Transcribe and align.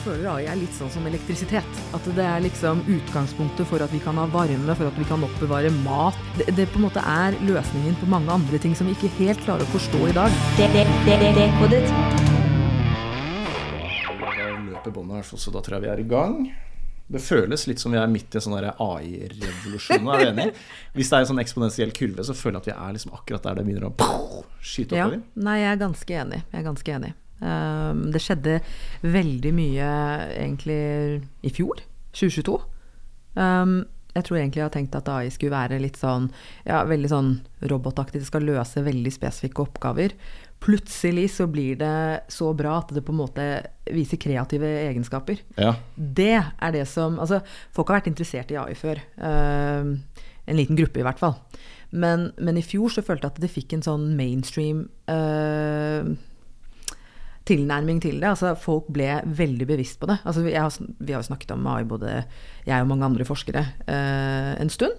Jeg 0.00 0.14
føler 0.14 0.30
AI 0.32 0.46
er 0.48 0.56
litt 0.56 0.72
sånn 0.72 0.88
som 0.88 1.04
elektrisitet. 1.04 1.80
At 1.92 2.06
det 2.16 2.24
er 2.24 2.40
liksom 2.40 2.78
utgangspunktet 2.88 3.68
for 3.68 3.84
at 3.84 3.92
vi 3.92 3.98
kan 4.00 4.16
ha 4.16 4.24
varme, 4.32 4.72
for 4.78 4.88
at 4.88 4.96
vi 4.96 5.04
kan 5.04 5.20
oppbevare 5.26 5.68
mat. 5.84 6.16
Det, 6.38 6.46
det 6.56 6.64
på 6.72 6.80
en 6.80 6.86
måte 6.86 7.02
er 7.04 7.36
løsningen 7.44 7.98
på 8.00 8.08
mange 8.08 8.32
andre 8.32 8.56
ting 8.64 8.72
som 8.72 8.88
vi 8.88 8.94
ikke 8.96 9.10
helt 9.18 9.44
klarer 9.44 9.60
å 9.60 9.68
forstå 9.74 10.00
i 10.08 10.16
dag. 10.16 10.32
det 10.56 10.88
løper 14.70 14.96
båndet 14.96 15.20
her, 15.20 15.30
så 15.36 15.52
da 15.52 15.60
tror 15.60 15.76
jeg 15.76 15.84
vi 15.84 15.92
er 15.92 16.00
i 16.00 16.10
gang. 16.16 16.40
Det 17.12 17.20
føles 17.20 17.68
litt 17.68 17.84
som 17.84 17.92
vi 17.92 18.00
er 18.00 18.08
midt 18.08 18.32
i 18.32 18.40
en 18.40 18.48
sånn 18.48 18.56
AI-revolusjon. 18.72 20.08
Er 20.16 20.24
du 20.24 20.28
enig? 20.30 20.50
Hvis 20.96 21.12
det 21.12 21.18
er 21.18 21.26
en 21.26 21.34
sånn 21.34 21.44
eksponentiell 21.44 21.92
kurve, 21.92 22.24
så 22.24 22.32
føler 22.32 22.56
jeg 22.56 22.64
at 22.64 22.72
vi 22.72 22.78
er 22.88 22.96
liksom 22.96 23.20
akkurat 23.20 23.50
der 23.50 23.60
det 23.60 23.68
begynner 23.68 23.90
å 23.92 24.44
skyte 24.64 24.96
Ja, 24.96 25.10
oppover. 25.10 25.26
nei, 25.36 25.60
jeg 25.60 25.74
er 25.76 25.88
ganske 25.90 26.22
enig. 26.24 26.46
Jeg 26.48 26.64
er 26.64 26.70
ganske 26.72 26.96
enig. 27.02 27.18
Um, 27.40 28.10
det 28.12 28.20
skjedde 28.22 28.58
veldig 29.04 29.54
mye 29.56 29.88
egentlig 30.34 30.82
i 31.46 31.52
fjor, 31.54 31.80
2022. 32.12 32.58
Um, 33.38 33.80
jeg 34.10 34.26
tror 34.26 34.40
egentlig 34.40 34.60
jeg 34.60 34.66
har 34.66 34.74
tenkt 34.74 34.96
at 34.98 35.08
AI 35.12 35.30
skulle 35.30 35.54
være 35.54 35.78
litt 35.82 35.98
sånn 36.00 36.28
ja, 36.66 36.82
veldig 36.88 37.10
sånn 37.12 37.32
robotaktig. 37.70 38.22
Det 38.22 38.28
skal 38.28 38.46
løse 38.48 38.82
veldig 38.84 39.12
spesifikke 39.14 39.64
oppgaver. 39.64 40.16
Plutselig 40.60 41.30
så 41.38 41.46
blir 41.48 41.78
det 41.80 42.26
så 42.32 42.50
bra 42.56 42.76
at 42.82 42.90
det 42.92 43.04
på 43.06 43.14
en 43.14 43.20
måte 43.22 43.46
viser 43.94 44.20
kreative 44.20 44.68
egenskaper. 44.90 45.40
Ja. 45.56 45.76
Det 45.94 46.36
er 46.36 46.74
det 46.74 46.86
som 46.90 47.20
Altså, 47.22 47.40
folk 47.72 47.88
har 47.88 48.00
vært 48.00 48.10
interessert 48.12 48.50
i 48.52 48.58
AI 48.60 48.74
før. 48.76 49.00
Um, 49.16 50.00
en 50.50 50.58
liten 50.58 50.78
gruppe, 50.78 51.00
i 51.00 51.06
hvert 51.06 51.20
fall. 51.20 51.38
Men, 51.90 52.30
men 52.38 52.58
i 52.58 52.66
fjor 52.66 52.90
så 52.92 53.02
følte 53.06 53.26
jeg 53.26 53.34
at 53.34 53.40
det 53.42 53.50
fikk 53.50 53.72
en 53.74 53.86
sånn 53.86 54.10
mainstream 54.18 54.84
uh, 55.10 56.10
tilnærming 57.48 58.00
til 58.02 58.18
det. 58.20 58.28
Altså, 58.34 58.54
folk 58.58 58.88
ble 58.92 59.20
veldig 59.24 59.66
bevisst 59.66 59.98
på 60.00 60.06
det. 60.10 60.18
Altså, 60.24 60.42
har, 60.44 60.74
vi 61.00 61.12
har 61.14 61.22
jo 61.22 61.28
snakket 61.30 61.54
om 61.56 61.66
AI, 61.72 61.84
både 61.88 62.24
jeg 62.66 62.82
og 62.84 62.88
mange 62.90 63.04
andre 63.08 63.24
forskere, 63.24 63.62
eh, 63.88 64.52
en 64.60 64.70
stund. 64.72 64.98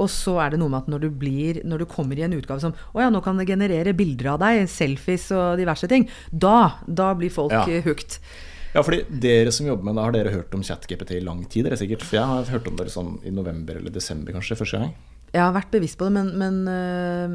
Og 0.00 0.06
så 0.08 0.38
er 0.40 0.54
det 0.54 0.58
noe 0.62 0.70
med 0.72 0.78
at 0.86 0.86
når 0.88 1.00
du, 1.02 1.10
blir, 1.20 1.58
når 1.68 1.82
du 1.82 1.84
kommer 1.84 2.16
i 2.16 2.22
en 2.24 2.32
utgave 2.32 2.62
som 2.62 2.72
Å 2.96 3.02
ja, 3.02 3.10
nå 3.12 3.20
kan 3.20 3.36
det 3.36 3.44
generere 3.50 3.92
bilder 3.92 4.30
av 4.32 4.38
deg, 4.40 4.62
selfies 4.72 5.26
og 5.36 5.58
diverse 5.60 5.84
ting. 5.90 6.06
Da, 6.32 6.78
da 6.88 7.10
blir 7.12 7.28
folk 7.34 7.52
Ja. 7.52 7.66
hooked. 7.84 8.16
ja, 8.72 8.80
fordi 8.86 9.02
dere 9.20 9.52
som 9.52 9.66
jobber 9.68 9.84
med 9.84 9.96
det, 9.98 10.04
har 10.06 10.12
dere 10.16 10.32
hørt 10.32 10.54
om 10.56 10.62
ChatGPT 10.64 11.10
i 11.18 11.20
lang 11.20 11.44
tid? 11.44 11.66
Dere 11.68 11.76
sikkert? 11.76 12.06
For 12.08 12.16
jeg 12.16 12.24
har 12.32 12.48
hørt 12.54 12.68
om 12.72 12.76
dere 12.80 12.88
sånn 12.88 13.18
i 13.28 13.30
november 13.36 13.76
eller 13.76 13.92
desember 13.92 14.32
kanskje, 14.32 14.56
første 14.56 14.80
gang. 14.80 14.94
Jeg 15.30 15.42
har 15.44 15.54
vært 15.54 15.70
bevisst 15.70 15.98
på 15.98 16.08
det, 16.08 16.14
men, 16.16 16.30
men 16.40 16.60
øh, 16.66 17.34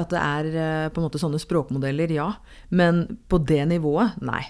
at 0.00 0.12
det 0.12 0.20
er 0.20 0.50
øh, 0.50 0.90
på 0.90 1.00
en 1.00 1.06
måte 1.06 1.20
sånne 1.20 1.40
språkmodeller, 1.42 2.14
ja. 2.16 2.30
Men 2.72 3.04
på 3.28 3.40
det 3.44 3.60
nivået, 3.68 4.16
nei. 4.24 4.42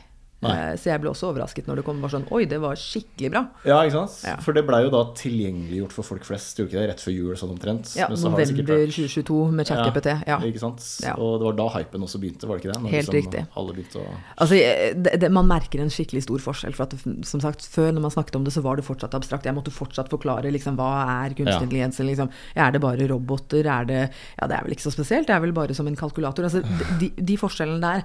Nei. 0.44 0.54
Eh, 0.72 0.76
Så 0.76 0.90
jeg 0.92 1.00
ble 1.02 1.10
også 1.10 1.30
overrasket 1.32 1.66
når 1.66 1.76
det 1.80 1.84
kom 1.86 2.00
bare 2.04 2.14
sånn 2.14 2.26
Oi, 2.30 2.44
det 2.50 2.60
var 2.62 2.74
skikkelig 2.76 3.30
bra. 3.34 3.42
Ja, 3.64 3.80
ikke 3.82 3.96
sant? 3.98 4.16
Ja. 4.28 4.36
For 4.44 4.52
det 4.56 4.64
blei 4.68 4.82
jo 4.84 4.90
da 4.94 5.02
tilgjengeliggjort 5.18 5.92
for 5.96 6.02
folk 6.06 6.24
flest, 6.28 6.56
gjorde 6.58 6.70
ikke 6.72 6.80
det? 6.80 6.88
Rett 6.92 7.02
før 7.04 7.14
jul 7.14 7.36
sånn 7.40 7.52
omtrent. 7.54 7.94
Ja, 7.96 8.08
Men 8.08 8.16
så 8.20 8.30
har 8.30 8.38
det 8.38 8.48
sikkert 8.48 8.70
vært- 8.72 8.94
2022 8.94 9.52
med 9.52 9.66
ChatGPT. 9.66 10.08
Ja. 10.28 10.38
Ikke 10.40 10.60
sant? 10.62 10.80
Ja. 11.02 11.14
Og 11.18 11.38
det 11.40 11.46
var 11.48 11.56
da 11.58 11.68
hypen 11.78 12.02
også 12.06 12.20
begynte, 12.20 12.46
var 12.48 12.58
det 12.58 12.64
ikke 12.64 12.72
det? 12.74 12.82
Når 12.82 12.90
Helt 12.90 13.08
liksom 13.08 13.20
riktig. 13.20 13.46
Alle 13.56 13.72
begynte 13.74 13.98
å 14.00 14.06
Altså, 14.38 14.54
det, 15.02 15.20
det, 15.20 15.30
man 15.32 15.46
merker 15.48 15.80
en 15.80 15.88
skikkelig 15.90 16.22
stor 16.26 16.38
forskjell. 16.38 16.74
For 16.74 16.84
at 16.84 16.94
som 17.26 17.40
sagt, 17.40 17.62
Før 17.74 17.92
når 17.92 18.00
man 18.02 18.10
snakket 18.10 18.36
om 18.36 18.44
det, 18.44 18.52
så 18.52 18.62
var 18.62 18.76
det 18.76 18.84
fortsatt 18.84 19.14
abstrakt. 19.14 19.44
Jeg 19.44 19.54
måtte 19.54 19.72
fortsatt 19.72 20.08
forklare 20.12 20.50
liksom, 20.52 20.76
hva 20.76 21.24
er 21.26 21.34
kunstig 21.34 21.54
Ja. 21.54 21.60
intelligens. 21.60 21.98
Liksom, 21.98 22.30
er 22.56 22.70
det 22.72 22.80
bare 22.80 23.08
roboter? 23.08 23.64
Er 23.66 23.84
det 23.84 24.10
Ja, 24.40 24.46
det 24.46 24.56
er 24.58 24.62
vel 24.64 24.72
ikke 24.74 24.86
så 24.90 24.92
spesielt. 24.92 25.26
Det 25.26 25.34
er 25.34 25.40
vel 25.40 25.52
bare 25.52 25.74
som 25.74 25.86
en 25.86 25.96
kalkulator. 25.96 26.44
Altså, 26.44 26.62
de, 26.98 27.08
de 27.10 27.36
forskjellene 27.36 27.80
der, 27.80 28.04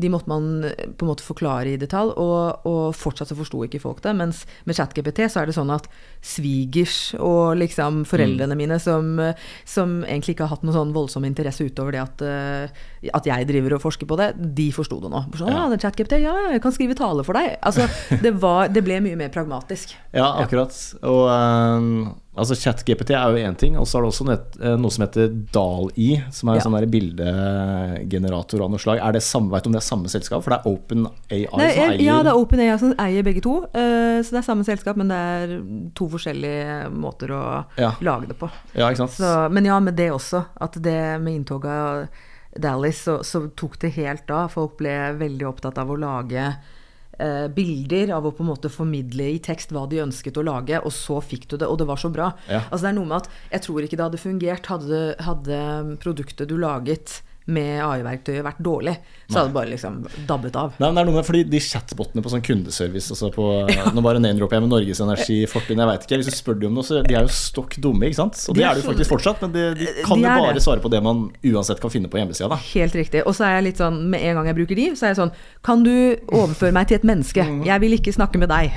de 0.00 0.10
måtte 0.12 0.30
man 0.30 0.64
eh, 0.66 0.88
på 0.96 1.04
en 1.04 1.10
måte 1.10 1.26
forklare 1.26 1.74
i 1.74 1.80
detalj. 1.80 2.14
Og, 2.20 2.66
og 2.68 2.96
fortsatt 2.96 3.30
så 3.30 3.38
forsto 3.38 3.62
ikke 3.66 3.82
folk 3.82 4.02
det. 4.04 4.14
Mens 4.18 4.42
med 4.68 4.78
ChatGPT 4.78 5.24
så 5.30 5.42
er 5.42 5.50
det 5.50 5.56
sånn 5.56 5.72
at 5.74 5.88
svigers 6.24 7.14
og 7.20 7.58
liksom 7.60 8.02
foreldrene 8.08 8.56
mine, 8.58 8.80
som, 8.82 9.12
eh, 9.22 9.48
som 9.68 10.00
egentlig 10.06 10.36
ikke 10.36 10.48
har 10.48 10.56
hatt 10.56 10.66
noen 10.66 10.78
sånn 10.78 10.94
voldsom 10.96 11.26
interesse 11.28 11.66
utover 11.66 11.96
det 11.96 12.02
at, 12.04 12.24
eh, 12.26 13.10
at 13.12 13.28
jeg 13.28 13.48
driver 13.48 13.76
og 13.76 13.84
forsker 13.84 14.08
på 14.08 14.18
det, 14.20 14.32
de 14.56 14.70
forsto 14.74 15.00
det 15.04 15.12
nå. 15.12 15.24
Sånn, 15.40 15.52
ja, 15.52 15.66
det 15.72 15.80
ChatGPT, 15.84 16.20
ja, 16.24 16.36
jeg 16.54 16.64
kan 16.64 16.76
skrive 16.76 16.98
tale 16.98 17.26
for 17.26 17.38
deg. 17.38 17.56
Altså, 17.66 17.88
det, 18.24 18.34
var, 18.42 18.72
det 18.72 18.84
ble 18.86 19.00
mye 19.04 19.18
mer 19.20 19.32
pragmatisk. 19.34 19.94
Ja, 20.16 20.32
akkurat. 20.42 20.74
Og 21.06 21.24
ehm, 21.32 21.94
altså 22.40 22.56
ChatGPT 22.58 23.10
er 23.14 23.30
jo 23.36 23.40
én 23.48 23.56
ting, 23.60 23.76
og 23.78 23.86
så 23.86 23.98
er 23.98 24.02
det 24.06 24.10
også 24.10 24.26
eh, 24.34 24.76
noe 24.80 24.90
som 24.94 25.04
heter 25.04 25.28
DAL-I, 25.54 26.08
som 26.34 26.48
er 26.48 26.52
en 26.56 26.60
Ja. 26.60 26.64
sånn 26.66 26.90
bildegenerator 26.90 28.64
av 28.64 28.70
noe 28.72 28.80
slag. 28.82 28.98
Er 29.02 29.12
det 29.16 29.22
samme, 29.24 29.50
vet 29.54 29.64
du 29.64 29.70
om 29.70 29.76
det 29.76 29.80
er 29.82 29.86
samme 29.88 30.10
selskap? 30.12 30.42
For 30.44 30.50
det 30.54 30.58
er 30.60 30.70
OpenAI 30.70 31.40
som 31.50 31.60
eier 31.64 32.02
ja, 32.04 32.18
det 32.26 32.32
er 32.32 32.40
OpenAI 32.40 32.78
som 32.82 32.94
eier 32.98 33.26
begge 33.26 33.42
to, 33.44 33.54
eh, 33.74 34.18
så 34.24 34.34
det 34.34 34.40
er 34.42 34.48
samme 34.48 34.66
selskap, 34.66 34.96
men 35.00 35.12
det 35.12 35.20
er 35.20 35.54
to 35.98 36.08
forskjellige 36.12 36.90
måter 36.96 37.34
å 37.36 37.42
Ja. 37.78 37.92
lage 38.00 38.28
det 38.28 38.38
på. 38.40 38.50
Ja, 38.74 38.88
ikke 38.90 39.04
sant? 39.06 39.16
Så, 39.20 39.50
men 39.52 39.64
ja, 39.64 39.78
med 39.80 39.96
det 39.96 40.10
også. 40.10 40.44
At 40.60 40.72
det 40.82 41.20
med 41.20 41.34
inntoget 41.44 41.70
av 41.70 42.08
Dallas, 42.58 43.04
så, 43.04 43.20
så 43.22 43.44
tok 43.54 43.78
det 43.78 43.92
helt 43.94 44.30
av. 44.30 44.48
Folk 44.50 44.76
ble 44.78 45.14
veldig 45.18 45.46
opptatt 45.46 45.78
av 45.78 45.90
å 45.90 45.96
lage 45.98 46.56
eh, 47.20 47.46
bilder, 47.52 48.14
av 48.16 48.26
å 48.26 48.34
på 48.34 48.44
en 48.44 48.50
måte 48.50 48.72
formidle 48.72 49.30
i 49.36 49.40
tekst 49.44 49.74
hva 49.74 49.86
de 49.90 50.02
ønsket 50.04 50.40
å 50.40 50.46
lage, 50.46 50.80
og 50.80 50.94
så 50.94 51.20
fikk 51.24 51.48
du 51.50 51.58
det, 51.60 51.68
og 51.68 51.80
det 51.80 51.88
var 51.90 52.00
så 52.00 52.10
bra. 52.12 52.32
Ja. 52.48 52.64
Altså 52.68 52.86
det 52.86 52.92
er 52.92 52.98
noe 52.98 53.10
med 53.10 53.18
at 53.22 53.30
jeg 53.56 53.66
tror 53.66 53.86
ikke 53.86 53.98
det 54.00 54.06
hadde 54.08 54.22
fungert 54.24 54.70
hadde, 54.72 55.02
hadde 55.26 55.60
produktet 56.02 56.50
du 56.50 56.56
laget 56.60 57.20
med 57.50 57.80
AI-verktøyet 57.84 58.44
vært 58.46 58.60
dårlig, 58.64 58.94
så 59.30 59.38
hadde 59.40 59.50
det 59.50 59.54
bare 59.56 59.70
liksom 59.70 59.98
dabbet 60.26 60.56
av. 60.58 60.72
Nei, 60.80 60.88
men 60.90 60.96
det 60.98 61.02
er 61.02 61.08
noe 61.10 61.18
med 61.20 61.26
fordi 61.28 61.42
De 61.50 61.60
chatbotene 61.62 62.22
på 62.24 62.30
sånn 62.32 62.42
kundeservice 62.46 63.12
altså 63.14 63.28
på, 63.34 63.44
Nå 63.94 64.02
bare 64.02 64.18
name-dropper 64.22 64.58
jeg 64.58 64.64
med 64.64 64.72
Norges 64.72 65.02
Energi, 65.04 65.36
Fortun, 65.50 65.78
jeg 65.82 65.90
vet 65.92 66.06
ikke. 66.08 66.18
Hvis 66.22 66.30
du 66.30 66.36
spør 66.38 66.58
dem 66.62 66.70
om 66.72 66.78
noe, 66.80 66.86
så 66.86 67.02
de 67.06 67.14
er 67.18 67.26
jo 67.28 67.32
stokk 67.34 67.76
dumme, 67.82 68.08
ikke 68.10 68.18
sant? 68.22 68.40
Og 68.50 68.56
De 68.56 68.62
det 68.62 68.66
er 68.66 68.72
er 68.74 68.82
jo 68.82 68.86
faktisk 68.88 69.12
fortsatt, 69.14 69.42
men 69.44 69.54
de, 69.54 69.64
de 69.78 69.88
kan 70.06 70.18
De 70.18 70.26
jo 70.26 70.34
bare 70.44 70.56
det. 70.58 70.64
svare 70.66 70.82
på 70.84 70.90
det 70.92 71.02
man 71.06 71.22
uansett 71.52 71.80
kan 71.82 71.92
finne 71.94 72.10
på 72.12 72.18
hjemmesida, 72.20 72.48
da. 72.52 72.58
Helt 72.72 72.94
riktig. 72.98 73.22
Og 73.26 73.36
så 73.38 73.46
er 73.48 73.56
jeg 73.58 73.68
litt 73.70 73.82
sånn, 73.82 74.00
med 74.12 74.24
en 74.30 74.40
gang 74.40 74.50
jeg 74.50 74.58
bruker 74.60 74.80
de, 74.80 74.88
så 74.98 75.06
er 75.08 75.14
jeg 75.14 75.20
sånn 75.22 75.32
Kan 75.66 75.84
du 75.86 75.92
overføre 76.30 76.74
meg 76.76 76.88
til 76.90 76.98
et 77.00 77.06
menneske? 77.08 77.44
Mm. 77.46 77.62
Jeg 77.68 77.84
vil 77.86 77.96
ikke 77.98 78.14
snakke 78.16 78.40
med 78.42 78.50
deg. 78.50 78.74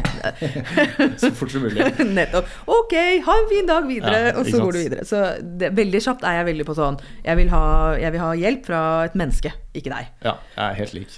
Så 1.22 1.30
fort 1.36 1.52
som 1.54 1.64
mulig. 1.66 1.84
Nettopp. 2.18 2.48
Ok, 2.70 2.94
ha 3.26 3.36
en 3.42 3.50
fin 3.52 3.68
dag 3.70 3.88
videre, 3.90 4.20
Ja, 4.30 4.34
og 4.38 4.46
så 4.46 4.56
sant. 4.58 4.64
går 4.68 4.76
du 4.78 4.80
videre. 4.84 5.06
Så 5.08 5.22
det, 5.62 5.72
veldig 5.78 6.02
kjapt 6.04 6.26
er 6.28 6.40
jeg 6.40 6.48
veldig 6.52 6.66
på 6.68 6.76
sånn 6.78 6.98
jeg 7.24 7.38
vil, 7.40 7.50
ha, 7.54 7.62
jeg 8.00 8.14
vil 8.16 8.22
ha 8.24 8.32
hjelp 8.38 8.63
fra 8.66 8.82
et 9.08 9.16
menneske, 9.20 9.54
ikke 9.76 9.94
deg. 9.94 10.12
Ja, 10.26 10.38
jeg 10.56 10.64
er 10.66 10.80
helt 10.82 10.96
lik. 10.98 11.18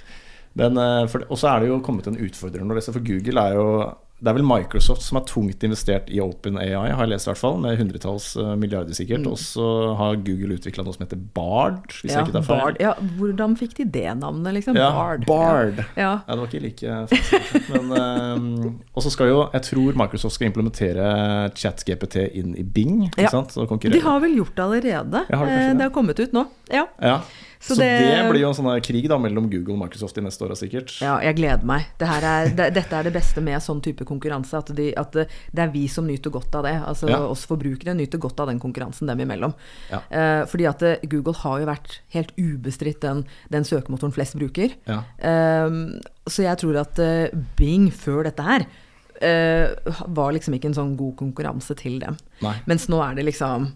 Eh, 0.56 1.16
og 1.28 1.38
så 1.38 1.52
er 1.52 1.64
det 1.64 1.70
jo 1.70 1.82
kommet 1.84 2.08
en 2.08 2.20
utfordrer 2.22 2.64
nå. 2.64 2.80
For 2.80 3.04
Google 3.04 3.44
er 3.44 3.58
jo 3.58 3.68
Det 4.26 4.32
er 4.32 4.38
vel 4.40 4.48
Microsoft 4.50 5.04
som 5.06 5.20
er 5.20 5.26
tungt 5.30 5.62
investert 5.68 6.08
i 6.10 6.18
OpenAI, 6.24 6.72
har 6.74 7.04
jeg 7.06 7.12
lest 7.12 7.28
i 7.28 7.30
hvert 7.30 7.38
fall, 7.44 7.60
med 7.62 7.78
hundretalls 7.78 8.32
eh, 8.42 8.56
milliarder 8.58 8.98
sikkert. 8.98 9.28
Og 9.30 9.38
så 9.38 9.68
har 10.00 10.18
Google 10.26 10.58
utvikla 10.58 10.82
noe 10.88 10.96
som 10.96 11.06
heter 11.06 11.20
Bard, 11.38 11.92
hvis 12.02 12.10
Ja, 12.10 12.24
jeg 12.24 12.32
ikke 12.32 12.36
tar 12.40 12.48
feil. 12.48 12.64
Bard. 12.64 12.80
Ja, 12.82 12.94
hvordan 13.20 13.54
fikk 13.60 13.76
de 13.78 13.86
det 14.00 14.08
navnet, 14.24 14.56
liksom? 14.58 14.80
Ja, 14.82 14.90
Bard. 14.98 15.28
Bard. 15.30 15.84
Ja. 15.94 16.10
Ja, 16.26 16.34
det 16.34 16.40
var 16.42 16.50
ikke 16.50 16.64
like 16.66 16.98
fancy. 17.14 17.62
Men, 17.70 17.94
eh, 18.02 18.74
og 18.98 19.06
så 19.06 19.14
skal 19.14 19.30
jo, 19.30 19.40
jeg 19.54 19.68
tror 19.70 20.02
Microsoft 20.02 20.40
skal 20.40 20.50
implementere 20.50 21.10
ChatGPT 21.56 22.18
inn 22.42 22.56
i 22.58 22.64
Bing. 22.66 23.06
Ikke 23.14 23.30
sant? 23.30 23.54
Og 23.62 23.70
konkurrere. 23.70 24.00
De 24.00 24.06
har 24.10 24.20
vel 24.26 24.36
gjort 24.42 24.56
det 24.58 24.66
allerede. 24.66 25.26
Har 25.30 25.46
Eh, 25.46 25.60
det? 25.70 25.78
det 25.78 25.86
har 25.86 25.94
kommet 25.94 26.20
ut 26.20 26.34
nå. 26.34 26.48
Ja. 26.74 26.88
ja. 27.02 27.20
Så 27.66 27.74
Så, 27.74 27.80
det, 27.82 27.88
det- 27.98 28.30
blir 28.30 28.44
jo 28.44 28.50
en 28.52 28.54
sånn 28.54 28.68
krig 28.86 29.08
da 29.10 29.18
mellom 29.18 29.48
Google 29.50 29.74
og 29.74 29.80
Microsoft 29.82 30.14
de 30.20 30.22
neste 30.22 30.44
åra, 30.46 30.54
sikkert. 30.54 30.92
Ja, 31.02 31.16
jeg 31.26 31.36
gleder 31.40 31.66
meg. 31.66 31.88
Det 31.98 32.06
her 32.08 32.22
er, 32.30 32.50
det, 32.54 32.68
dette 32.76 32.94
er 33.00 33.08
det 33.08 33.14
beste 33.16 33.42
med 33.42 33.58
sånn 33.66 33.82
type 33.82 34.06
konkurranse. 34.06 34.54
At, 34.62 34.70
de, 34.78 34.92
at 35.02 35.12
det, 35.18 35.24
det 35.52 35.64
er 35.64 35.72
vi 35.74 35.88
som 35.90 36.06
nyter 36.06 36.30
godt 36.36 36.54
av 36.60 36.68
det. 36.68 36.76
Altså 36.86 37.10
Ja. 37.10 37.18
oss 37.26 37.48
forbrukere 37.50 37.96
nyter 37.98 38.22
godt 38.22 38.40
av 38.44 38.52
den 38.52 38.60
konkurransen 38.62 39.10
dem 39.10 39.20
imellom. 39.26 39.56
Ja. 39.90 40.04
Eh, 40.14 40.46
fordi 40.46 40.68
at 40.70 40.84
eh, 40.86 41.02
Google 41.10 41.34
har 41.42 41.60
jo 41.64 41.66
vært 41.72 42.00
helt 42.14 42.36
ubestridt 42.38 43.02
den, 43.02 43.26
den 43.50 43.66
søkemotoren 43.66 44.14
flest 44.14 44.38
bruker. 44.38 44.76
Ja. 44.86 45.02
Eh, 45.18 45.70
så 46.30 46.46
jeg 46.46 46.62
tror 46.62 46.78
at 46.86 47.00
eh, 47.02 47.34
Bing 47.58 47.90
før 47.92 48.24
dette 48.30 48.46
her 48.46 48.68
eh, 49.26 49.74
var 50.08 50.34
liksom 50.38 50.54
ikke 50.58 50.70
en 50.70 50.78
sånn 50.78 50.94
god 51.00 51.16
konkurranse 51.18 51.76
til 51.82 51.98
dem. 52.04 52.18
Nei. 52.46 52.56
Mens 52.70 52.86
nå 52.92 53.02
er 53.02 53.16
det 53.18 53.26
liksom 53.32 53.72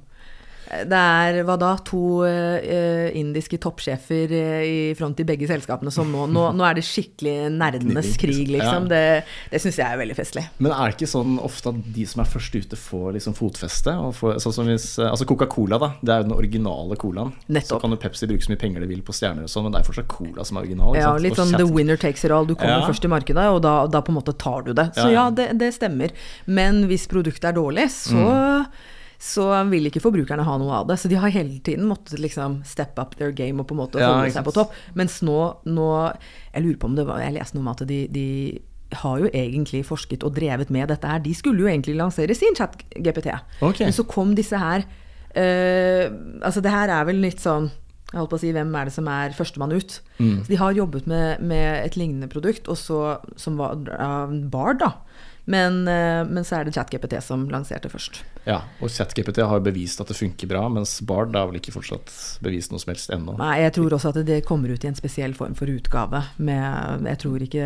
Det 0.70 0.98
er 1.00 1.40
hva 1.48 1.56
da, 1.58 1.72
to 1.82 2.22
uh, 2.22 3.08
indiske 3.18 3.58
toppsjefer 3.58 4.34
eh, 4.38 4.60
i 4.70 4.94
front 4.98 5.18
i 5.20 5.26
begge 5.26 5.48
selskapene 5.50 5.90
som 5.92 6.12
nå 6.14 6.28
Nå, 6.30 6.44
nå 6.54 6.66
er 6.68 6.78
det 6.78 6.84
skikkelig 6.86 7.50
nerdenes 7.56 8.12
krig, 8.22 8.52
liksom. 8.54 8.86
ja. 8.86 8.90
Det, 8.92 9.24
det 9.50 9.62
syns 9.64 9.80
jeg 9.82 9.88
er 9.90 9.98
veldig 9.98 10.18
festlig. 10.20 10.44
Men 10.62 10.76
er 10.76 10.92
det 10.92 10.98
ikke 11.00 11.10
sånn 11.10 11.40
ofte 11.42 11.72
at 11.74 11.80
de 11.96 12.06
som 12.12 12.22
er 12.22 12.30
først 12.30 12.56
ute, 12.60 12.78
får 12.78 13.16
liksom 13.18 13.34
fotfeste? 13.40 13.96
Og 13.98 14.14
får, 14.20 14.38
sånn 14.46 14.56
som 14.60 14.70
hvis, 14.70 14.86
altså 15.02 15.26
Coca-Cola, 15.30 15.80
da. 15.82 15.90
Det 16.06 16.14
er 16.14 16.22
jo 16.22 16.28
den 16.30 16.36
originale 16.38 17.00
colaen. 17.02 17.34
Nettopp. 17.48 17.72
Så 17.80 17.82
kan 17.82 17.96
jo 17.98 18.00
Pepsi 18.06 18.30
bruke 18.30 18.46
så 18.46 18.54
mye 18.54 18.62
penger 18.62 18.86
de 18.86 18.92
vil 18.94 19.02
på 19.08 19.16
stjerner 19.18 19.48
og 19.48 19.52
sånn, 19.52 19.66
men 19.68 19.74
det 19.74 19.82
er 19.82 19.90
fortsatt 19.90 20.10
Cola 20.14 20.46
som 20.46 20.60
er 20.62 20.68
original. 20.68 20.94
Ja, 21.00 21.10
sant? 21.16 21.26
litt 21.26 21.40
sånn 21.42 21.56
the 21.58 21.66
winner 21.66 21.98
takes 22.00 22.24
it 22.28 22.32
all. 22.36 22.46
Du 22.46 22.54
kommer 22.56 22.78
Ja. 22.84 22.86
først 22.88 23.10
i 23.10 23.12
markedet, 23.12 23.48
og 23.50 23.64
da, 23.66 23.76
da 23.90 24.04
på 24.06 24.14
en 24.14 24.20
måte 24.22 24.38
tar 24.38 24.64
du 24.70 24.74
det. 24.78 24.92
Så 24.94 25.10
Ja, 25.10 25.10
ja, 25.10 25.26
ja. 25.26 25.28
det, 25.42 25.50
det 25.60 25.74
stemmer. 25.80 26.14
Men 26.46 26.86
hvis 26.92 27.08
produktet 27.10 27.50
er 27.52 27.58
dårlig, 27.58 27.90
så 27.90 28.20
Mm. 28.30 28.66
Så 29.20 29.50
vil 29.68 29.90
ikke 29.90 30.00
forbrukerne 30.00 30.46
ha 30.48 30.56
noe 30.62 30.78
av 30.78 30.88
det. 30.88 30.96
Så 31.02 31.12
de 31.12 31.18
har 31.20 31.34
hele 31.36 31.60
tiden 31.60 31.90
måttet 31.90 32.22
liksom 32.24 32.62
step 32.68 32.96
up 33.02 33.18
their 33.20 33.34
game 33.36 33.60
og 33.60 33.68
på 33.68 33.76
en 33.76 33.82
måte 33.82 34.00
holde 34.00 34.32
seg 34.32 34.48
på 34.48 34.56
topp. 34.56 34.76
Mens 34.96 35.20
nå, 35.28 35.38
nå 35.68 35.90
Jeg 36.54 36.64
lurer 36.64 36.80
på 36.80 36.88
om 36.88 36.96
det 36.96 37.06
var 37.10 37.20
Jeg 37.20 37.36
leste 37.36 37.58
noe 37.58 37.66
om 37.66 37.74
at 37.74 37.84
de, 37.90 38.00
de 38.16 38.28
har 39.04 39.20
jo 39.22 39.28
egentlig 39.36 39.84
forsket 39.86 40.24
og 40.26 40.34
drevet 40.40 40.72
med 40.74 40.88
dette 40.90 41.12
her. 41.12 41.20
De 41.22 41.36
skulle 41.36 41.62
jo 41.62 41.70
egentlig 41.70 41.98
lansere 42.00 42.34
sin 42.38 42.56
chat-GPT. 42.58 43.30
Okay. 43.60 43.90
Men 43.90 43.94
så 43.94 44.08
kom 44.08 44.32
disse 44.40 44.58
her 44.58 44.88
uh, 44.88 46.06
Altså 46.42 46.64
det 46.64 46.74
her 46.74 46.90
er 46.96 47.06
vel 47.12 47.22
litt 47.22 47.44
sånn 47.44 47.70
jeg 48.10 48.18
holdt 48.18 48.32
på 48.32 48.38
å 48.40 48.42
si, 48.42 48.54
Hvem 48.56 48.72
er 48.74 48.88
det 48.90 48.94
som 48.96 49.10
er 49.12 49.36
førstemann 49.38 49.76
ut? 49.76 50.00
Mm. 50.18 50.40
Så 50.42 50.50
De 50.50 50.58
har 50.58 50.74
jobbet 50.74 51.06
med, 51.12 51.44
med 51.46 51.84
et 51.84 52.00
lignende 52.00 52.30
produkt, 52.32 52.66
og 52.72 52.80
så, 52.80 53.02
som 53.38 53.60
var 53.60 53.78
uh, 53.86 54.32
Bard. 54.50 54.80
da. 54.82 54.96
Men, 55.50 55.82
eh, 55.88 56.22
men 56.30 56.46
så 56.46 56.60
er 56.60 56.68
det 56.68 56.76
ChatGPT 56.76 57.16
som 57.26 57.48
lanserte 57.50 57.90
først. 57.90 58.22
Ja, 58.46 58.62
og 58.80 58.92
ChatGPT 58.94 59.42
har 59.42 59.58
jo 59.58 59.66
bevist 59.66 60.02
at 60.02 60.12
det 60.12 60.18
funker 60.18 60.50
bra, 60.52 60.62
mens 60.70 61.00
Bard 61.02 61.34
har 61.34 61.50
vel 61.50 61.58
ikke 61.58 61.74
fortsatt 61.74 62.14
bevist 62.46 62.74
noe 62.74 62.82
som 62.84 62.94
helst 62.94 63.10
ennå. 63.16 63.38
Nei, 63.40 63.56
Jeg 63.64 63.74
tror 63.80 63.98
også 63.98 64.14
at 64.14 64.22
det 64.28 64.44
kommer 64.46 64.70
ut 64.70 64.86
i 64.86 64.92
en 64.92 64.98
spesiell 64.98 65.34
form 65.34 65.58
for 65.58 65.72
utgave. 65.72 66.22
Med, 66.38 67.08
jeg 67.10 67.22
tror 67.26 67.46
ikke 67.48 67.66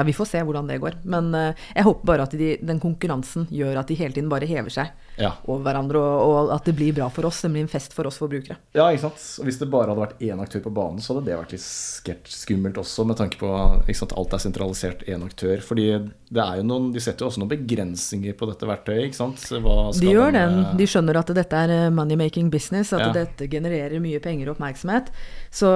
Ja, 0.00 0.06
Vi 0.08 0.14
får 0.16 0.30
se 0.32 0.40
hvordan 0.48 0.66
det 0.70 0.78
går. 0.80 0.96
Men 1.04 1.28
uh, 1.36 1.52
jeg 1.76 1.84
håper 1.86 2.08
bare 2.08 2.24
at 2.24 2.32
de, 2.40 2.54
den 2.64 2.80
konkurransen 2.80 3.46
gjør 3.52 3.82
at 3.82 3.90
de 3.92 3.98
hele 4.00 4.16
tiden 4.16 4.30
bare 4.32 4.48
hever 4.48 4.72
seg 4.72 4.90
Ja. 5.20 5.34
over 5.44 5.60
hverandre, 5.68 6.00
og, 6.00 6.30
og 6.48 6.52
at 6.56 6.64
det 6.70 6.74
blir 6.78 6.94
bra 6.96 7.10
for 7.12 7.28
oss. 7.28 7.42
Det 7.44 7.50
blir 7.52 7.66
en 7.66 7.70
fest 7.70 7.92
for 7.92 8.08
oss 8.08 8.16
forbrukere. 8.22 8.56
Ja, 8.74 8.88
ikke 8.88 9.04
sant. 9.10 9.20
Og 9.42 9.44
hvis 9.50 9.58
det 9.60 9.68
bare 9.70 9.92
hadde 9.92 10.00
vært 10.06 10.22
én 10.24 10.40
aktør 10.40 10.64
på 10.64 10.72
banen, 10.80 11.02
så 11.04 11.12
hadde 11.14 11.26
det 11.28 11.36
vært 11.36 11.52
litt 11.54 11.64
skert 11.66 12.30
skummelt 12.32 12.80
også, 12.80 13.04
med 13.06 13.20
tanke 13.20 13.36
på 13.40 13.50
at 13.52 14.16
alt 14.16 14.32
er 14.38 14.42
sentralisert 14.42 15.04
én 15.10 15.22
aktør. 15.26 15.60
Fordi 15.60 15.86
det 16.30 16.40
er 16.44 16.60
jo 16.62 16.64
noen, 16.70 16.90
de 16.94 17.00
setter 17.04 17.26
jo 17.26 17.30
også 17.30 17.42
noen 17.42 17.52
begrensninger 17.52 18.32
på 18.38 18.48
dette 18.48 18.66
verktøyet, 18.70 19.10
ikke 19.10 19.20
sant. 19.20 19.42
De 19.50 20.06
gjør 20.14 20.32
den, 20.32 20.54
den. 20.56 20.60
eh, 20.70 20.76
De 20.80 20.86
skjønner 20.88 21.18
at 21.20 21.34
dette 21.36 21.60
er 21.66 21.74
eh, 21.76 21.90
money-making 21.92 22.48
business, 22.50 22.94
at 22.96 23.04
Ja. 23.10 23.12
dette 23.12 23.48
genererer 23.50 24.00
mye 24.00 24.20
penger 24.24 24.48
og 24.48 24.56
oppmerksomhet. 24.56 25.10
Så, 25.50 25.68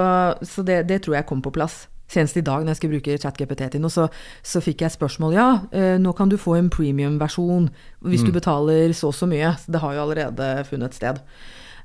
så 0.46 0.64
det, 0.64 0.86
det 0.88 1.02
tror 1.04 1.18
jeg 1.18 1.26
kom 1.28 1.42
på 1.44 1.52
plass. 1.52 1.84
Senest 2.14 2.38
i 2.38 2.44
dag 2.46 2.62
når 2.64 2.72
jeg 2.74 2.80
skulle 2.80 2.96
bruke 2.98 3.18
ChatGPT 3.20 3.66
til 3.74 3.82
noe, 3.84 3.92
så, 3.92 4.06
så 4.46 4.62
fikk 4.64 4.84
jeg 4.86 4.94
spørsmål 4.94 5.34
ja, 5.36 5.48
eh, 5.74 5.96
nå 6.00 6.14
kan 6.16 6.30
du 6.32 6.38
få 6.40 6.56
en 6.60 6.70
premium-versjon 6.72 7.68
hvis 8.06 8.22
Mm. 8.22 8.30
du 8.30 8.32
betaler 8.38 8.94
så 8.94 9.10
og 9.10 9.14
så 9.18 9.26
mye. 9.30 9.52
Det 9.66 9.80
har 9.82 9.94
jo 9.96 10.02
allerede 10.06 10.48
funnet 10.70 10.94
sted. 10.96 11.20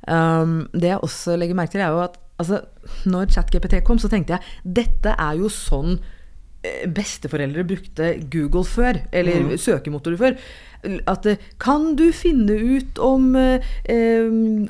Um, 0.08 0.70
det 0.74 0.94
jeg 0.94 1.02
også 1.04 1.36
legger 1.38 1.58
merke 1.60 1.76
til, 1.76 1.82
er 1.84 1.92
jo 1.92 2.00
at 2.06 2.16
altså, 2.40 2.62
når 3.06 3.28
ChatGPT 3.36 3.82
kom, 3.84 4.00
så 4.00 4.08
tenkte 4.10 4.38
jeg 4.38 4.74
dette 4.80 5.12
er 5.20 5.36
jo 5.42 5.50
sånn 5.52 5.98
eh, 6.64 6.86
besteforeldre 6.88 7.66
brukte 7.68 8.14
Google 8.32 8.64
før, 8.68 9.02
eller 9.12 9.58
søkemotorer 9.60 10.18
før. 10.22 10.38
At 11.12 11.26
eh, 11.28 11.36
Kan 11.60 11.96
du 12.00 12.06
finne 12.16 12.56
ut 12.56 13.00
om 13.04 13.34
eh, 13.36 13.60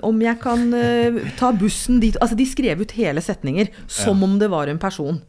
Om 0.02 0.22
jeg 0.24 0.40
kan 0.42 0.64
eh, 0.74 1.20
ta 1.38 1.52
bussen 1.54 2.00
dit 2.02 2.18
Altså, 2.18 2.34
de 2.34 2.48
skrev 2.50 2.82
ut 2.82 2.96
hele 2.98 3.22
setninger 3.22 3.70
som 3.86 4.24
om 4.26 4.40
det 4.42 4.50
var 4.50 4.72
en 4.74 4.82
person. 4.82 5.20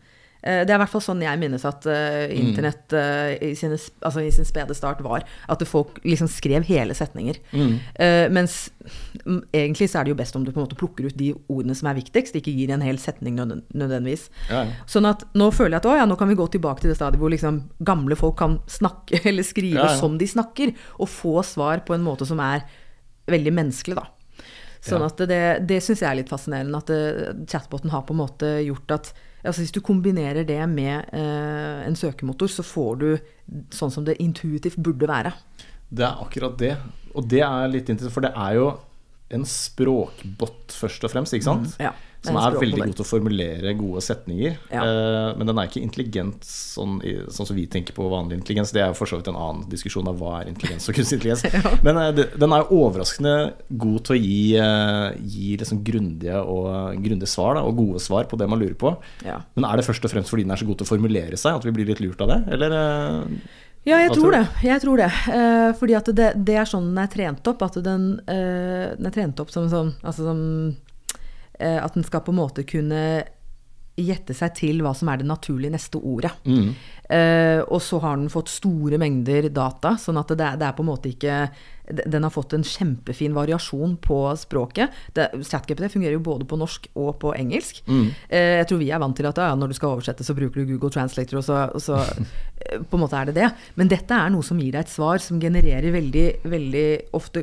Eh, 0.42 0.62
Det 0.64 0.72
er 0.72 0.78
i 0.78 0.80
hvert 0.80 0.92
fall 0.92 1.02
sånn 1.04 1.22
jeg 1.24 1.40
minnes 1.40 1.64
at 1.68 1.86
uh, 1.88 2.24
internett 2.32 2.94
uh, 2.96 3.32
i, 3.44 3.52
sine, 3.58 3.76
altså 3.76 4.22
i 4.24 4.30
sin 4.32 4.46
spede 4.48 4.74
start 4.76 5.02
var. 5.04 5.24
At 5.52 5.62
folk 5.68 6.00
liksom 6.06 6.30
skrev 6.32 6.64
hele 6.68 6.96
setninger. 6.96 7.40
Eh, 7.52 8.26
mens 8.32 8.70
mm, 9.26 9.42
egentlig 9.52 9.90
så 9.92 10.00
er 10.00 10.08
det 10.08 10.14
jo 10.14 10.20
best 10.20 10.36
om 10.38 10.44
du 10.46 10.52
på 10.52 10.60
en 10.60 10.64
måte 10.64 10.78
plukker 10.80 11.10
ut 11.10 11.18
de 11.18 11.32
ordene 11.52 11.76
som 11.76 11.90
er 11.90 11.98
viktigst, 12.00 12.38
ikke 12.40 12.54
gir 12.56 12.72
en 12.74 12.84
hel 12.84 13.00
setning 13.02 13.36
nød 13.36 13.66
nødvendigvis. 13.76 14.28
Ja, 14.48 14.64
ja. 14.68 14.86
Sånn 14.90 15.08
at 15.08 15.26
nå 15.36 15.50
føler 15.54 15.76
jeg 15.76 15.82
at 15.82 15.90
å 15.90 15.96
ja, 16.00 16.06
nå 16.08 16.16
kan 16.20 16.30
vi 16.30 16.38
gå 16.38 16.46
tilbake 16.54 16.84
til 16.84 16.92
det 16.92 16.98
stadiet 16.98 17.20
hvor 17.20 17.32
liksom 17.32 17.62
gamle 17.84 18.16
folk 18.18 18.38
kan 18.40 18.60
snakke 18.70 19.20
eller 19.28 19.46
skrive 19.46 19.84
Ja, 19.84 19.96
som 20.00 20.16
de 20.20 20.28
snakker, 20.30 20.72
og 20.98 21.10
få 21.10 21.40
svar 21.46 21.84
på 21.86 21.96
en 21.96 22.06
måte 22.06 22.28
som 22.28 22.40
er 22.44 22.64
veldig 23.30 23.52
menneskelig, 23.54 24.00
da. 24.00 24.08
Sånn 24.80 25.02
at 25.04 25.18
det, 25.28 25.42
det 25.68 25.82
syns 25.84 26.00
jeg 26.00 26.08
er 26.08 26.16
litt 26.22 26.30
fascinerende, 26.32 26.78
at 26.80 27.50
chatboten 27.52 27.92
har 27.92 28.06
på 28.08 28.14
en 28.16 28.22
måte 28.22 28.48
gjort 28.64 28.94
at 28.96 29.10
altså 29.44 29.62
Hvis 29.62 29.72
du 29.72 29.80
kombinerer 29.80 30.44
det 30.44 30.60
med 30.68 31.10
eh, 31.16 31.86
en 31.86 31.96
søkemotor, 31.96 32.50
så 32.52 32.64
får 32.66 33.00
du 33.00 33.08
sånn 33.72 33.92
som 33.94 34.04
det 34.04 34.18
intuitivt 34.20 34.76
burde 34.76 35.08
være. 35.08 35.32
Det 35.90 36.04
er 36.06 36.20
akkurat 36.22 36.58
det. 36.60 36.74
Og 37.14 37.26
det 37.26 37.42
er 37.46 37.72
litt 37.72 37.88
interessant, 37.88 38.14
for 38.14 38.26
det 38.26 38.34
er 38.36 38.58
jo 38.58 38.68
en 39.30 39.46
språkbot 39.46 40.74
først 40.74 41.06
og 41.06 41.12
fremst, 41.12 41.34
ikke 41.34 41.46
sant? 41.46 41.74
Ja, 41.82 41.94
det 41.94 42.09
Som 42.20 42.36
er 42.36 42.56
veldig 42.60 42.82
god 42.82 42.96
til 42.98 43.04
å 43.04 43.08
formulere 43.08 43.72
gode 43.78 44.02
setninger. 44.04 44.56
Ja. 44.68 44.82
Eh, 44.84 45.28
men 45.40 45.48
den 45.48 45.60
er 45.60 45.70
ikke 45.70 45.80
intelligent 45.80 46.44
sånn, 46.44 46.98
sånn 47.32 47.48
som 47.48 47.56
vi 47.56 47.64
tenker 47.70 47.96
på 47.96 48.08
vanlig 48.12 48.36
intelligens. 48.36 48.74
Det 48.76 48.82
er 48.84 48.90
jo 48.92 48.98
for 48.98 49.08
så 49.08 49.16
vidt 49.20 49.30
en 49.32 49.38
annen 49.40 49.64
diskusjon 49.72 50.10
av 50.10 50.20
hva 50.20 50.34
er 50.42 50.50
intelligens 50.52 50.90
og 50.90 50.98
kunstig 50.98 51.16
intelligens. 51.16 51.46
Men 51.86 52.02
eh, 52.02 52.20
den 52.36 52.56
er 52.56 52.74
overraskende 52.76 53.34
god 53.70 54.04
til 54.08 54.18
å 54.18 54.20
gi, 54.20 54.42
eh, 54.60 55.06
gi 55.32 55.54
liksom 55.62 55.80
grundige, 55.86 56.42
og, 56.44 57.00
grundige 57.00 57.30
svar, 57.30 57.56
da, 57.56 57.64
og 57.64 57.80
gode 57.80 58.04
svar 58.04 58.28
på 58.28 58.36
det 58.40 58.50
man 58.52 58.60
lurer 58.60 58.76
på. 58.76 58.92
Ja. 59.24 59.40
Men 59.56 59.70
er 59.70 59.80
det 59.80 59.88
først 59.88 60.04
og 60.04 60.12
fremst 60.12 60.32
fordi 60.32 60.44
den 60.44 60.52
er 60.52 60.60
så 60.60 60.68
god 60.68 60.82
til 60.82 60.88
å 60.88 60.92
formulere 60.92 61.40
seg, 61.40 61.56
at 61.56 61.64
vi 61.64 61.74
blir 61.78 61.88
litt 61.88 62.04
lurt 62.04 62.20
av 62.20 62.34
det? 62.34 62.40
Eller 62.52 62.76
Ja, 63.88 63.96
jeg 63.96 64.12
tror 64.12 64.36
det. 64.36 64.44
Jeg 64.60 64.82
tror 64.82 65.00
det. 65.00 65.08
Eh, 65.32 65.70
fordi 65.80 65.96
at 65.96 66.12
det, 66.12 66.30
det 66.36 66.60
er 66.60 66.68
sånn 66.68 66.90
den 66.90 67.00
er 67.00 67.08
trent 67.12 67.46
opp. 67.48 67.64
At 67.64 67.80
den, 67.80 68.10
eh, 68.28 68.92
den 68.92 69.08
er 69.08 69.14
trent 69.14 69.40
opp 69.40 69.52
som 69.54 69.70
sånn 69.72 69.94
altså 70.04 70.26
som, 70.28 70.42
At 71.60 71.94
den 71.94 72.06
skal 72.06 72.24
på 72.24 72.32
en 72.32 72.40
måte 72.40 72.64
kunne 72.64 73.02
gjette 74.00 74.36
seg 74.36 74.54
til 74.56 74.80
hva 74.84 74.92
som 74.96 75.10
er 75.12 75.20
det 75.20 75.28
naturlige 75.28 75.74
neste 75.74 76.00
ordet. 76.00 76.32
mm. 76.44 76.72
Eh, 77.10 77.58
og 77.66 77.80
så 77.82 77.98
har 77.98 78.14
den 78.20 78.30
fått 78.30 78.46
store 78.46 78.94
mengder 79.02 79.48
data, 79.50 79.96
sånn 79.98 80.20
at 80.20 80.28
det, 80.30 80.46
det 80.60 80.66
er 80.68 80.76
på 80.76 80.84
en 80.84 80.92
måte 80.92 81.10
ikke 81.10 81.48
Den 82.06 82.22
har 82.22 82.30
fått 82.30 82.52
en 82.54 82.62
kjempefin 82.62 83.34
variasjon 83.34 83.96
på 83.98 84.20
språket. 84.38 84.94
ChatGPT 85.10 85.88
fungerer 85.90 86.14
jo 86.14 86.22
både 86.22 86.46
på 86.46 86.54
norsk 86.54 86.86
og 86.94 87.16
på 87.18 87.32
engelsk. 87.34 87.82
Eh, 88.30 88.60
jeg 88.60 88.68
tror 88.70 88.78
vi 88.78 88.92
er 88.94 89.02
vant 89.02 89.16
til 89.18 89.26
at 89.26 89.40
ja, 89.42 89.56
når 89.58 89.72
du 89.72 89.74
skal 89.74 89.96
oversette, 89.96 90.22
så 90.22 90.36
bruker 90.38 90.62
du 90.62 90.70
Google 90.70 90.92
Translator, 90.94 91.40
og 91.40 91.48
så, 91.48 91.64
og 91.74 91.82
så 91.82 91.98
eh, 92.62 92.78
på 92.78 92.94
en 92.94 93.02
måte 93.02 93.18
er 93.18 93.32
det 93.32 93.40
det. 93.40 93.50
Men 93.74 93.90
dette 93.90 94.14
er 94.14 94.30
noe 94.30 94.46
som 94.46 94.62
gir 94.62 94.70
deg 94.70 94.86
et 94.86 94.94
svar 94.94 95.18
som 95.18 95.42
genererer 95.42 95.90
veldig, 95.90 96.28
veldig 96.46 96.86
ofte 97.18 97.42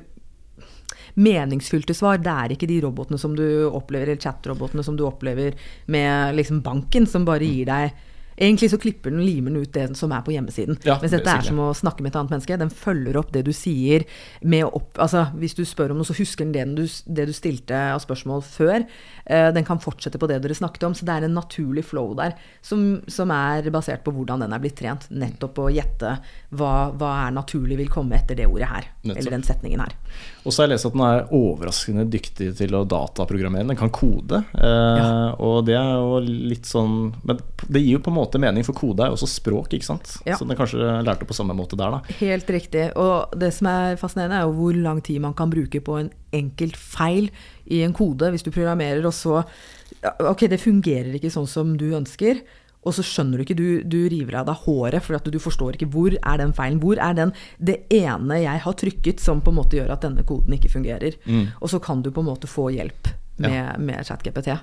meningsfylte 1.17 1.95
svar. 1.97 2.21
Det 2.21 2.33
er 2.33 2.53
ikke 2.53 2.69
de 2.69 2.81
robotene 2.85 3.19
som 3.21 3.35
du 3.37 3.45
opplever, 3.67 4.11
eller 4.11 4.21
chat-robotene 4.21 4.85
som 4.85 4.97
du 4.97 5.05
opplever 5.07 5.57
med 5.91 6.37
liksom 6.37 6.61
banken, 6.65 7.07
som 7.09 7.25
bare 7.27 7.47
gir 7.47 7.67
deg 7.69 8.06
Egentlig 8.37 8.69
så 8.69 8.77
klipper 8.77 9.09
den, 9.09 9.23
limer 9.25 9.49
den 9.51 9.63
ut 9.65 9.73
det 9.73 9.87
som 9.97 10.11
er 10.13 10.21
på 10.21 10.33
hjemmesiden. 10.35 10.77
Ja, 10.85 10.99
Mens 11.01 11.13
dette 11.15 11.33
er 11.33 11.45
som 11.45 11.57
å 11.63 11.71
snakke 11.73 12.03
med 12.05 12.11
et 12.11 12.19
annet 12.19 12.35
menneske. 12.35 12.57
Den 12.61 12.69
følger 12.69 13.17
opp 13.17 13.31
det 13.33 13.41
du 13.47 13.53
sier 13.55 14.05
med 14.45 14.67
opp... 14.67 14.91
Altså, 15.01 15.23
hvis 15.41 15.57
du 15.57 15.63
spør 15.65 15.95
om 15.95 16.01
noe, 16.01 16.05
så 16.05 16.13
husker 16.17 16.45
den 16.45 16.53
det 16.53 16.65
du, 16.77 16.83
det 17.17 17.27
du 17.29 17.33
stilte 17.33 17.79
av 17.95 18.03
spørsmål 18.03 18.43
før. 18.45 18.85
Uh, 19.25 19.49
den 19.55 19.65
kan 19.65 19.81
fortsette 19.81 20.21
på 20.21 20.29
det 20.29 20.37
dere 20.43 20.57
snakket 20.57 20.85
om. 20.85 20.97
Så 20.97 21.07
det 21.07 21.15
er 21.15 21.25
en 21.25 21.37
naturlig 21.37 21.87
flow 21.89 22.13
der, 22.19 22.35
som, 22.61 22.85
som 23.09 23.33
er 23.33 23.71
basert 23.73 24.05
på 24.05 24.13
hvordan 24.13 24.45
den 24.45 24.53
er 24.53 24.61
blitt 24.61 24.77
trent. 24.77 25.09
Nettopp 25.09 25.63
å 25.65 25.71
gjette 25.73 26.13
hva, 26.53 26.73
hva 26.93 27.13
er 27.25 27.33
naturlig 27.39 27.79
vil 27.81 27.89
komme 27.91 28.19
etter 28.19 28.37
det 28.37 28.45
ordet 28.45 28.69
her. 28.69 28.91
Nettopp. 29.01 29.21
Eller 29.23 29.37
den 29.39 29.47
setningen 29.49 29.81
her. 29.81 29.97
Og 30.45 30.53
så 30.53 30.61
har 30.61 30.69
jeg 30.69 30.75
lest 30.75 30.91
at 30.91 30.95
den 30.95 31.07
er 31.07 31.25
overraskende 31.35 32.05
dyktig 32.13 32.51
til 32.61 32.77
å 32.77 32.85
dataprogrammere. 32.85 33.65
Den 33.73 33.79
kan 33.79 33.93
kode. 33.93 34.43
Uh, 34.53 34.77
Ja. 34.97 35.09
Og 35.43 35.65
det 35.67 35.75
er 35.77 35.93
jo 35.97 36.19
litt 36.23 36.67
sånn 36.67 37.13
Men 37.27 37.39
det 37.67 37.81
gir 37.83 37.97
jo 37.97 38.01
på 38.03 38.11
en 38.11 38.15
måte 38.17 38.26
mening, 38.35 38.65
for 38.67 38.75
kode 38.75 39.05
er 39.05 39.13
jo 39.13 39.15
også 39.15 39.29
språk, 39.31 39.71
ikke 39.77 39.87
sant? 39.87 40.17
Ja. 40.27 40.35
Så 40.35 40.43
den 40.43 40.59
kanskje 40.59 40.99
lærte 41.07 41.27
på 41.27 41.37
samme 41.37 41.55
måte 41.55 41.79
der, 41.79 41.95
da. 41.95 42.17
Helt 42.19 42.51
riktig. 42.51 42.89
Og 42.99 43.31
det 43.39 43.53
som 43.55 43.71
er 43.71 43.95
fascinerende, 44.01 44.41
er 44.41 44.45
jo 44.49 44.57
hvor 44.59 44.75
lang 44.75 45.01
tid 45.05 45.23
man 45.23 45.35
kan 45.37 45.49
bruke 45.53 45.79
på 45.79 45.97
en 46.01 46.11
enkelt 46.35 46.75
feil 46.77 47.31
i 47.71 47.81
en 47.87 47.95
kode. 47.95 48.29
Hvis 48.33 48.43
du 48.43 48.51
programmerer, 48.51 49.05
og 49.07 49.15
så 49.15 49.43
Ok, 50.19 50.43
det 50.51 50.59
fungerer 50.61 51.15
ikke 51.15 51.31
sånn 51.33 51.47
som 51.49 51.71
du 51.79 51.87
ønsker. 51.95 52.43
Og 52.87 52.93
så 52.95 53.03
skjønner 53.03 53.39
du 53.39 53.43
ikke, 53.43 53.57
du, 53.57 53.67
du 53.83 53.97
river 54.11 54.37
av 54.39 54.47
deg 54.47 54.61
håret, 54.63 55.03
for 55.03 55.17
at 55.17 55.25
du 55.31 55.39
forstår 55.41 55.75
ikke 55.75 55.89
hvor 55.91 56.13
er 56.15 56.37
den 56.39 56.53
feilen. 56.55 56.79
Hvor 56.83 56.99
er 57.01 57.15
den, 57.17 57.33
det 57.57 57.79
ene 57.93 58.41
jeg 58.43 58.63
har 58.63 58.77
trykket 58.79 59.23
som 59.23 59.41
på 59.43 59.51
en 59.51 59.59
måte 59.59 59.79
gjør 59.79 59.95
at 59.95 60.05
denne 60.05 60.23
koden 60.27 60.55
ikke 60.55 60.71
fungerer. 60.71 61.17
Og 61.59 61.71
så 61.73 61.81
kan 61.83 62.03
du 62.05 62.11
på 62.11 62.23
en 62.23 62.29
måte 62.29 62.47
få 62.51 62.69
hjelp 62.75 63.09
med, 63.43 63.79
med 63.83 64.05
ChatGPT. 64.07 64.53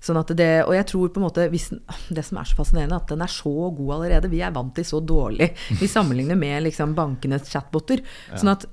Sånn 0.00 0.16
at 0.16 0.32
det, 0.36 0.64
og 0.64 0.72
jeg 0.72 0.86
tror 0.88 1.10
på 1.12 1.20
en 1.20 1.26
måte 1.26 1.46
den- 1.50 1.80
Det 2.16 2.24
som 2.24 2.38
er 2.38 2.48
så 2.48 2.56
fascinerende, 2.56 2.96
at 2.96 3.08
den 3.08 3.20
er 3.22 3.28
så 3.28 3.52
god 3.76 3.94
allerede. 3.94 4.30
Vi 4.30 4.40
er 4.40 4.50
vant 4.50 4.74
til 4.74 4.84
så 4.84 5.00
dårlig. 5.04 5.50
Vi 5.80 5.86
sammenligner 5.86 6.36
med 6.36 6.64
liksom 6.64 6.94
bankenes 6.94 7.50
chatboter. 7.50 8.00
Sånn 8.34 8.52
at 8.52 8.66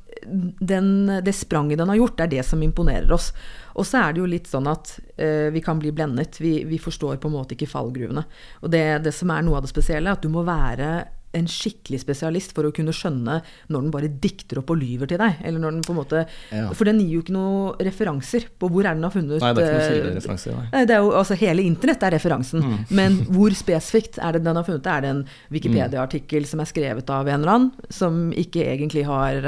den, 0.60 1.07
det 1.24 1.36
spranget 1.36 1.77
den 1.77 1.89
har 1.89 2.00
gjort, 2.00 2.17
det 2.17 2.24
er 2.24 2.34
det 2.38 2.46
som 2.46 2.63
imponerer 2.63 3.12
oss. 3.12 3.31
Og 3.75 3.86
så 3.86 4.01
er 4.01 4.13
det 4.13 4.22
jo 4.24 4.29
litt 4.29 4.48
sånn 4.50 4.67
at 4.72 4.96
uh, 5.22 5.50
vi 5.53 5.62
kan 5.62 5.79
bli 5.79 5.91
blendet. 5.91 6.39
Vi, 6.41 6.63
vi, 6.65 6.79
forstår 6.81 7.19
på 7.22 7.29
en 7.29 7.36
måte 7.38 7.53
ikke 7.53 7.69
fallgruvene. 7.69 8.24
Og 8.63 8.72
det, 8.74 9.03
det 9.05 9.13
som 9.13 9.31
er 9.31 9.46
noe 9.46 9.60
av 9.60 9.67
det 9.67 9.72
spesielle, 9.72 10.10
er 10.10 10.17
at 10.17 10.25
du 10.25 10.31
må 10.34 10.46
være 10.48 10.89
en 11.36 11.46
skikkelig 11.46 12.00
spesialist 12.01 12.53
for 12.55 12.63
å 12.63 12.72
kunne 12.74 12.93
skjønne 12.96 13.41
når 13.69 13.81
den 13.84 13.91
bare 13.91 14.07
dikter 14.07 14.60
opp 14.62 14.69
og 14.74 14.79
lyver 14.79 15.07
til 15.12 15.17
deg. 15.19 15.36
Eller 15.43 15.60
når 15.60 15.72
den 15.75 15.81
på 15.84 15.91
en 15.93 16.00
måte 16.00 16.22
Ja. 16.51 16.69
For 16.74 16.86
den 16.86 17.00
gir 17.03 17.17
jo 17.17 17.22
ikke 17.22 17.34
noen 17.36 17.75
referanser 17.84 18.46
på 18.57 18.69
hvor 18.72 18.86
er 18.88 18.96
den 18.96 19.03
har 19.03 19.12
funnet 19.12 19.41
Nei, 19.43 19.51
det 19.53 19.63
er 19.63 19.67
ikke 19.67 19.77
noen 19.77 19.84
eh, 19.84 19.98
kildereferanse. 20.07 20.55
Nei. 20.72 20.86
Det 20.88 20.96
er 20.96 21.03
jo, 21.03 21.12
altså 21.12 21.38
Hele 21.38 21.62
internett 21.67 22.03
er 22.07 22.12
referansen, 22.15 22.63
Mm. 22.63 22.86
men 22.89 23.17
hvor 23.27 23.51
spesifikt 23.53 24.17
er 24.24 24.31
det 24.34 24.43
den 24.48 24.55
har 24.55 24.63
funnet 24.63 24.84
det? 24.84 24.91
Er 24.98 25.01
det 25.01 25.10
en 25.10 25.25
Wikipedia-artikkel 25.51 26.46
som 26.48 26.60
er 26.63 26.65
skrevet 26.72 27.10
av 27.13 27.27
en 27.27 27.41
eller 27.41 27.53
annen, 27.53 27.72
som 27.89 28.31
ikke 28.31 28.63
egentlig 28.65 29.05
har 29.05 29.41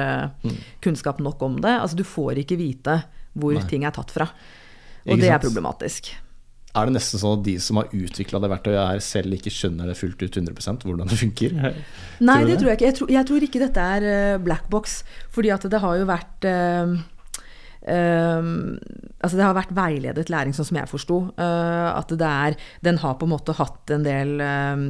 Mm. 0.44 0.56
kunnskap 0.82 1.20
nok 1.20 1.42
om 1.42 1.56
det? 1.62 1.80
Altså 1.82 1.96
Du 1.96 2.04
får 2.04 2.38
ikke 2.44 2.58
vite 2.58 3.04
hvor 3.38 3.54
Nei. 3.54 3.64
ting 3.70 3.84
er 3.86 3.92
tatt 3.92 4.12
fra. 4.12 4.28
Og 5.08 5.16
Ikke 5.18 5.22
det 5.22 5.30
er 5.32 5.40
problematisk. 5.40 6.12
Er 6.78 6.86
det 6.86 6.94
nesten 7.00 7.18
sånn 7.22 7.40
at 7.40 7.46
de 7.48 7.56
som 7.60 7.80
har 7.82 7.88
utvikla 7.96 8.40
det 8.44 8.50
verktøyet, 8.52 8.78
er 8.78 9.00
selv 9.02 9.34
ikke 9.34 9.50
skjønner 9.54 9.90
det 9.90 9.96
fullt 9.98 10.22
ut 10.22 10.36
100% 10.38 10.84
hvordan 10.86 11.10
det 11.10 11.18
funker? 11.18 11.56
Nei, 11.58 11.72
Tror 12.20 12.46
det 12.46 12.52
det? 12.52 12.60
tror 12.62 12.70
jeg 12.70 12.78
ikke. 12.78 12.86
Jeg 12.92 12.98
tror, 13.00 13.10
jeg 13.16 13.26
tror 13.32 13.48
ikke 13.48 13.64
dette 13.64 13.86
er 13.98 14.06
eh, 14.12 14.38
black 14.46 14.68
box. 14.70 15.00
Fordi 15.34 15.50
at 15.56 15.66
det 15.74 15.82
har 15.82 15.98
jo 15.98 16.06
vært 16.06 16.46
eh, 16.46 16.94
eh, 17.90 18.50
altså 19.20 19.40
det 19.40 19.46
har 19.48 19.58
vært 19.58 19.74
veiledet 19.76 20.30
læring, 20.32 20.54
sånn 20.56 20.68
som 20.70 20.80
jeg 20.80 20.92
forsto. 20.92 21.20
eh, 21.42 21.90
at 21.96 22.14
det 22.14 22.30
er 22.30 22.58
Den 22.86 23.02
har 23.02 23.18
på 23.20 23.26
en 23.28 23.34
måte 23.34 23.56
hatt 23.58 23.90
en 23.96 24.06
del 24.06 24.38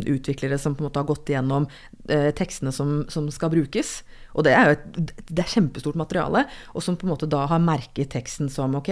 utviklere 0.10 0.60
som 0.60 0.76
på 0.76 0.84
en 0.84 0.90
måte 0.90 1.00
har 1.02 1.10
gått 1.10 1.30
igjennom 1.32 1.68
eh, 2.10 2.32
tekstene 2.36 2.74
som, 2.76 3.06
som 3.10 3.30
skal 3.32 3.54
brukes. 3.56 4.02
Og 4.38 4.46
det 4.46 4.54
er 4.56 4.70
jo 4.70 4.76
et 4.78 5.16
det 5.30 5.44
er 5.44 5.52
kjempestort 5.54 5.98
materiale, 6.00 6.44
og 6.74 6.84
som 6.84 6.98
på 7.00 7.08
en 7.08 7.14
måte 7.14 7.30
da 7.30 7.46
har 7.50 7.62
merket 7.64 8.12
teksten 8.14 8.50
som 8.52 8.76
ok, 8.78 8.92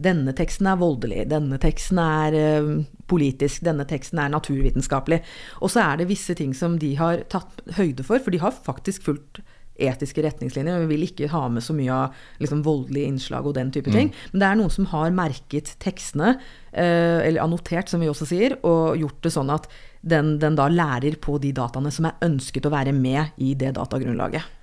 denne 0.00 0.34
teksten 0.36 0.68
er 0.70 0.80
voldelig, 0.80 1.26
denne 1.30 1.58
teksten 1.62 2.00
er 2.02 2.36
eh, 2.38 2.72
politisk, 3.10 3.64
denne 3.66 3.86
teksten 3.88 4.20
er 4.22 4.32
naturvitenskapelig. 4.34 5.22
Og 5.62 5.72
så 5.72 5.84
er 5.84 6.00
det 6.00 6.10
visse 6.10 6.36
ting 6.38 6.54
som 6.56 6.76
de 6.80 6.94
har 7.00 7.24
tatt 7.32 7.62
høyde 7.78 8.04
for, 8.06 8.20
for 8.22 8.34
de 8.34 8.42
har 8.42 8.56
faktisk 8.56 9.08
fulgt 9.08 9.42
etiske 9.78 10.22
retningslinjer. 10.24 10.74
og 10.74 10.86
Vi 10.86 10.94
vil 10.96 11.06
ikke 11.06 11.30
ha 11.32 11.44
med 11.52 11.62
så 11.64 11.74
mye 11.76 11.94
av 11.94 12.16
liksom, 12.42 12.64
voldelige 12.66 13.12
innslag 13.12 13.46
og 13.46 13.54
den 13.58 13.70
type 13.74 13.92
ting. 13.94 14.10
Men 14.32 14.42
det 14.42 14.48
er 14.48 14.58
noen 14.58 14.74
som 14.74 14.88
har 14.92 15.14
merket 15.14 15.74
tekstene, 15.82 16.34
eh, 16.72 17.22
eller 17.22 17.44
annotert, 17.44 17.88
som 17.88 18.02
vi 18.02 18.10
også 18.10 18.28
sier, 18.28 18.58
og 18.66 18.98
gjort 18.98 19.22
det 19.22 19.34
sånn 19.34 19.54
at 19.54 19.70
den, 20.02 20.36
den 20.42 20.58
da 20.58 20.68
lærer 20.70 21.18
på 21.22 21.38
de 21.42 21.52
dataene 21.54 21.92
som 21.94 22.06
er 22.10 22.18
ønsket 22.26 22.66
å 22.66 22.74
være 22.74 22.94
med 22.94 23.38
i 23.42 23.54
det 23.58 23.74
datagrunnlaget. 23.78 24.57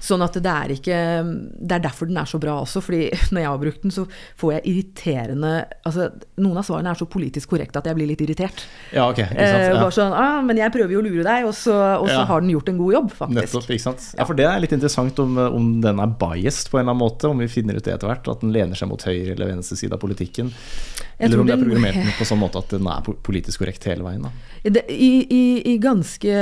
Sånn 0.00 0.22
at 0.24 0.32
det 0.42 0.48
er 0.52 0.72
ikke 0.74 0.98
Det 1.60 1.76
er 1.76 1.82
derfor 1.84 2.06
den 2.08 2.16
er 2.16 2.24
så 2.28 2.38
bra 2.40 2.54
også, 2.62 2.80
fordi 2.82 3.10
når 3.32 3.40
jeg 3.42 3.48
har 3.50 3.58
brukt 3.58 3.82
den, 3.82 3.90
så 3.94 4.06
får 4.40 4.52
jeg 4.54 4.62
irriterende 4.72 5.52
Altså, 5.86 6.08
noen 6.40 6.56
av 6.60 6.64
svarene 6.66 6.90
er 6.90 6.98
så 7.00 7.06
politisk 7.10 7.50
korrekte 7.52 7.78
at 7.82 7.86
jeg 7.90 7.96
blir 7.98 8.08
litt 8.08 8.20
irritert. 8.24 8.64
Ja, 8.94 9.08
ok. 9.10 9.18
Ikke 9.24 9.36
Eh, 9.42 9.52
sant? 9.52 9.74
Ja. 9.74 9.80
bare 9.82 9.96
sånn 9.96 10.12
ah, 10.16 10.40
Men 10.46 10.56
jeg 10.62 10.72
prøver 10.72 10.92
jo 10.96 11.02
å 11.02 11.06
lure 11.06 11.24
deg, 11.26 11.44
og 11.48 11.54
så, 11.54 11.74
og 12.00 12.08
så 12.08 12.20
Ja. 12.20 12.24
har 12.30 12.40
den 12.40 12.50
gjort 12.54 12.68
en 12.72 12.78
god 12.78 12.92
jobb, 12.94 13.10
faktisk. 13.12 13.40
Nettopp, 13.40 13.70
ikke 13.76 13.86
sant? 13.86 14.08
Ja, 14.18 14.24
for 14.28 14.34
det 14.38 14.46
er 14.46 14.60
litt 14.60 14.72
interessant 14.72 15.18
om, 15.22 15.36
om 15.38 15.68
den 15.84 16.00
er 16.00 16.06
biased 16.20 16.70
på 16.70 16.78
en 16.78 16.84
eller 16.86 16.94
annen 16.94 17.02
måte, 17.04 17.28
om 17.30 17.38
vi 17.42 17.48
finner 17.48 17.76
ut 17.76 17.84
det 17.84 17.94
etter 17.94 18.08
hvert, 18.10 18.28
at 18.28 18.40
den 18.40 18.52
lener 18.52 18.74
seg 18.78 18.88
mot 18.88 19.02
høyre 19.02 19.32
eller 19.36 19.52
venstre 19.52 19.76
side 19.76 19.92
av 19.92 20.00
politikken. 20.02 20.52
Jeg 21.18 21.28
Eller 21.28 21.40
om 21.40 21.46
det 21.46 21.54
er 21.54 21.62
programmert 21.64 21.94
den 22.00 22.12
på 22.18 22.24
sånn 22.26 22.40
måte 22.42 22.58
at 22.62 22.68
den 22.74 22.86
er 22.90 23.02
politisk 23.22 23.62
korrekt 23.62 23.84
hele 23.90 24.02
veien. 24.06 24.22
Da. 24.26 24.30
Det, 24.78 24.84
i, 24.90 25.12
i, 25.30 25.44
I 25.74 25.78
ganske 25.82 26.36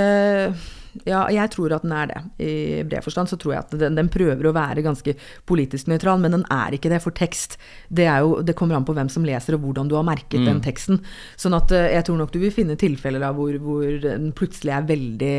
Ja, 1.06 1.22
jeg 1.30 1.52
tror 1.54 1.74
at 1.74 1.84
den 1.86 1.92
er 1.94 2.08
det. 2.10 2.20
I 2.42 2.52
bred 2.86 3.04
forstand 3.06 3.30
så 3.30 3.38
tror 3.40 3.54
jeg 3.54 3.64
at 3.64 3.74
den, 3.82 3.98
den 3.98 4.10
prøver 4.12 4.48
å 4.48 4.54
være 4.56 4.84
ganske 4.84 5.14
politisk 5.48 5.90
nøytral, 5.90 6.22
men 6.22 6.34
den 6.34 6.46
er 6.52 6.74
ikke 6.76 6.90
det 6.92 7.02
for 7.04 7.14
tekst. 7.16 7.58
Det, 7.88 8.08
er 8.10 8.24
jo, 8.24 8.40
det 8.46 8.56
kommer 8.58 8.78
an 8.78 8.86
på 8.88 8.96
hvem 8.96 9.10
som 9.12 9.26
leser 9.26 9.56
og 9.56 9.66
hvordan 9.66 9.90
du 9.90 9.96
har 9.98 10.06
merket 10.06 10.46
den 10.46 10.62
teksten. 10.64 11.02
Sånn 11.40 11.56
at 11.56 11.72
eh, 11.76 11.92
jeg 11.94 12.08
tror 12.08 12.18
nok 12.20 12.34
du 12.34 12.40
vil 12.42 12.54
finne 12.54 12.78
tilfeller 12.80 13.28
av 13.28 13.38
hvor, 13.38 13.54
hvor 13.62 13.86
den 14.02 14.32
plutselig 14.36 14.74
er 14.76 14.90
veldig 14.90 15.36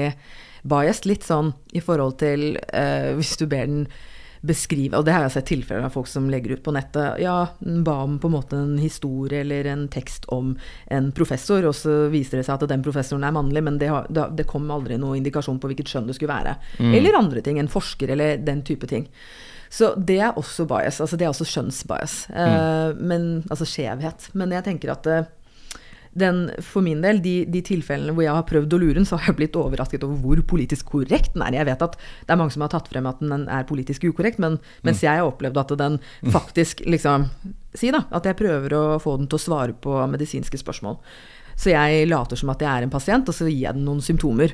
biased. 0.71 1.09
Litt 1.09 1.27
sånn 1.27 1.53
i 1.75 1.83
forhold 1.83 2.19
til 2.21 2.55
uh, 2.71 3.11
hvis 3.17 3.35
du 3.39 3.47
ber 3.49 3.67
den 3.67 3.85
beskrive 4.41 4.97
Og 4.97 5.05
det 5.05 5.13
har 5.13 5.25
jeg 5.27 5.33
sett 5.35 5.49
tilfeller 5.51 5.85
av 5.85 5.93
folk 5.93 6.09
som 6.09 6.29
legger 6.31 6.55
ut 6.55 6.63
på 6.65 6.73
nettet. 6.73 7.19
Ja, 7.21 7.53
ba 7.59 7.97
om 8.05 8.17
på 8.21 8.29
en 8.29 8.33
måte 8.33 8.57
en 8.57 8.79
historie 8.81 9.43
eller 9.43 9.69
en 9.69 9.87
tekst 9.91 10.25
om 10.33 10.55
en 10.89 11.11
professor, 11.13 11.67
og 11.69 11.75
så 11.77 12.07
viser 12.13 12.39
det 12.39 12.47
seg 12.47 12.57
at 12.57 12.71
den 12.71 12.85
professoren 12.85 13.27
er 13.27 13.35
mannlig, 13.35 13.61
men 13.67 13.77
det, 13.81 13.91
har, 13.93 14.09
det, 14.09 14.47
kom 14.49 14.65
aldri 14.73 14.97
noen 15.01 15.21
indikasjon 15.21 15.61
på 15.61 15.71
hvilket 15.71 15.93
skjønn 15.93 16.09
det 16.09 16.17
skulle 16.17 16.33
være. 16.33 16.55
Eller 16.81 17.19
andre 17.19 17.45
ting. 17.45 17.61
En 17.61 17.71
forsker 17.71 18.15
eller 18.15 18.41
den 18.41 18.65
type 18.65 18.89
ting. 18.89 19.05
Så 19.71 19.93
det 19.95 20.17
er 20.19 20.39
også 20.39 20.65
bias. 20.67 20.99
Altså 20.99 21.17
det 21.17 21.25
er 21.25 21.31
også 21.31 21.47
skjønnsbias. 21.47 22.15
Eh, 22.35 22.89
men, 22.99 23.29
altså 23.47 23.67
skjevhet. 23.69 24.27
Men 24.35 24.51
jeg 24.57 24.65
tenker 24.67 24.91
at 24.91 25.07
eh, 25.07 25.29
den, 26.11 26.49
for 26.59 26.83
min 26.83 27.01
del, 27.03 27.21
de, 27.23 27.33
de 27.47 27.61
tilfellene 27.63 28.13
hvor 28.15 28.25
jeg 28.25 28.35
har 28.35 28.47
prøvd 28.49 28.75
å 28.75 28.79
lure 28.81 28.97
den, 28.99 29.07
så 29.07 29.19
har 29.19 29.31
jeg 29.31 29.37
blitt 29.39 29.57
overrasket 29.59 30.03
over 30.03 30.19
hvor 30.19 30.41
politisk 30.53 30.91
korrekt 30.91 31.35
den 31.35 31.45
er. 31.45 31.55
Jeg 31.61 31.69
vet 31.69 31.85
at 31.87 31.95
det 31.97 32.33
er 32.33 32.39
mange 32.41 32.55
som 32.55 32.65
har 32.65 32.73
tatt 32.73 32.89
frem 32.91 33.07
at 33.07 33.21
den 33.23 33.47
er 33.47 33.67
politisk 33.69 34.09
ukorrekt, 34.09 34.41
men 34.43 34.59
mens 34.87 35.03
jeg 35.05 35.21
har 35.21 35.29
opplevd 35.29 35.61
at 35.63 35.75
den 35.79 35.99
faktisk 36.35 36.85
liksom 36.87 37.29
Si 37.71 37.87
da, 37.87 38.01
at 38.11 38.25
jeg 38.27 38.35
prøver 38.35 38.73
å 38.75 38.79
få 38.99 39.13
den 39.15 39.29
til 39.31 39.37
å 39.37 39.39
svare 39.39 39.71
på 39.79 39.93
medisinske 40.11 40.59
spørsmål. 40.59 40.97
Så 41.55 41.71
jeg 41.71 42.09
later 42.09 42.35
som 42.35 42.49
at 42.51 42.59
jeg 42.59 42.67
er 42.67 42.83
en 42.83 42.91
pasient, 42.91 43.29
og 43.31 43.37
så 43.37 43.47
gir 43.47 43.61
jeg 43.61 43.77
den 43.77 43.85
noen 43.87 44.01
symptomer. 44.03 44.51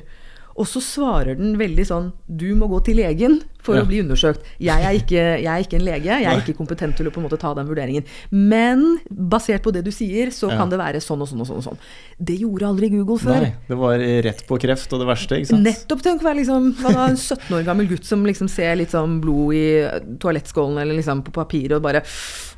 Og 0.58 0.66
så 0.66 0.80
svarer 0.82 1.36
den 1.38 1.52
veldig 1.60 1.84
sånn 1.86 2.08
Du 2.26 2.48
må 2.58 2.66
gå 2.66 2.80
til 2.84 2.96
legen 2.98 3.36
for 3.62 3.76
Ja. 3.76 3.82
å 3.82 3.86
bli 3.86 4.00
undersøkt. 4.00 4.40
Jeg 4.58 4.80
er, 4.82 4.94
ikke, 4.96 5.22
jeg 5.42 5.46
er 5.46 5.62
ikke 5.62 5.76
en 5.76 5.84
lege, 5.84 6.04
jeg 6.08 6.24
er 6.24 6.40
ikke 6.40 6.54
kompetent 6.56 6.96
til 6.96 7.06
å 7.06 7.10
på 7.12 7.20
en 7.20 7.26
måte 7.28 7.38
ta 7.38 7.50
den 7.54 7.66
vurderingen. 7.68 8.04
Men 8.32 8.98
basert 9.10 9.62
på 9.62 9.72
det 9.74 9.82
du 9.84 9.90
sier, 9.92 10.30
så 10.32 10.48
Ja. 10.50 10.56
kan 10.56 10.70
det 10.70 10.78
være 10.78 11.02
sånn 11.04 11.20
og 11.20 11.28
sånn 11.28 11.40
og 11.42 11.46
sånn. 11.46 11.56
og 11.58 11.64
sånn. 11.64 11.78
Det 12.22 12.38
gjorde 12.40 12.64
aldri 12.70 12.88
Google 12.90 13.18
før. 13.18 13.40
Nei, 13.42 13.54
det 13.68 13.76
var 13.76 13.98
rett 13.98 14.46
på 14.48 14.58
kreft 14.58 14.92
og 14.92 15.00
det 15.00 15.08
verste, 15.10 15.36
ikke 15.38 15.46
sant? 15.52 15.64
Nettopp 15.66 16.02
tenk 16.02 16.22
å 16.22 16.24
være 16.30 16.38
liksom, 16.40 16.74
en 16.96 17.16
17 17.16 17.54
år 17.58 17.64
gammel 17.64 17.86
gutt 17.88 18.04
som 18.04 18.24
liksom 18.24 18.48
ser 18.48 18.74
litt 18.76 18.90
sånn 18.90 19.20
blod 19.20 19.52
i 19.54 20.16
toalettskålen 20.18 20.80
eller 20.80 20.94
liksom 20.96 21.22
på 21.22 21.32
papiret 21.32 21.76
og 21.76 21.82
bare 21.82 22.02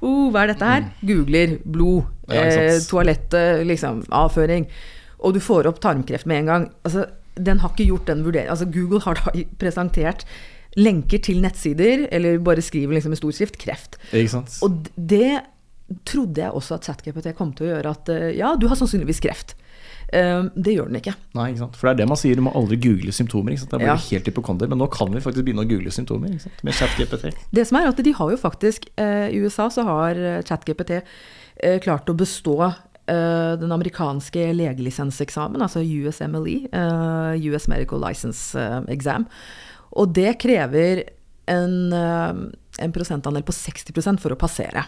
oh, 0.03 0.31
Hva 0.31 0.45
er 0.45 0.55
dette 0.55 0.65
her? 0.65 0.85
Googler 1.05 1.59
blod, 1.65 2.05
Mm. 2.31 2.35
Ja, 2.37 2.43
eh, 2.43 2.79
toalettet, 2.87 3.67
liksom, 3.67 4.05
avføring. 4.09 4.69
Og 5.25 5.35
du 5.35 5.41
får 5.41 5.67
opp 5.67 5.81
tarmkreft 5.81 6.25
med 6.27 6.39
en 6.39 6.47
gang. 6.47 6.71
Altså, 6.85 7.09
den 7.47 7.61
har 7.63 7.73
ikke 7.75 7.89
gjort 7.91 8.07
den 8.11 8.25
vurderingen. 8.27 8.51
Altså, 8.55 8.69
Google 8.71 9.01
har 9.05 9.21
da 9.21 9.33
presentert 9.63 10.27
lenker 10.79 11.19
til 11.19 11.41
nettsider, 11.43 12.07
eller 12.15 12.39
bare 12.47 12.63
skriver 12.63 12.95
liksom 12.95 13.13
i 13.13 13.19
stor 13.19 13.33
skrift 13.35 13.57
'kreft'. 13.59 13.97
Og 14.63 14.85
det 14.97 15.41
trodde 16.07 16.39
jeg 16.45 16.53
også 16.55 16.77
at 16.79 16.85
ChatGPT 16.87 17.33
kom 17.35 17.51
til 17.53 17.67
å 17.67 17.71
gjøre 17.75 17.91
at 17.91 18.09
eh, 18.15 18.29
ja, 18.39 18.53
du 18.55 18.69
har 18.71 18.79
sannsynligvis 18.79 19.19
kreft. 19.25 19.57
Eh, 20.15 20.45
det 20.55 20.77
gjør 20.77 20.87
den 20.87 21.01
ikke. 21.01 21.15
Nei, 21.35 21.49
ikke 21.51 21.65
sant? 21.65 21.79
For 21.79 21.89
det 21.89 21.93
er 21.97 21.99
det 22.05 22.09
man 22.13 22.21
sier, 22.21 22.39
du 22.39 22.45
må 22.47 22.53
aldri 22.55 22.79
google 22.79 23.11
symptomer. 23.15 23.51
Ikke 23.57 23.65
sant? 23.65 23.73
Det 23.75 23.81
bare 23.81 23.97
Ja. 23.97 24.05
helt 24.11 24.31
hypokonder. 24.31 24.71
Men 24.71 24.79
nå 24.79 24.87
kan 24.95 25.11
vi 25.11 25.23
faktisk 25.25 25.45
begynne 25.49 25.65
å 25.65 25.69
google 25.71 25.91
symptomer 25.91 26.31
ikke 26.31 26.45
sant? 26.47 26.63
med 26.63 26.79
ChatGPT. 26.79 27.35
Det 27.51 27.67
som 27.67 27.81
er 27.81 27.89
at 27.91 27.97
de 28.07 28.13
har 28.15 28.31
jo 28.31 28.39
faktisk 28.39 28.87
eh, 28.97 29.29
I 29.35 29.43
USA 29.43 29.67
så 29.69 29.83
har 29.83 30.15
eh, 30.15 30.43
ChatGPT 30.47 31.03
klart 31.83 32.09
å 32.09 32.15
bestå 32.17 32.55
den 33.61 33.73
amerikanske 33.75 34.51
legelisenseksamen, 34.55 35.63
altså 35.65 35.83
USMLE, 35.83 36.69
eh, 36.71 37.49
US 37.51 37.67
Medical 37.69 38.03
License 38.03 38.59
eh, 38.59 38.81
Exam. 38.95 39.27
Og 39.99 40.13
det 40.15 40.37
krever 40.43 41.05
en, 41.51 41.93
eh, 41.93 42.85
en 42.85 42.93
prosentandel 42.95 43.43
på 43.43 43.55
60 43.57 44.19
for 44.23 44.35
å 44.35 44.39
passere. 44.39 44.85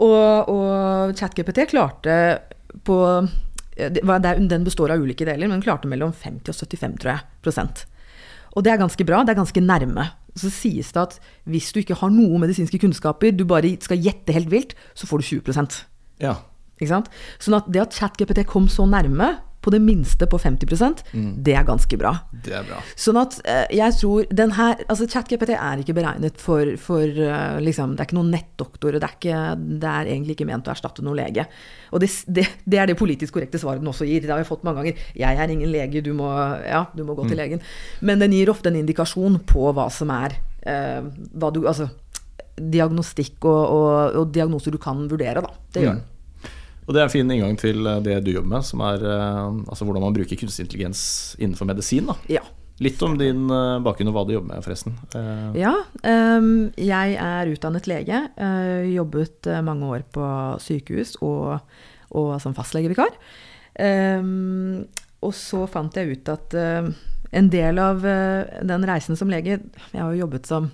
Og, 0.00 0.48
og 0.48 1.18
ChatGPT 1.18 1.66
klarte 1.74 2.14
på 2.86 2.96
eh, 3.76 3.90
Den 3.92 4.64
består 4.64 4.94
av 4.94 5.02
ulike 5.02 5.26
deler, 5.28 5.48
men 5.48 5.62
klarte 5.62 5.88
mellom 5.88 6.12
50 6.12 6.50
og 6.50 6.56
75 6.56 6.98
tror 7.02 7.14
jeg, 7.14 7.26
prosent. 7.44 7.84
Og 8.56 8.64
det 8.66 8.72
er 8.72 8.80
ganske 8.80 9.06
bra, 9.06 9.22
det 9.22 9.34
er 9.34 9.42
ganske 9.42 9.62
nærme. 9.62 10.08
Så 10.38 10.50
sies 10.52 10.90
det 10.94 11.00
at 11.00 11.18
hvis 11.50 11.70
du 11.74 11.80
ikke 11.82 11.98
har 12.00 12.10
noen 12.10 12.42
medisinske 12.42 12.80
kunnskaper, 12.82 13.34
du 13.34 13.44
bare 13.48 13.70
skal 13.82 14.00
gjette 14.02 14.34
helt 14.34 14.50
vilt, 14.50 14.74
så 14.94 15.06
får 15.10 15.22
du 15.22 15.28
20% 15.38 15.82
Ja. 16.20 16.34
Ikke 16.80 16.92
sant? 16.94 17.12
Sånn 17.38 17.60
at 17.60 17.70
det 17.70 17.84
at 17.84 17.96
ChatGPT 17.96 18.42
kom 18.48 18.66
så 18.72 18.88
nærme, 18.88 19.36
på 19.60 19.72
det 19.72 19.80
minste 19.84 20.26
på 20.30 20.38
50% 20.40 21.02
det 21.44 21.54
er 21.56 21.66
ganske 21.68 21.96
bra. 22.00 22.14
Det 22.32 22.54
er 22.56 22.64
bra. 22.64 22.80
Sånn 22.98 23.18
at 23.20 23.36
eh, 23.44 23.66
jeg 23.76 23.96
tror 23.98 24.28
den 24.32 24.54
her 24.56 24.80
Altså 24.86 25.06
ChatGPT 25.10 25.52
er 25.56 25.82
ikke 25.82 25.94
beregnet 25.96 26.40
for, 26.40 26.72
for 26.80 27.04
uh, 27.04 27.58
liksom 27.62 27.94
Det 27.94 28.02
er 28.02 28.08
ikke 28.08 28.16
noen 28.16 28.32
nettdoktor, 28.32 28.96
det 28.96 29.04
er, 29.04 29.16
ikke, 29.18 29.40
det 29.82 29.90
er 29.90 30.10
egentlig 30.14 30.36
ikke 30.36 30.48
ment 30.48 30.68
å 30.68 30.72
erstatte 30.72 31.04
noen 31.04 31.18
lege. 31.20 31.44
Og 31.92 32.02
det, 32.02 32.10
det, 32.26 32.46
det 32.64 32.80
er 32.80 32.90
det 32.90 32.98
politisk 32.98 33.36
korrekte 33.36 33.60
svaret 33.60 33.82
den 33.82 33.90
også 33.90 34.08
gir. 34.08 34.24
Det 34.24 34.32
har 34.32 34.40
jeg 34.40 34.48
fått 34.48 34.64
mange 34.66 34.80
ganger. 34.80 35.02
Jeg 35.18 35.40
er 35.42 35.52
ingen 35.52 35.72
lege, 35.72 36.02
du 36.04 36.12
må, 36.16 36.30
ja, 36.64 36.84
du 36.96 37.02
må 37.06 37.16
gå 37.18 37.26
til 37.28 37.40
legen. 37.40 37.64
Men 38.06 38.22
den 38.22 38.34
gir 38.36 38.52
ofte 38.52 38.72
en 38.72 38.78
indikasjon 38.80 39.42
på 39.50 39.72
hva 39.76 39.90
som 39.92 40.12
er 40.14 40.38
uh, 40.64 41.10
hva 41.36 41.52
du, 41.52 41.66
Altså 41.66 41.90
diagnostikk 42.60 43.44
og, 43.48 43.60
og, 43.60 44.16
og 44.20 44.32
diagnoser 44.34 44.74
du 44.74 44.80
kan 44.80 45.04
vurdere, 45.10 45.44
da. 45.44 45.52
Det 45.74 45.84
gjør 45.84 45.98
den. 45.98 46.08
Og 46.90 46.94
det 46.96 47.04
er 47.04 47.06
en 47.06 47.12
fin 47.12 47.28
inngang 47.30 47.54
til 47.54 47.86
eh, 47.86 48.00
det 48.02 48.16
du 48.26 48.32
jobber 48.32 48.50
med, 48.50 48.66
som 48.66 48.80
er 48.82 49.04
eh, 49.06 49.58
altså 49.70 49.86
hvordan 49.86 50.02
man 50.02 50.14
bruker 50.16 50.38
kunstig 50.40 50.64
intelligens 50.64 51.02
innenfor 51.38 51.68
medisin. 51.70 52.08
Da. 52.10 52.16
Ja. 52.26 52.42
Litt 52.82 53.02
om 53.06 53.12
din 53.20 53.44
eh, 53.46 53.82
bakgrunn 53.84 54.08
og 54.10 54.16
hva 54.16 54.24
du 54.26 54.32
jobber 54.34 54.56
med, 54.56 54.64
forresten. 54.64 54.96
Ja, 55.54 55.76
ehm, 56.02 56.72
jeg 56.74 57.14
er 57.14 57.50
utdannet 57.52 57.86
lege. 57.86 58.24
jobbet 58.90 59.46
mange 59.62 59.86
år 59.86 60.02
på 60.10 60.24
sykehus 60.64 61.14
og, 61.22 61.60
og 62.10 62.32
som 62.42 62.56
fastlegevikar. 62.56 63.14
Ehm, 63.78 64.88
og 65.22 65.36
så 65.36 65.68
fant 65.70 65.94
jeg 65.94 66.16
ut 66.16 66.32
at 66.32 66.56
en 66.56 67.52
del 67.52 67.78
av 67.78 68.02
den 68.02 68.88
reisen 68.88 69.14
som 69.14 69.30
lege 69.30 69.60
Jeg 69.60 70.00
har 70.00 70.10
jo 70.10 70.24
jobbet 70.24 70.48
som 70.48 70.70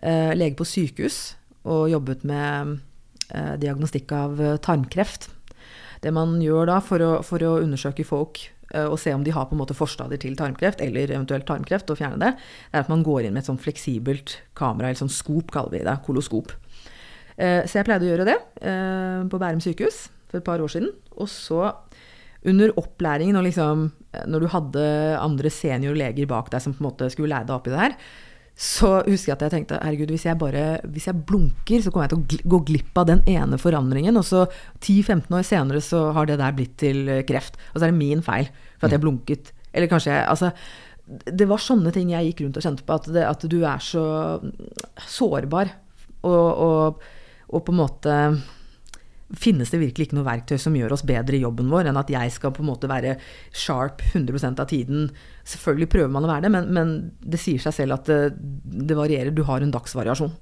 lege 0.00 0.56
på 0.56 0.64
sykehus 0.64 1.18
og 1.66 1.90
jobbet 1.90 2.24
med 2.24 2.78
diagnostikk 3.60 4.12
av 4.16 4.40
eh, 4.40 4.58
tarmkreft. 4.62 5.30
Det 6.02 6.10
man 6.14 6.40
gjør 6.42 6.66
da 6.72 6.80
for 6.82 7.04
å, 7.04 7.12
for 7.26 7.42
å 7.46 7.58
undersøke 7.62 8.04
folk 8.06 8.40
eh, 8.74 8.86
og 8.88 8.98
se 9.00 9.14
om 9.14 9.22
de 9.24 9.34
har 9.34 9.46
på 9.48 9.56
en 9.56 9.62
måte 9.62 9.76
forstadier 9.78 10.20
til 10.22 10.34
tarmkreft, 10.38 10.82
eller 10.84 11.12
eventuelt 11.12 11.46
tarmkreft, 11.48 11.92
og 11.92 12.00
fjerne 12.00 12.18
det, 12.22 12.32
det 12.36 12.80
er 12.80 12.86
at 12.86 12.90
man 12.92 13.04
går 13.06 13.28
inn 13.28 13.36
med 13.36 13.44
et 13.44 13.50
sånn 13.50 13.60
fleksibelt 13.62 14.40
kamera, 14.58 14.90
eller 14.90 15.02
sånn 15.04 15.12
skop 15.12 15.54
kaller 15.54 15.76
vi 15.76 15.84
det, 15.86 15.98
koloskop. 16.06 16.54
Eh, 17.36 17.62
Så 17.66 17.78
jeg 17.78 17.88
pleide 17.88 18.08
å 18.08 18.12
gjøre 18.12 18.28
det 18.28 18.38
eh, 18.60 19.22
på 19.30 19.40
Bærum 19.40 19.62
sykehus 19.62 20.08
for 20.28 20.40
et 20.40 20.46
par 20.48 20.64
år 20.64 20.72
siden. 20.72 20.90
Og 21.16 21.30
så 21.30 21.70
under 22.48 22.72
opplæringen, 22.80 23.38
og 23.38 23.46
liksom, 23.46 23.86
eh, 24.12 24.26
når 24.26 24.42
du 24.42 24.52
hadde 24.56 24.84
andre 25.22 25.52
seniorleger 25.52 26.26
bak 26.30 26.50
deg 26.50 26.64
som 26.64 26.74
på 26.74 26.82
en 26.82 26.90
måte 26.90 27.10
skulle 27.14 27.30
lære 27.30 27.46
deg 27.48 27.56
opp 27.56 27.70
i 27.70 27.74
det 27.74 27.82
her, 27.84 27.96
så 28.52 28.98
husker 29.06 29.30
jeg 29.30 29.36
at 29.38 29.42
jeg 29.46 29.52
tenkte 29.54 29.78
herregud, 29.80 30.12
hvis 30.12 30.26
jeg 30.28 30.38
bare 30.38 30.64
hvis 30.92 31.08
jeg 31.08 31.24
blunker, 31.26 31.82
så 31.82 31.90
kommer 31.90 32.06
jeg 32.06 32.12
til 32.12 32.20
å 32.20 32.50
gå 32.52 32.60
glipp 32.68 33.00
av 33.00 33.08
den 33.08 33.22
ene 33.30 33.58
forandringen. 33.58 34.18
Og 34.20 34.26
så 34.28 34.44
10-15 34.82 35.32
år 35.38 35.46
senere 35.48 35.82
så 35.82 36.04
har 36.14 36.28
det 36.28 36.38
der 36.38 36.54
blitt 36.56 36.76
til 36.82 37.08
kreft. 37.28 37.56
Og 37.72 37.80
så 37.80 37.86
er 37.86 37.94
det 37.94 37.98
min 37.98 38.22
feil 38.24 38.50
for 38.76 38.86
at 38.88 38.94
jeg 38.94 39.02
blunket. 39.02 39.52
Eller 39.72 39.90
kanskje 39.90 40.12
jeg 40.12 40.28
Altså, 40.28 40.52
det 41.08 41.48
var 41.50 41.64
sånne 41.64 41.90
ting 41.94 42.12
jeg 42.12 42.30
gikk 42.30 42.44
rundt 42.44 42.60
og 42.60 42.66
kjente 42.66 42.86
på. 42.86 42.98
At, 43.00 43.08
det, 43.16 43.24
at 43.26 43.48
du 43.50 43.58
er 43.64 43.82
så 43.82 44.04
sårbar. 45.08 45.72
Og, 46.22 46.62
og, 46.68 47.06
og 47.50 47.64
på 47.66 47.74
en 47.74 47.80
måte 47.80 48.18
finnes 49.38 49.70
det 49.72 49.80
virkelig 49.80 50.08
ikke 50.08 50.18
noe 50.18 50.28
verktøy 50.28 50.58
som 50.60 50.76
gjør 50.76 50.94
oss 50.96 51.04
bedre 51.08 51.38
i 51.38 51.42
jobben 51.42 51.70
vår, 51.72 51.88
enn 51.88 52.00
at 52.00 52.10
jeg 52.12 52.32
skal 52.34 52.52
på 52.54 52.64
en 52.64 52.68
måte 52.68 52.90
være 52.90 53.16
sharp 53.56 54.04
100% 54.12 54.60
av 54.60 54.68
tiden. 54.70 55.10
Selvfølgelig 55.48 55.90
prøver 55.94 56.12
man 56.12 56.26
å 56.26 56.32
være 56.32 56.46
det, 56.46 56.52
men, 56.54 56.70
men 56.76 56.94
det 57.20 57.40
sier 57.40 57.62
seg 57.62 57.76
selv 57.76 57.98
at 57.98 58.10
det, 58.10 58.20
det 58.90 58.98
varierer. 58.98 59.32
Du 59.34 59.44
har 59.48 59.64
en 59.64 59.72
dagsvariasjon. 59.72 60.34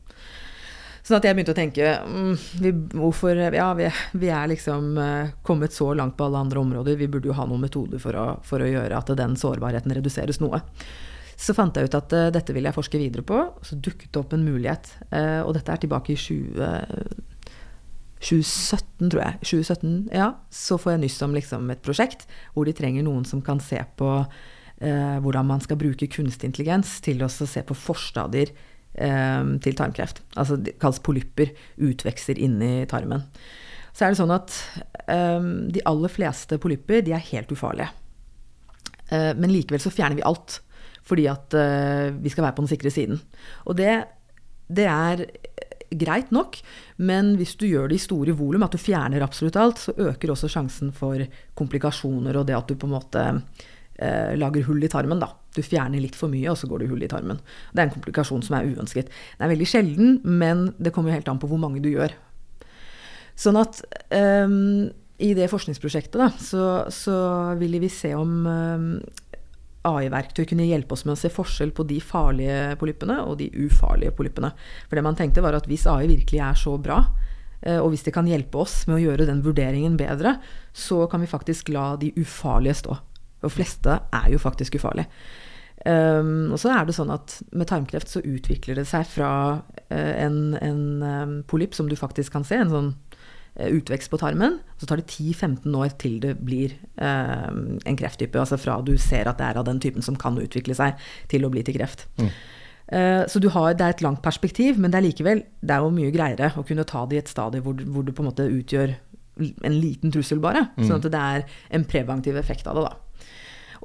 Sånn 1.01 1.17
at 1.17 1.25
jeg 1.25 1.37
begynte 1.37 1.55
å 1.55 1.57
tenke 1.57 1.93
mm, 2.05 2.33
vi, 2.61 2.73
hvorfor, 2.93 3.39
ja, 3.55 3.71
vi, 3.79 3.87
vi 4.21 4.29
er 4.35 4.51
liksom 4.53 4.99
eh, 5.01 5.31
kommet 5.47 5.73
så 5.73 5.89
langt 5.97 6.19
på 6.19 6.27
alle 6.27 6.43
andre 6.45 6.61
områder. 6.61 6.99
Vi 7.01 7.09
burde 7.11 7.31
jo 7.31 7.37
ha 7.39 7.47
noen 7.49 7.65
metoder 7.65 8.03
for 8.03 8.19
å, 8.21 8.27
for 8.47 8.61
å 8.61 8.69
gjøre 8.69 8.99
at 8.99 9.15
den 9.19 9.39
sårbarheten 9.41 9.97
reduseres 9.97 10.43
noe. 10.45 10.61
Så 11.41 11.57
fant 11.57 11.77
jeg 11.77 11.89
ut 11.89 11.97
at 11.97 12.13
eh, 12.13 12.29
dette 12.35 12.53
ville 12.53 12.69
jeg 12.69 12.77
forske 12.77 13.01
videre 13.01 13.25
på. 13.27 13.41
Så 13.65 13.81
dukket 13.81 14.13
det 14.13 14.21
opp 14.21 14.37
en 14.37 14.45
mulighet. 14.45 14.93
eh, 15.09 15.41
og 15.41 15.55
dette 15.57 15.73
er 15.73 15.81
tilbake 15.87 16.13
i 16.13 16.21
20, 16.21 17.30
2017, 18.21 19.11
tror 19.11 19.23
jeg. 19.25 19.39
2017, 19.49 19.93
ja. 20.12 20.31
Så 20.53 20.79
får 20.81 20.95
jeg 20.95 21.03
nyss 21.07 21.21
om 21.25 21.37
liksom 21.37 21.71
et 21.73 21.83
prosjekt 21.85 22.27
hvor 22.55 22.69
de 22.69 22.77
trenger 22.77 23.07
noen 23.07 23.25
som 23.29 23.41
kan 23.45 23.62
se 23.65 23.81
på 24.00 24.11
eh, 24.21 25.17
hvordan 25.25 25.49
man 25.49 25.65
skal 25.65 25.81
bruke 25.81 26.11
kunstig 26.12 26.50
intelligens 26.50 26.99
til 27.05 27.25
å 27.25 27.31
se 27.33 27.65
på 27.65 27.77
forstadier 27.77 28.53
eh, 28.53 29.55
til 29.65 29.79
tarmkreft. 29.79 30.23
Altså 30.37 30.61
det 30.61 30.77
kalles 30.83 31.00
polypper. 31.05 31.55
Utvekster 31.81 32.41
inni 32.41 32.85
tarmen. 32.91 33.25
Så 33.97 34.05
er 34.05 34.12
det 34.12 34.21
sånn 34.21 34.37
at 34.37 34.55
eh, 35.07 35.41
de 35.73 35.85
aller 35.89 36.12
fleste 36.12 36.61
polypper 36.62 37.07
de 37.07 37.17
er 37.17 37.29
helt 37.33 37.53
ufarlige. 37.57 37.89
Eh, 39.11 39.33
men 39.37 39.53
likevel 39.53 39.83
så 39.83 39.93
fjerner 39.95 40.21
vi 40.21 40.29
alt. 40.29 40.61
Fordi 41.09 41.25
at 41.31 41.57
eh, 41.57 42.11
vi 42.21 42.31
skal 42.31 42.47
være 42.47 42.59
på 42.59 42.67
den 42.67 42.75
sikre 42.75 42.93
siden. 42.93 43.21
Og 43.65 43.81
det, 43.81 43.95
det 44.69 44.87
er 44.87 45.25
greit 45.91 46.31
nok, 46.35 46.61
men 47.03 47.35
hvis 47.41 47.57
du 47.59 47.67
gjør 47.69 47.91
det 47.91 47.99
i 47.99 48.05
store 48.05 48.35
volum, 48.39 48.65
at 48.67 48.77
du 48.77 48.81
fjerner 48.81 49.25
absolutt 49.25 49.59
alt, 49.61 49.83
så 49.83 49.95
øker 49.97 50.33
også 50.35 50.51
sjansen 50.53 50.95
for 50.97 51.23
komplikasjoner 51.59 52.39
og 52.39 52.47
det 52.49 52.57
at 52.59 52.71
du 52.71 52.79
på 52.79 52.89
en 52.89 52.95
måte 52.95 53.27
eh, 53.27 54.33
lager 54.39 54.67
hull 54.69 54.83
i 54.87 54.91
tarmen. 54.93 55.23
Da. 55.23 55.33
Du 55.57 55.63
fjerner 55.67 56.03
litt 56.03 56.19
for 56.19 56.33
mye, 56.33 56.49
og 56.53 56.59
så 56.61 56.71
går 56.71 56.85
det 56.85 56.91
hull 56.93 57.05
i 57.05 57.11
tarmen. 57.11 57.43
Det 57.73 57.83
er 57.83 57.89
en 57.89 57.95
komplikasjon 57.97 58.47
som 58.47 58.59
er 58.59 58.71
uønsket. 58.71 59.13
Den 59.37 59.47
er 59.47 59.55
veldig 59.55 59.69
sjelden, 59.69 60.19
men 60.25 60.71
det 60.79 60.95
kommer 60.97 61.17
helt 61.17 61.29
an 61.31 61.43
på 61.43 61.51
hvor 61.51 61.61
mange 61.63 61.83
du 61.83 61.91
gjør. 61.93 62.15
Sånn 63.41 63.57
at 63.59 63.83
eh, 64.13 64.59
i 65.21 65.35
det 65.37 65.51
forskningsprosjektet 65.53 66.21
da, 66.21 66.31
så, 66.41 66.67
så 66.93 67.17
ville 67.61 67.81
vi 67.83 67.91
se 67.93 68.15
om 68.17 68.47
ehm, 68.49 68.93
AI-verktøy 69.88 70.45
kunne 70.49 70.69
hjelpe 70.69 70.97
oss 70.97 71.06
med 71.06 71.14
å 71.14 71.21
se 71.21 71.30
forskjell 71.32 71.73
på 71.76 71.86
de 71.88 71.99
farlige 72.04 72.76
polyppene 72.80 73.21
og 73.25 73.38
de 73.40 73.49
ufarlige 73.64 74.14
polyppene. 74.16 74.52
For 74.88 74.99
det 74.99 75.04
man 75.06 75.19
tenkte 75.19 75.45
var 75.45 75.56
at 75.56 75.69
hvis 75.71 75.86
AI 75.90 76.08
virkelig 76.10 76.43
er 76.45 76.58
så 76.58 76.76
bra, 76.82 77.00
eh, 77.62 77.78
og 77.80 77.93
hvis 77.93 78.04
det 78.06 78.14
kan 78.16 78.28
hjelpe 78.28 78.60
oss 78.60 78.82
med 78.88 78.99
å 78.99 79.04
gjøre 79.06 79.28
den 79.30 79.45
vurderingen 79.47 79.97
bedre, 80.00 80.36
så 80.73 81.06
kan 81.10 81.25
vi 81.25 81.30
faktisk 81.30 81.73
la 81.73 81.95
de 82.00 82.12
ufarlige 82.21 82.80
stå. 82.82 82.99
De 83.40 83.52
fleste 83.52 84.00
er 84.12 84.28
jo 84.34 84.43
faktisk 84.43 84.76
ufarlige. 84.76 85.08
Um, 85.80 86.50
og 86.52 86.58
så 86.60 86.75
er 86.75 86.84
det 86.84 86.93
sånn 86.93 87.08
at 87.08 87.38
med 87.56 87.71
tarmkreft 87.71 88.10
så 88.12 88.21
utvikler 88.21 88.76
det 88.76 88.84
seg 88.90 89.06
fra 89.08 89.30
uh, 89.64 90.12
en, 90.21 90.52
en 90.60 90.82
um, 91.00 91.32
polypp 91.49 91.73
som 91.73 91.88
du 91.88 91.97
faktisk 91.97 92.34
kan 92.36 92.45
se, 92.45 92.58
en 92.60 92.73
sånn 92.75 92.90
utvekst 93.58 94.10
på 94.13 94.21
tarmen, 94.21 94.58
så 94.78 94.86
tar 94.86 95.00
det 95.00 95.10
10-15 95.10 95.75
år 95.76 95.91
til 96.00 96.21
det 96.23 96.36
blir 96.39 96.76
eh, 97.02 97.50
en 97.50 97.99
krefttype. 97.99 98.39
Altså 98.39 98.58
fra 98.60 98.78
du 98.86 98.95
ser 99.00 99.28
at 99.28 99.41
det 99.41 99.49
er 99.49 99.60
av 99.60 99.67
den 99.67 99.80
typen 99.82 100.04
som 100.06 100.17
kan 100.19 100.39
utvikle 100.41 100.76
seg, 100.78 101.00
til 101.30 101.45
å 101.45 101.52
bli 101.52 101.65
til 101.67 101.76
kreft. 101.76 102.06
Mm. 102.21 102.30
Eh, 102.91 103.23
så 103.30 103.43
du 103.43 103.50
har, 103.54 103.75
det 103.75 103.86
er 103.86 103.97
et 103.97 104.04
langt 104.06 104.23
perspektiv, 104.25 104.78
men 104.80 104.93
det 104.93 105.00
er 105.00 105.06
likevel 105.06 105.45
det 105.60 105.76
er 105.76 105.84
jo 105.84 105.93
mye 105.95 106.15
greiere 106.15 106.52
å 106.58 106.65
kunne 106.67 106.86
ta 106.89 107.04
det 107.06 107.19
i 107.19 107.23
et 107.23 107.30
stadie 107.30 107.63
hvor, 107.63 107.78
hvor 107.86 108.06
du 108.06 108.10
på 108.15 108.25
en 108.25 108.30
måte 108.32 108.49
utgjør 108.50 108.97
en 109.41 109.76
liten 109.76 110.13
trussel, 110.13 110.41
bare. 110.43 110.67
Sånn 110.76 110.99
at 110.99 111.06
det 111.08 111.21
er 111.21 111.45
en 111.76 111.86
preventiv 111.89 112.36
effekt 112.36 112.67
av 112.69 112.76
det, 112.76 112.89
da. 112.89 113.28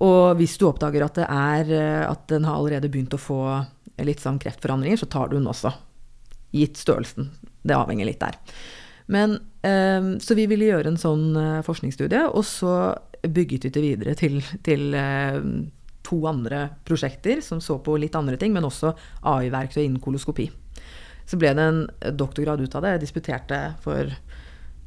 Og 0.04 0.36
hvis 0.40 0.58
du 0.60 0.66
oppdager 0.68 1.06
at, 1.06 1.20
det 1.22 1.28
er, 1.32 1.70
eh, 1.72 2.04
at 2.08 2.26
den 2.32 2.48
har 2.48 2.60
allerede 2.60 2.92
begynt 2.92 3.16
å 3.16 3.22
få 3.22 3.42
litt 4.04 4.24
sånn 4.24 4.42
kreftforandringer, 4.42 5.00
så 5.00 5.08
tar 5.12 5.32
du 5.32 5.38
den 5.38 5.48
også. 5.48 5.72
Gitt 6.56 6.82
størrelsen. 6.82 7.30
Det 7.64 7.78
avhenger 7.78 8.10
litt 8.10 8.20
der. 8.24 8.36
Men, 9.06 9.38
eh, 9.62 10.18
så 10.20 10.38
vi 10.38 10.48
ville 10.50 10.70
gjøre 10.72 10.94
en 10.94 11.02
sånn 11.02 11.36
eh, 11.38 11.64
forskningsstudie, 11.66 12.26
og 12.32 12.46
så 12.48 12.76
bygget 13.26 13.68
vi 13.68 13.74
det 13.74 13.84
videre 13.84 14.16
til, 14.18 14.40
til 14.66 14.94
eh, 14.98 15.40
to 16.06 16.20
andre 16.30 16.68
prosjekter 16.86 17.42
som 17.42 17.62
så 17.62 17.80
på 17.82 17.98
litt 18.02 18.16
andre 18.18 18.38
ting, 18.42 18.54
men 18.54 18.68
også 18.68 18.94
AI-verktøy 19.26 19.84
innen 19.84 20.02
koloskopi. 20.04 20.50
Så 21.26 21.40
ble 21.42 21.56
det 21.58 21.64
en 21.66 21.86
doktorgrad 22.18 22.62
ut 22.62 22.76
av 22.78 22.86
det. 22.86 22.96
Jeg 22.96 23.06
disputerte 23.08 23.62
for 23.82 24.12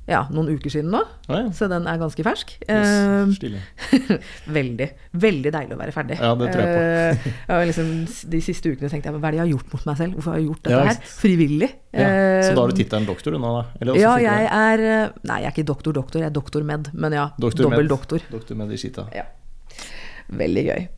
ja, 0.08 0.22
noen 0.32 0.48
uker 0.56 0.72
siden 0.72 0.88
nå, 0.94 1.02
Ja, 1.28 1.42
ja. 1.44 1.48
så 1.52 1.66
den 1.68 1.84
er 1.90 1.98
ganske 2.00 2.24
fersk. 2.24 2.54
Yes, 2.64 3.36
Eh, 3.38 4.18
veldig. 4.58 4.86
Veldig 5.20 5.52
deilig 5.52 5.76
å 5.76 5.78
være 5.82 5.92
ferdig. 5.92 6.16
Ja, 6.18 6.30
det 6.40 6.48
tror 6.54 6.64
jeg 6.64 7.18
på. 7.20 7.32
ja, 7.52 7.58
liksom, 7.68 7.90
de 8.32 8.40
siste 8.46 8.72
ukene 8.72 8.88
tenkte 8.88 9.12
jeg 9.12 9.18
hva 9.20 9.28
er 9.28 9.36
det 9.36 9.40
jeg 9.40 9.44
har 9.44 9.52
gjort 9.52 9.74
mot 9.76 9.84
meg 9.90 9.98
selv? 10.00 10.16
Hvorfor 10.16 10.32
har 10.32 10.40
jeg 10.40 10.48
gjort 10.48 10.62
dette 10.64 10.78
Ja, 10.78 10.84
her? 10.88 11.12
Frivillig. 11.20 11.70
Så 11.92 12.52
da 12.54 12.60
har 12.62 12.72
du 12.72 12.74
Eh, 12.74 12.78
tittelen 12.80 13.06
doktor 13.08 13.36
nå, 13.36 13.52
da? 13.58 13.94
Ja, 14.00 14.14
jeg 14.24 14.48
er 14.48 14.84
eh, 14.88 15.16
Nei, 15.28 15.40
jeg 15.44 15.50
er 15.52 15.56
ikke 15.56 15.66
doktor-doktor, 15.72 16.22
jeg 16.24 16.30
er 16.32 16.36
doktor-med. 16.40 16.90
Men 16.94 17.12
ja, 17.18 17.26
Doktor 17.38 17.68
dobbel 17.68 17.84
med. 17.84 17.92
doktor. 17.92 18.24
Doktor 18.32 18.56
med 18.60 18.72
i 18.72 18.80
skita. 18.80 19.06
Ja. 19.16 19.26
Veldig 20.28 20.64
gøy. 20.72 20.88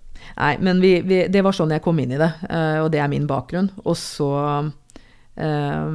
Nei, 0.41 0.53
men 0.63 0.81
vi, 0.83 1.01
vi, 1.03 1.25
det 1.33 1.43
var 1.45 1.53
sånn 1.57 1.73
jeg 1.75 1.83
kom 1.85 1.99
inn 2.01 2.13
i 2.15 2.19
det, 2.21 2.31
eh, 2.49 2.79
og 2.85 2.91
det 2.95 3.01
er 3.03 3.11
min 3.11 3.27
bakgrunn. 3.31 3.71
Og 3.85 3.97
så 3.99 4.31
eh, 5.37 5.91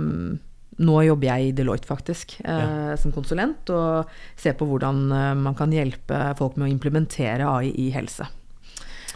Nå 0.83 0.95
jobber 1.05 1.29
jeg 1.29 1.47
i 1.47 1.53
Deloitte, 1.55 1.87
faktisk, 1.87 2.35
eh, 2.43 2.95
som 2.99 3.13
konsulent, 3.15 3.69
og 3.71 4.11
ser 4.39 4.57
på 4.59 4.67
hvordan 4.67 5.05
eh, 5.07 5.31
man 5.39 5.55
kan 5.55 5.71
hjelpe 5.71 6.19
folk 6.39 6.57
med 6.59 6.67
å 6.67 6.73
implementere 6.73 7.47
AI 7.47 7.71
i 7.85 7.89
helse. 7.95 8.27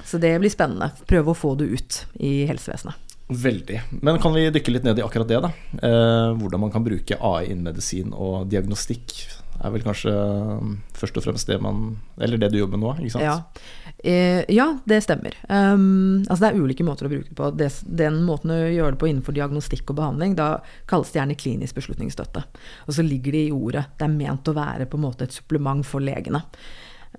Så 0.08 0.22
det 0.22 0.32
blir 0.39 0.52
spennende. 0.54 0.93
Prøve 1.10 1.34
å 1.34 1.38
få 1.38 1.56
det 1.60 1.67
ut 1.67 2.00
i 2.24 2.45
helsevesenet. 2.50 3.10
Veldig. 3.30 3.82
Men 4.02 4.17
kan 4.24 4.34
vi 4.34 4.48
dykke 4.50 4.72
litt 4.74 4.86
ned 4.88 4.98
i 4.98 5.04
akkurat 5.06 5.28
det, 5.30 5.41
da? 5.43 5.52
Eh, 5.78 6.32
hvordan 6.39 6.63
man 6.63 6.72
kan 6.74 6.86
bruke 6.86 7.19
AI 7.19 7.52
innen 7.52 7.67
medisin 7.67 8.15
og 8.15 8.48
diagnostikk. 8.50 9.13
Er 9.60 9.74
vel 9.74 9.84
kanskje 9.84 10.12
um, 10.13 10.78
først 10.95 11.17
og 11.19 11.26
fremst 11.26 11.50
det 11.50 11.58
man 11.62 11.98
Eller 12.22 12.39
det 12.39 12.52
du 12.54 12.60
jobber 12.62 12.80
med 12.80 12.86
nå, 12.86 12.93
ikke 13.04 13.15
sant? 13.17 13.26
Ja, 13.26 13.95
eh, 14.00 14.43
ja 14.52 14.67
det 14.88 15.02
stemmer. 15.04 15.36
Um, 15.48 16.22
altså 16.26 16.45
det 16.45 16.52
er 16.52 16.62
ulike 16.63 16.86
måter 16.88 17.10
å 17.10 17.12
bruke 17.12 17.28
det 17.28 17.38
på. 17.38 17.50
Det, 17.60 17.69
den 18.00 18.22
måten 18.28 18.54
å 18.56 18.60
gjøre 18.60 18.95
det 18.95 19.02
på 19.02 19.10
innenfor 19.12 19.36
diagnostikk 19.36 19.91
og 19.91 20.00
behandling, 20.00 20.38
da 20.39 20.52
kalles 20.89 21.12
det 21.12 21.19
gjerne 21.19 21.39
klinisk 21.39 21.82
beslutningsstøtte. 21.82 22.45
Og 22.88 22.95
så 22.95 23.06
ligger 23.06 23.36
det 23.36 23.48
i 23.50 23.56
ordet. 23.56 23.89
Det 24.00 24.08
er 24.08 24.15
ment 24.15 24.48
å 24.48 24.56
være 24.56 24.88
på 24.89 25.00
en 25.00 25.06
måte 25.10 25.28
et 25.28 25.36
supplement 25.36 25.84
for 25.88 26.04
legene 26.04 26.43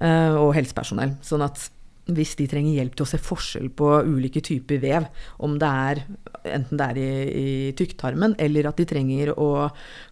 uh, 0.00 0.40
og 0.40 0.54
helsepersonell. 0.56 1.18
Sånn 1.26 1.44
at 1.44 1.68
hvis 2.16 2.36
de 2.38 2.46
trenger 2.50 2.78
hjelp 2.78 2.96
til 2.98 3.06
å 3.06 3.10
se 3.10 3.20
forskjell 3.22 3.70
på 3.76 3.88
ulike 4.06 4.42
typer 4.44 4.80
vev, 4.82 5.08
om 5.44 5.56
det 5.60 5.70
er 5.88 6.02
enten 6.48 6.78
det 6.80 6.86
er 6.92 7.00
i, 7.00 7.10
i 7.40 7.48
tykktarmen, 7.76 8.36
eller 8.40 8.70
at 8.70 8.80
de 8.80 8.86
trenger 8.88 9.34
å 9.34 9.50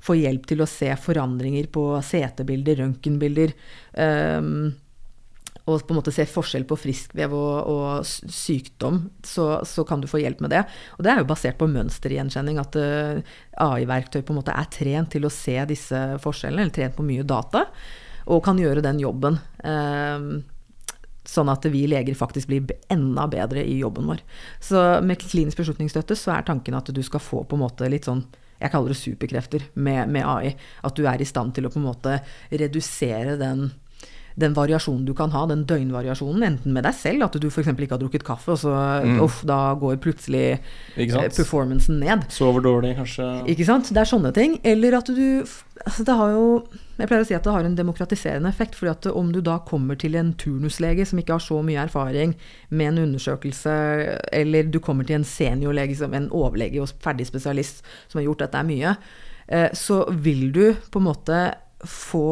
få 0.05 0.19
hjelp 0.19 0.49
til 0.49 0.63
å 0.63 0.69
se 0.69 0.91
forandringer 1.01 1.71
på 1.73 1.87
CT-bilder, 2.05 2.83
røntgenbilder, 2.83 3.55
um, 4.43 4.69
og 5.69 5.83
på 5.85 5.93
en 5.93 5.99
måte 5.99 6.13
se 6.15 6.25
forskjell 6.29 6.65
på 6.69 6.79
friskvev 6.81 7.35
og, 7.37 7.57
og 7.69 8.33
sykdom, 8.33 9.03
så, 9.27 9.51
så, 9.69 9.85
kan 9.89 10.01
du 10.01 10.09
få 10.09 10.23
hjelp 10.23 10.41
med 10.45 10.55
det. 10.55 10.63
Og 10.97 11.05
det 11.05 11.13
er 11.13 11.21
jo 11.21 11.29
basert 11.29 11.59
på 11.61 11.69
mønstergjenkjenning, 11.69 12.61
at 12.63 12.79
uh, 12.81 13.21
AI-verktøy 13.69 14.23
på 14.23 14.33
en 14.33 14.41
måte 14.41 14.57
er 14.57 14.71
trent 14.73 15.13
til 15.13 15.29
å 15.29 15.33
se 15.33 15.59
disse 15.69 16.05
forskjellene, 16.25 16.65
eller 16.65 16.77
trent 16.79 16.97
på 16.97 17.05
mye 17.05 17.27
data, 17.29 17.67
og 18.29 18.41
kan 18.45 18.61
gjøre 18.61 18.85
den 18.85 19.03
jobben. 19.03 19.37
Uh, 19.61 20.41
sånn 21.29 21.51
at 21.53 21.67
vi 21.69 21.85
leger 21.91 22.17
faktisk 22.17 22.49
blir 22.49 22.73
enda 22.93 23.27
bedre 23.31 23.65
i 23.65 23.79
jobben 23.83 24.09
vår. 24.09 24.23
Så 24.65 24.83
med 25.05 25.21
klinisk 25.21 25.61
beslutningsstøtte 25.61 26.17
så 26.17 26.39
er 26.39 26.47
tanken 26.49 26.77
at 26.79 26.89
du 26.95 27.03
skal 27.05 27.23
få 27.23 27.45
på 27.45 27.59
en 27.59 27.67
måte 27.67 27.91
litt 27.93 28.09
sånn 28.09 28.25
jeg 28.59 28.73
kaller 28.73 28.91
det 28.91 28.99
superkrefter 28.99 29.67
med, 29.79 30.11
med 30.11 30.27
AI. 30.27 30.55
At 30.83 30.97
du 30.99 31.05
er 31.07 31.21
i 31.23 31.29
stand 31.29 31.55
til 31.55 31.69
å 31.69 31.71
på 31.71 31.79
en 31.79 31.87
måte 31.87 32.17
redusere 32.51 33.37
den 33.39 33.69
den 34.39 34.55
variasjonen 34.55 35.05
du 35.07 35.15
kan 35.19 35.33
ha, 35.35 35.45
den 35.51 35.65
døgnvariasjonen, 35.69 36.45
enten 36.47 36.75
med 36.75 36.87
deg 36.87 36.95
selv, 36.97 37.27
at 37.27 37.39
du 37.41 37.49
f.eks. 37.51 37.71
ikke 37.73 37.95
har 37.97 38.03
drukket 38.03 38.27
kaffe, 38.27 38.55
og 38.55 38.61
så 38.63 38.75
mm. 39.05 39.21
uff, 39.25 39.41
da 39.49 39.59
går 39.79 39.99
plutselig 40.03 40.45
eh, 40.55 41.15
performancen 41.35 41.99
ned. 42.03 42.29
Sover 42.33 42.65
dårlig, 42.65 42.95
kanskje. 42.99 43.27
Ikke 43.51 43.67
sant. 43.67 43.91
Det 43.95 44.03
er 44.03 44.11
sånne 44.11 44.33
ting. 44.37 44.59
Eller 44.67 44.99
at 45.01 45.11
du 45.11 45.25
altså 45.85 46.05
Det 46.05 46.15
har 46.19 46.33
jo 46.35 46.47
Jeg 46.99 47.07
pleier 47.07 47.23
å 47.23 47.27
si 47.29 47.37
at 47.37 47.45
det 47.47 47.53
har 47.55 47.67
en 47.67 47.77
demokratiserende 47.79 48.51
effekt. 48.51 48.75
fordi 48.75 48.91
at 48.91 49.07
om 49.13 49.31
du 49.33 49.41
da 49.41 49.59
kommer 49.67 49.95
til 49.95 50.17
en 50.19 50.33
turnuslege 50.35 51.07
som 51.07 51.19
ikke 51.19 51.37
har 51.37 51.45
så 51.45 51.61
mye 51.63 51.85
erfaring 51.85 52.35
med 52.71 52.89
en 52.89 52.99
undersøkelse, 53.07 53.71
eller 54.33 54.67
du 54.67 54.81
kommer 54.81 55.07
til 55.07 55.21
en 55.21 55.25
seniorlege, 55.25 55.95
en 56.13 56.31
overlege 56.35 56.83
og 56.83 56.91
ferdig 57.03 57.27
spesialist 57.27 57.85
som 58.09 58.19
har 58.19 58.27
gjort 58.27 58.43
dette 58.47 58.65
mye, 58.67 58.97
eh, 59.49 59.71
så 59.73 60.05
vil 60.11 60.51
du 60.53 60.75
på 60.91 60.99
en 60.99 61.07
måte 61.07 61.39
få 61.87 62.25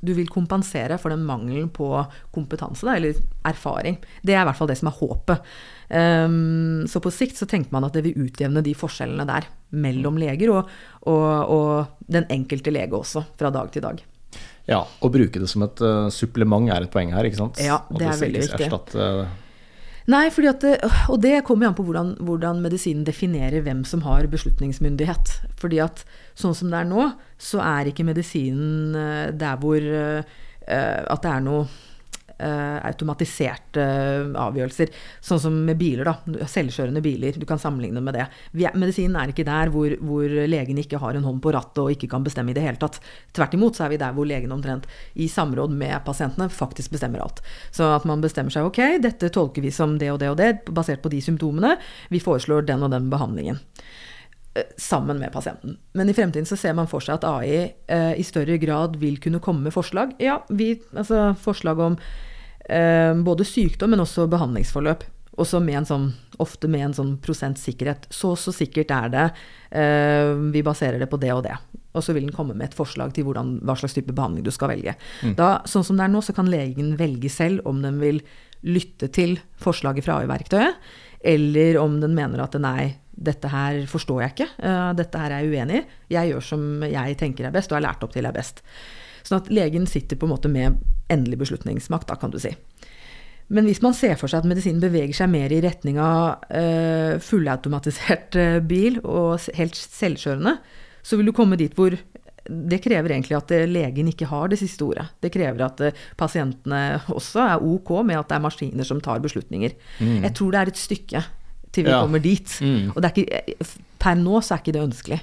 Du 0.00 0.12
vil 0.14 0.28
kompensere 0.30 0.98
for 0.98 1.10
den 1.10 1.24
mangelen 1.26 1.68
på 1.74 1.88
kompetanse, 2.34 2.86
da, 2.86 2.94
eller 2.96 3.18
erfaring. 3.48 3.98
Det 4.22 4.36
er 4.36 4.44
i 4.44 4.48
hvert 4.48 4.58
fall 4.58 4.70
det 4.70 4.78
som 4.78 4.90
er 4.90 4.98
håpet. 5.00 5.50
Um, 5.90 6.86
så 6.86 7.02
på 7.02 7.10
sikt 7.10 7.40
så 7.40 7.48
tenker 7.50 7.74
man 7.74 7.88
at 7.88 7.96
det 7.96 8.04
vil 8.06 8.28
utjevne 8.28 8.62
de 8.62 8.76
forskjellene 8.78 9.26
der 9.26 9.48
mellom 9.74 10.18
leger 10.22 10.52
og, 10.54 10.70
og, 11.10 11.26
og 11.50 12.06
den 12.10 12.28
enkelte 12.30 12.70
lege 12.74 12.94
også, 12.94 13.24
fra 13.38 13.50
dag 13.54 13.74
til 13.74 13.86
dag. 13.86 14.02
Ja, 14.70 14.84
å 14.86 15.10
bruke 15.10 15.42
det 15.42 15.50
som 15.50 15.64
et 15.66 15.82
uh, 15.82 16.06
supplement 16.14 16.70
er 16.70 16.86
et 16.86 16.92
poeng 16.94 17.10
her, 17.14 17.26
ikke 17.26 17.40
sant? 17.40 17.58
Ja, 17.62 17.82
det 17.90 18.06
er 18.06 18.20
veldig 18.20 18.44
viktig. 18.46 18.70
Nei, 20.08 20.30
det, 20.32 20.72
og 21.12 21.20
det 21.20 21.42
kommer 21.44 21.66
jo 21.66 21.70
an 21.70 21.76
på 21.76 21.84
hvordan, 21.84 22.14
hvordan, 22.24 22.62
medisinen 22.64 23.04
definerer 23.04 23.60
hvem 23.60 23.84
som 23.84 24.02
har 24.06 24.26
beslutningsmyndighet. 24.32 25.34
Fordi 25.60 25.80
at 25.84 26.04
sånn 26.38 26.56
som 26.56 26.72
det 26.72 26.80
er 26.80 26.88
nå, 26.88 27.10
så 27.36 27.60
er 27.60 27.90
ikke 27.90 28.06
medisinen 28.08 28.96
eh, 28.96 29.28
der 29.36 29.60
hvor 29.60 29.76
uh, 29.76 30.22
at 30.70 31.22
det 31.24 31.30
er 31.30 31.44
noe 31.44 31.68
automatiserte 32.40 33.84
avgjørelser. 34.38 34.92
Sånn 35.24 35.40
som 35.42 35.56
med 35.66 35.78
biler, 35.80 36.08
da. 36.08 36.46
Selvkjørende 36.48 37.02
biler. 37.04 37.36
Du 37.36 37.46
kan 37.48 37.60
sammenligne 37.60 38.02
med 38.04 38.16
det. 38.16 38.26
Medisinen 38.74 39.18
er 39.20 39.32
ikke 39.32 39.46
der 39.48 39.72
hvor, 39.74 39.92
hvor, 40.00 40.26
legen 40.50 40.80
ikke 40.80 41.00
har 41.02 41.16
en 41.16 41.26
hånd 41.26 41.42
på 41.44 41.52
rattet 41.54 41.82
og 41.82 41.92
ikke 41.94 42.10
kan 42.12 42.24
bestemme 42.26 42.52
i 42.52 42.56
det 42.56 42.64
hele 42.64 42.80
tatt. 42.80 43.00
Tvert 43.36 43.56
imot 43.56 43.78
så 43.78 43.86
er 43.86 43.94
vi 43.94 44.00
der 44.00 44.14
hvor 44.16 44.28
legen 44.28 44.52
omtrent 44.54 44.88
i 45.14 45.28
samråd 45.30 45.74
med 45.76 45.98
pasientene 46.06 46.50
faktisk 46.52 46.94
bestemmer 46.94 47.24
alt. 47.24 47.42
Så 47.74 47.88
at 47.94 48.06
man 48.08 48.22
bestemmer 48.24 48.54
seg 48.54 48.68
ok, 48.68 48.80
dette 49.02 49.32
tolker 49.34 49.64
vi 49.64 49.72
som 49.74 49.98
det 50.00 50.12
og 50.12 50.20
det 50.22 50.30
og 50.32 50.38
det, 50.40 50.52
basert 50.70 51.02
på 51.04 51.12
de 51.12 51.22
symptomene. 51.24 51.76
Vi 52.10 52.22
foreslår 52.22 52.66
den 52.68 52.86
og 52.86 52.94
den 52.94 53.10
behandlingen 53.12 53.60
eh, 54.54 54.66
sammen 54.80 55.20
med 55.20 55.32
pasienten. 55.34 55.78
Men 55.92 56.10
i 56.10 56.16
fremtiden 56.16 56.48
så 56.48 56.58
ser 56.58 56.76
man 56.78 56.90
for 56.90 57.04
seg 57.04 57.20
at 57.20 57.28
AI 57.28 57.60
eh, 57.86 58.14
i 58.20 58.26
større 58.26 58.58
grad 58.62 58.98
vil 59.00 59.20
kunne 59.22 59.42
komme 59.42 59.66
med 59.66 59.76
forslag. 59.76 60.16
Ja, 60.22 60.40
vi, 60.48 60.74
altså 60.94 61.30
forslag 61.40 61.80
om 61.80 61.98
eh, 61.98 62.29
både 63.26 63.44
sykdom, 63.48 63.90
men 63.94 64.04
også 64.04 64.28
behandlingsforløp. 64.30 65.02
Også 65.40 65.60
med 65.62 65.80
en 65.80 65.88
sånn, 65.88 66.06
ofte 66.42 66.68
med 66.70 66.88
en 66.88 66.94
sånn 66.96 67.10
prosent 67.22 67.58
sikkerhet. 67.60 68.08
Så 68.12 68.34
så 68.38 68.52
sikkert 68.54 68.92
er 68.94 69.12
det. 69.12 69.26
Eh, 69.70 70.32
vi 70.52 70.62
baserer 70.66 71.00
det 71.00 71.08
på 71.10 71.20
det 71.22 71.32
og 71.32 71.44
det. 71.46 71.56
Og 71.94 72.04
så 72.04 72.14
vil 72.14 72.26
den 72.26 72.34
komme 72.34 72.54
med 72.54 72.68
et 72.68 72.76
forslag 72.78 73.14
til 73.14 73.26
hvordan, 73.26 73.56
hva 73.66 73.76
slags 73.78 73.96
type 73.96 74.14
behandling 74.14 74.44
du 74.46 74.52
skal 74.54 74.72
velge. 74.74 74.94
Mm. 75.24 75.34
Da, 75.38 75.50
sånn 75.70 75.86
som 75.86 75.98
det 75.98 76.06
er 76.06 76.12
nå, 76.12 76.22
så 76.22 76.34
kan 76.36 76.50
legen 76.50 76.96
velge 77.00 77.30
selv 77.32 77.66
om 77.68 77.80
den 77.82 77.98
vil 78.02 78.20
lytte 78.66 79.08
til 79.14 79.38
forslaget 79.60 80.04
fra 80.04 80.20
AI-verktøyet, 80.20 80.90
eller 81.30 81.78
om 81.80 81.98
den 82.02 82.14
mener 82.16 82.42
at 82.44 82.56
nei, 82.60 82.90
dette 83.10 83.48
her 83.52 83.82
forstår 83.88 84.22
jeg 84.22 84.34
ikke, 84.34 84.48
uh, 84.64 84.90
dette 84.96 85.20
her 85.20 85.32
er 85.32 85.44
jeg 85.44 85.52
uenig 85.52 85.80
i, 85.80 85.86
jeg 86.14 86.30
gjør 86.30 86.44
som 86.44 86.62
jeg 86.84 87.16
tenker 87.20 87.48
er 87.48 87.54
best, 87.54 87.72
og 87.72 87.80
er 87.80 87.86
lært 87.88 88.04
opp 88.04 88.12
til 88.14 88.28
er 88.28 88.36
best. 88.36 88.62
Sånn 89.22 89.40
at 89.40 89.50
legen 89.52 89.86
sitter 89.90 90.18
på 90.18 90.28
en 90.28 90.34
måte 90.34 90.50
med 90.52 90.80
endelig 91.10 91.40
beslutningsmakt, 91.44 92.08
da, 92.10 92.18
kan 92.20 92.32
du 92.32 92.38
si. 92.42 92.52
Men 93.50 93.66
hvis 93.66 93.82
man 93.82 93.96
ser 93.98 94.14
for 94.18 94.30
seg 94.30 94.44
at 94.44 94.50
medisinen 94.50 94.82
beveger 94.82 95.16
seg 95.16 95.30
mer 95.32 95.50
i 95.50 95.58
retning 95.64 95.98
av 95.98 96.44
uh, 96.54 97.18
fullautomatisert 97.24 98.38
uh, 98.38 98.58
bil 98.62 99.00
og 99.02 99.42
helt 99.58 99.78
selvkjørende, 99.78 100.54
så 101.02 101.18
vil 101.18 101.30
du 101.30 101.34
komme 101.34 101.58
dit 101.58 101.74
hvor 101.74 101.96
det 102.50 102.78
krever 102.82 103.16
egentlig 103.16 103.36
at 103.40 103.50
uh, 103.56 103.66
legen 103.66 104.12
ikke 104.12 104.28
har 104.30 104.52
det 104.52 104.60
siste 104.60 104.86
ordet. 104.86 105.08
Det 105.18 105.32
krever 105.34 105.66
at 105.66 105.82
pasientene 106.20 107.00
også 107.10 107.42
er 107.48 107.66
ok 107.66 107.90
med 108.06 108.20
at 108.20 108.30
det 108.30 108.38
er 108.38 108.46
maskiner 108.46 108.86
som 108.86 109.02
tar 109.02 109.22
beslutninger. 109.24 109.74
Mm. 109.98 110.20
Jeg 110.28 110.34
tror 110.38 110.54
det 110.54 110.62
er 110.62 110.70
et 110.70 110.84
stykke 110.86 111.26
til 111.74 111.86
vi 111.86 111.92
ja. 111.92 112.00
kommer 112.02 112.22
dit. 112.22 112.54
Mm. 112.62 112.92
Og 112.94 113.06
ikke, 113.10 113.64
per 113.98 114.18
nå 114.18 114.40
så 114.42 114.54
er 114.54 114.62
ikke 114.62 114.76
det 114.78 114.86
ønskelig. 114.86 115.20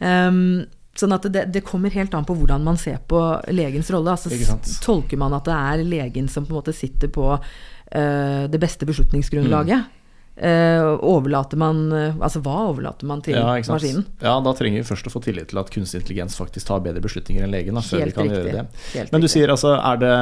Um, 0.00 0.62
Sånn 0.98 1.14
at 1.14 1.26
det, 1.30 1.44
det, 1.54 1.62
kommer 1.64 1.92
helt 1.94 2.14
an 2.18 2.26
på 2.26 2.34
hvordan 2.34 2.64
man 2.66 2.78
ser 2.80 2.98
på 3.08 3.20
legens 3.54 3.90
rolle. 3.94 4.16
Altså, 4.16 4.58
tolker 4.82 5.20
man 5.20 5.36
at 5.36 5.46
det 5.46 5.56
er 5.56 5.84
legen 5.86 6.28
som 6.28 6.46
på 6.46 6.54
en 6.54 6.58
måte 6.58 6.74
sitter 6.76 7.12
på 7.14 7.28
uh, 7.36 8.44
det 8.50 8.60
beste 8.60 8.88
beslutningsgrunnlaget? 8.88 9.86
Mm. 9.86 9.99
Uh, 10.40 10.94
overlater 11.04 11.58
man 11.60 11.90
uh, 11.92 12.14
Altså 12.22 12.40
hva 12.40 12.54
overlater 12.70 13.04
man 13.04 13.20
til 13.20 13.34
ja, 13.36 13.58
maskinen? 13.68 14.06
Ja, 14.22 14.38
da 14.40 14.52
trenger 14.56 14.80
vi 14.80 14.86
først 14.88 15.08
å 15.10 15.12
få 15.12 15.20
tillit 15.20 15.50
til 15.50 15.58
at 15.60 15.68
kunstig 15.74 15.98
intelligens 16.00 16.38
faktisk 16.38 16.70
tar 16.70 16.80
bedre 16.84 17.02
beslutninger 17.04 17.44
enn 17.44 17.52
legen. 17.52 17.76
Da, 17.76 17.82
før 17.84 18.06
vi 18.06 18.14
kan 18.14 18.24
riktig. 18.24 18.38
gjøre 18.38 18.54
det. 18.54 18.84
Helt 18.94 19.12
Men 19.12 19.20
du 19.20 19.26
riktig. 19.26 19.32
sier 19.34 19.52
altså 19.52 19.74
er, 19.76 19.98
det, 20.00 20.12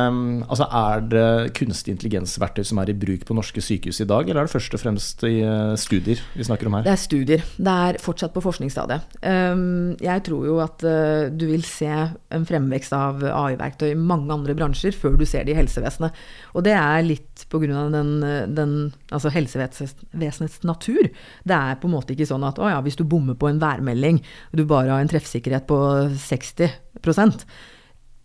altså 0.49 0.67
er 0.81 1.05
det 1.13 1.27
kunstig 1.61 1.95
intelligensverktøy 1.95 2.67
som 2.67 2.81
er 2.83 2.91
i 2.91 2.97
bruk 2.99 3.29
på 3.29 3.37
norske 3.39 3.63
sykehus 3.63 4.01
i 4.03 4.09
dag, 4.11 4.27
eller 4.27 4.43
er 4.43 4.51
det 4.51 4.55
først 4.57 4.75
og 4.75 4.83
fremst 4.83 5.23
i 5.29 5.37
uh, 5.45 5.77
studier 5.79 6.25
vi 6.35 6.49
snakker 6.49 6.73
om 6.73 6.79
her? 6.81 6.89
Det 6.89 6.95
er 6.97 7.03
studier. 7.05 7.47
Det 7.55 7.77
er 7.87 8.01
fortsatt 8.03 8.35
på 8.35 8.43
forskningsstadiet. 8.43 9.19
Um, 9.23 9.95
jeg 10.03 10.25
tror 10.27 10.49
jo 10.49 10.59
at 10.65 10.83
du 11.31 11.47
vil 11.51 11.63
se 11.67 11.93
en 11.93 12.49
fremvekst 12.49 12.97
av 12.97 13.23
AI-verktøy 13.29 13.93
i 13.93 13.99
mange 13.99 14.33
andre 14.35 14.57
bransjer 14.59 14.97
før 14.99 15.15
du 15.21 15.27
ser 15.29 15.47
det 15.47 15.55
i 15.55 15.61
helsevesenet. 15.61 16.17
Og 16.59 16.67
det 16.67 16.75
er 16.75 17.07
litt 17.07 17.47
på 17.53 17.63
av 17.69 17.93
den, 17.93 18.13
den 18.57 18.77
altså 19.15 19.31
helsevesenet 19.35 19.98
vesenets 20.19 20.63
natur. 20.69 21.09
Det 21.45 21.57
er 21.57 21.81
på 21.81 21.89
en 21.89 21.97
måte 21.97 22.15
ikke 22.15 22.29
sånn 22.29 22.47
at 22.49 22.61
å 22.61 22.69
ja, 22.71 22.79
hvis 22.85 22.99
du 22.99 23.05
bommer 23.09 23.39
på 23.39 23.51
en 23.51 23.61
værmelding, 23.63 24.23
du 24.53 24.65
bare 24.69 24.95
har 24.95 25.05
en 25.05 25.11
treffsikkerhet 25.11 25.69
på 25.69 25.81
60% 26.29 27.45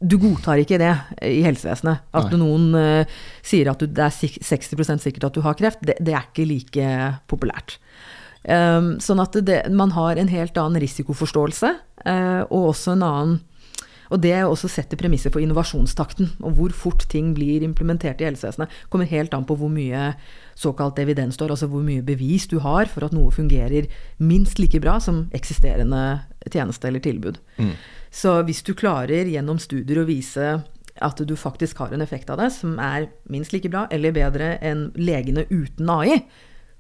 du 0.04 0.18
godtar 0.20 0.60
ikke 0.62 0.80
det 0.82 0.92
i 1.24 1.44
helsevesenet. 1.46 2.10
At 2.16 2.32
Nei. 2.32 2.40
noen 2.42 2.76
uh, 2.76 3.22
sier 3.46 3.70
at 3.72 3.80
du, 3.80 3.88
det 3.88 4.04
er 4.04 4.12
60% 4.44 5.04
sikkert 5.04 5.30
at 5.30 5.38
du 5.38 5.44
har 5.46 5.56
kreft, 5.60 5.84
det, 5.86 5.96
det 6.04 6.16
er 6.16 6.28
ikke 6.28 6.48
like 6.50 6.90
populært. 7.32 7.78
Um, 8.44 8.98
sånn 9.00 9.24
at 9.24 9.38
det, 9.48 9.62
man 9.72 9.94
har 9.96 10.20
en 10.20 10.32
helt 10.32 10.58
annen 10.60 10.84
risikoforståelse, 10.84 11.72
uh, 12.04 12.42
og 12.50 12.74
også 12.74 12.98
en 12.98 13.08
annen 13.08 13.38
og 14.14 14.22
det 14.22 14.36
også 14.46 14.70
setter 14.70 15.00
premisser 15.00 15.34
for 15.34 15.42
innovasjonstakten. 15.42 16.36
Og 16.46 16.58
hvor 16.58 16.76
fort 16.78 17.06
ting 17.10 17.32
blir 17.34 17.66
implementert 17.66 18.22
i 18.22 18.28
helsevesenet, 18.28 18.72
kommer 18.94 19.10
helt 19.10 19.34
an 19.34 19.48
på 19.50 19.58
hvor 19.58 19.72
mye 19.74 20.12
såkalt 20.60 21.02
evidens 21.02 21.40
står, 21.40 21.56
altså 21.56 21.70
hvor 21.72 21.82
mye 21.86 22.06
bevis 22.06 22.46
du 22.52 22.60
har 22.62 22.86
for 22.92 23.08
at 23.08 23.16
noe 23.16 23.34
fungerer 23.34 23.90
minst 24.22 24.62
like 24.62 24.80
bra 24.84 25.00
som 25.02 25.26
eksisterende 25.34 26.04
tjeneste 26.46 26.92
eller 26.92 27.02
tilbud. 27.02 27.42
Mm. 27.58 27.74
Så 28.14 28.38
hvis 28.46 28.62
du 28.62 28.76
klarer 28.78 29.26
gjennom 29.34 29.58
studier 29.62 30.04
å 30.04 30.08
vise 30.08 30.60
at 31.02 31.22
du 31.26 31.34
faktisk 31.40 31.82
har 31.82 31.96
en 31.96 32.06
effekt 32.06 32.30
av 32.30 32.38
det 32.38 32.52
som 32.54 32.78
er 32.78 33.10
minst 33.34 33.56
like 33.56 33.72
bra 33.74 33.88
eller 33.90 34.14
bedre 34.14 34.60
enn 34.62 34.92
legene 35.00 35.48
uten 35.50 35.90
AI, 35.90 36.22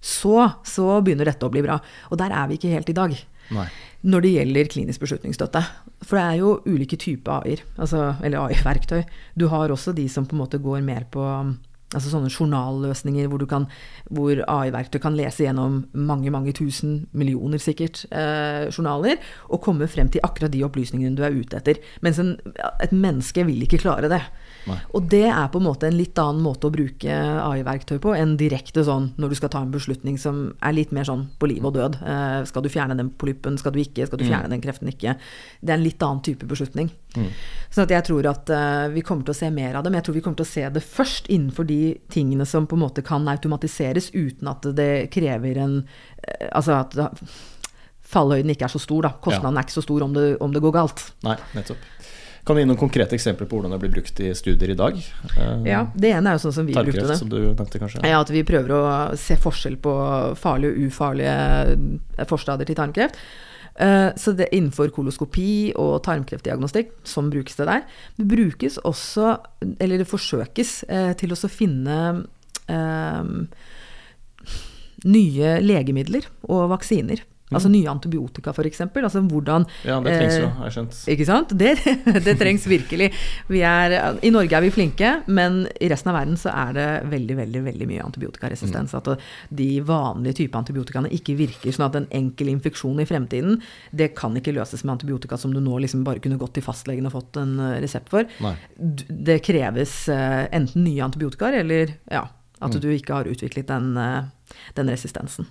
så, 0.03 0.51
så 0.67 0.99
begynner 1.01 1.31
dette 1.31 1.47
å 1.47 1.51
bli 1.51 1.63
bra. 1.65 1.79
Og 2.11 2.19
der 2.19 2.35
er 2.35 2.49
vi 2.51 2.59
ikke 2.59 2.75
helt 2.75 2.91
i 2.91 2.97
dag. 2.97 3.15
Nei. 3.51 3.67
Når 4.03 4.23
det 4.23 4.31
gjelder 4.33 4.71
klinisk 4.71 5.03
beslutningsstøtte. 5.03 5.61
For 6.03 6.19
det 6.19 6.23
er 6.23 6.39
jo 6.41 6.55
ulike 6.67 6.99
typer 6.99 7.43
AI-er, 7.43 7.61
altså, 7.77 8.15
eller 8.23 8.47
AI-verktøy. 8.47 9.03
Du 9.39 9.47
har 9.51 9.71
også 9.71 9.93
de 9.95 10.09
som 10.11 10.27
på 10.27 10.35
en 10.35 10.43
måte 10.43 10.59
går 10.63 10.83
mer 10.83 11.07
på 11.11 11.23
altså 11.93 12.09
sånne 12.09 12.31
journalløsninger 12.31 13.29
hvor, 13.29 13.43
hvor 14.13 14.41
AI-verktøy 14.49 14.99
kan 15.03 15.17
lese 15.17 15.45
gjennom 15.45 15.83
mange 15.93 16.31
mange 16.33 16.53
tusen 16.57 17.03
millioner 17.13 17.61
sikkert 17.61 18.03
eh, 18.09 18.69
journaler 18.73 19.21
og 19.49 19.61
komme 19.65 19.87
frem 19.91 20.09
til 20.13 20.23
akkurat 20.25 20.53
de 20.53 20.63
opplysningene 20.65 21.17
du 21.17 21.23
er 21.25 21.35
ute 21.37 21.59
etter. 21.59 21.81
Mens 22.05 22.21
en, 22.21 22.35
et 22.83 22.95
menneske 22.95 23.45
vil 23.47 23.65
ikke 23.65 23.83
klare 23.85 24.11
det. 24.11 24.23
Nei. 24.69 24.77
Og 24.95 25.07
det 25.11 25.25
er 25.27 25.47
på 25.51 25.59
en 25.59 25.65
måte 25.67 25.87
en 25.89 25.97
litt 25.97 26.19
annen 26.21 26.43
måte 26.43 26.69
å 26.69 26.73
bruke 26.73 27.15
AI-verktøy 27.43 27.97
på 28.03 28.13
enn 28.15 28.35
direkte 28.39 28.85
sånn 28.87 29.09
når 29.19 29.33
du 29.33 29.37
skal 29.39 29.51
ta 29.53 29.61
en 29.63 29.73
beslutning 29.73 30.17
som 30.21 30.43
er 30.63 30.75
litt 30.77 30.93
mer 30.95 31.07
sånn 31.07 31.25
på 31.39 31.49
liv 31.51 31.65
og 31.65 31.75
død. 31.75 31.99
Eh, 31.99 32.39
skal 32.49 32.65
du 32.65 32.71
fjerne 32.71 32.97
den 32.99 33.11
polyppen, 33.19 33.57
skal 33.59 33.75
du 33.75 33.81
ikke, 33.83 34.07
skal 34.07 34.21
du 34.21 34.25
fjerne 34.27 34.51
den 34.51 34.63
kreften 34.63 34.91
ikke? 34.91 35.17
Det 35.61 35.73
er 35.73 35.79
en 35.79 35.85
litt 35.85 36.03
annen 36.05 36.23
type 36.25 36.47
beslutning. 36.49 36.91
Sånn 37.73 37.85
at 37.85 37.93
jeg 37.93 38.07
tror 38.09 38.29
at 38.31 38.49
eh, 38.53 38.87
vi 38.93 39.05
kommer 39.05 39.27
til 39.27 39.35
å 39.35 39.39
se 39.43 39.49
mer 39.53 39.75
av 39.77 39.83
det, 39.85 39.91
men 39.91 40.01
jeg 40.01 40.09
tror 40.09 40.17
vi 40.17 40.25
kommer 40.25 40.39
til 40.41 40.47
å 40.47 40.53
se 40.53 40.67
det 40.73 40.85
først 40.85 41.29
innenfor 41.33 41.67
de 41.69 41.81
tingene 42.13 42.47
som 42.49 42.67
på 42.69 42.77
en 42.77 42.85
måte 42.85 43.05
kan 43.05 43.27
automatiseres 43.29 44.11
uten 44.13 44.49
at 44.51 44.67
det 44.77 44.91
krever 45.13 45.59
en 45.63 45.81
eh, 45.83 46.49
Altså 46.53 46.75
at 46.75 46.95
fallhøyden 48.13 48.51
ikke 48.53 48.67
er 48.67 48.73
så 48.73 48.81
stor, 48.81 49.07
da. 49.07 49.13
Kostnaden 49.23 49.57
er 49.57 49.65
ikke 49.65 49.77
så 49.79 49.85
stor 49.85 50.03
om 50.05 50.13
det, 50.15 50.25
om 50.43 50.53
det 50.53 50.61
går 50.63 50.75
galt. 50.75 51.05
Nei, 51.25 51.37
nettopp. 51.55 51.87
Kan 52.43 52.57
du 52.57 52.61
gi 52.61 52.67
noen 52.67 52.79
konkrete 52.79 53.15
eksempler 53.15 53.47
på 53.47 53.55
hvordan 53.55 53.71
det 53.71 53.79
blir 53.79 53.93
brukt 53.93 54.19
i 54.19 54.33
studier 54.35 54.73
i 54.73 54.75
dag? 54.75 54.97
Eh, 55.37 55.63
Ja, 55.69 55.85
Det 55.95 56.11
ene 56.11 56.29
er 56.29 56.37
jo 56.37 56.43
sånn 56.49 56.53
som 56.57 56.65
vi 56.67 56.73
brukte 56.73 57.07
det. 57.07 57.17
som 57.17 57.29
du 57.29 57.39
nevnte, 57.39 57.79
kanskje? 57.79 58.03
Ja, 58.03 58.19
at 58.19 58.29
vi 58.29 58.43
prøver 58.43 58.69
å 58.75 59.17
se 59.17 59.35
forskjell 59.35 59.77
på 59.77 59.93
farlige 60.35 60.75
og 60.75 60.91
ufarlige 60.91 62.27
forstader 62.27 62.27
forstadier 62.33 62.65
til 62.67 62.75
tarmkreft. 62.75 63.15
Eh, 63.75 64.11
Så 64.15 64.35
det 64.35 64.49
er 64.51 64.57
innenfor 64.57 64.91
koloskopi 64.91 65.73
og 65.75 66.03
tarmkreftdiagnostikk, 66.03 66.91
som 67.03 67.29
brukes 67.29 67.55
det 67.55 67.65
der. 67.65 67.83
Det 68.17 68.27
brukes 68.27 68.77
også, 68.83 69.39
eller 69.79 69.97
det 69.97 70.07
forsøkes, 70.07 70.83
eh, 70.89 71.13
til 71.13 71.29
å 71.29 71.49
finne 71.49 72.25
um, 72.69 73.47
nye 75.05 75.59
legemidler 75.61 76.27
og 76.47 76.69
vaksiner. 76.69 77.23
Altså 77.53 77.71
nye 77.71 77.89
antibiotika, 77.91 78.53
f.eks. 78.53 78.81
Altså 78.85 79.23
hvordan 79.29 79.67
Ja, 79.87 79.99
det 80.03 80.15
trengs 80.17 80.37
jo, 80.39 80.47
eh, 80.47 80.57
har 80.59 80.69
jeg 80.69 80.75
skjønt. 80.77 80.99
ikke 81.15 81.27
sant? 81.29 81.53
Det, 81.59 81.73
det 82.27 82.35
trengs 82.39 82.67
virkelig. 82.69 83.11
Vi 83.51 83.63
er, 83.67 83.97
I 84.23 84.33
Norge 84.33 84.57
er 84.57 84.65
vi 84.65 84.73
flinke, 84.73 85.13
men 85.27 85.63
i 85.79 85.89
resten 85.91 86.11
av 86.13 86.19
verden 86.19 86.39
så 86.39 86.53
er 86.53 86.75
det 86.77 86.87
veldig 87.13 87.37
veldig, 87.39 87.63
veldig 87.69 87.89
mye 87.89 88.03
antibiotikaresistens. 88.07 88.95
At 88.97 89.11
de 89.49 89.69
vanlige 89.85 90.41
type 90.43 90.59
antibiotikaene 90.59 91.11
ikke 91.13 91.37
virker. 91.39 91.73
Sånn 91.73 91.87
at 91.89 91.97
en 91.99 92.09
enkel 92.13 92.51
infeksjon 92.53 93.01
i 93.03 93.07
fremtiden, 93.09 93.59
det 93.91 94.13
kan 94.17 94.35
ikke 94.39 94.55
løses 94.55 94.83
med 94.83 94.97
antibiotika 94.97 95.37
som 95.39 95.53
du 95.53 95.61
nå 95.63 95.79
liksom 95.83 96.05
bare 96.07 96.21
kunne 96.23 96.39
gått 96.41 96.55
til 96.57 96.65
fastlegen 96.65 97.09
og 97.09 97.15
fått 97.17 97.41
en 97.41 97.57
eh, 97.59 97.79
resept 97.83 98.11
for. 98.13 98.27
Nei. 98.43 98.55
Det 98.77 99.41
kreves 99.45 100.03
eh, 100.11 100.45
enten 100.53 100.85
nye 100.87 101.03
antibiotikaer 101.05 101.61
eller 101.63 101.97
ja, 102.11 102.25
at 102.63 102.77
du 102.79 102.87
ikke 102.93 103.17
har 103.17 103.29
utviklet 103.29 103.67
den, 103.67 103.97
den 104.77 104.89
resistensen. 104.91 105.47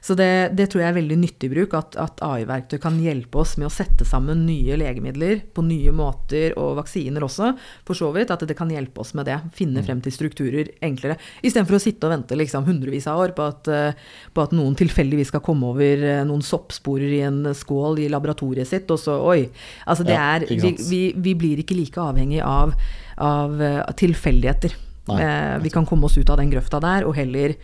Så 0.00 0.14
det, 0.18 0.52
det 0.58 0.68
tror 0.70 0.82
jeg 0.82 0.92
er 0.92 0.98
veldig 0.98 1.18
nyttig 1.18 1.50
bruk, 1.50 1.74
at, 1.78 1.96
at 2.00 2.20
AI-verktøy 2.24 2.78
kan 2.82 2.98
hjelpe 3.02 3.40
oss 3.42 3.56
med 3.58 3.68
å 3.68 3.72
sette 3.72 4.06
sammen 4.06 4.44
nye 4.46 4.76
legemidler 4.78 5.42
på 5.54 5.64
nye 5.66 5.94
måter, 5.96 6.54
og 6.60 6.76
vaksiner 6.80 7.24
også, 7.26 7.52
for 7.86 7.98
så 7.98 8.12
vidt. 8.14 8.32
At 8.34 8.44
det 8.46 8.56
kan 8.58 8.70
hjelpe 8.72 9.02
oss 9.02 9.14
med 9.18 9.28
det. 9.28 9.38
Finne 9.56 9.82
frem 9.86 10.02
til 10.04 10.14
strukturer 10.14 10.70
enklere. 10.84 11.18
Istedenfor 11.42 11.78
å 11.78 11.82
sitte 11.82 12.08
og 12.08 12.14
vente 12.14 12.38
liksom 12.38 12.66
hundrevis 12.68 13.08
av 13.10 13.24
år 13.24 13.34
på 13.36 13.46
at, 13.46 13.72
eh, 13.72 14.06
på 14.32 14.44
at 14.44 14.54
noen 14.56 14.76
tilfeldigvis 14.78 15.32
skal 15.32 15.44
komme 15.46 15.72
over 15.72 16.06
eh, 16.06 16.24
noen 16.28 16.44
soppsporer 16.44 17.18
i 17.18 17.22
en 17.26 17.42
skål 17.56 18.04
i 18.04 18.10
laboratoriet 18.12 18.68
sitt, 18.68 18.90
og 18.92 19.00
så 19.02 19.18
oi. 19.26 19.40
Altså 19.86 20.06
det 20.06 20.16
er 20.16 20.46
vi, 20.50 20.74
vi, 20.88 21.02
vi 21.16 21.36
blir 21.38 21.62
ikke 21.62 21.76
like 21.78 22.02
avhengig 22.02 22.42
av, 22.44 22.74
av 23.22 23.62
eh, 23.62 23.82
tilfeldigheter. 23.98 24.76
Eh, 25.14 25.58
vi 25.62 25.70
kan 25.70 25.86
komme 25.86 26.06
oss 26.06 26.18
ut 26.18 26.30
av 26.30 26.40
den 26.40 26.50
grøfta 26.50 26.80
der, 26.82 27.06
og 27.06 27.16
heller 27.18 27.54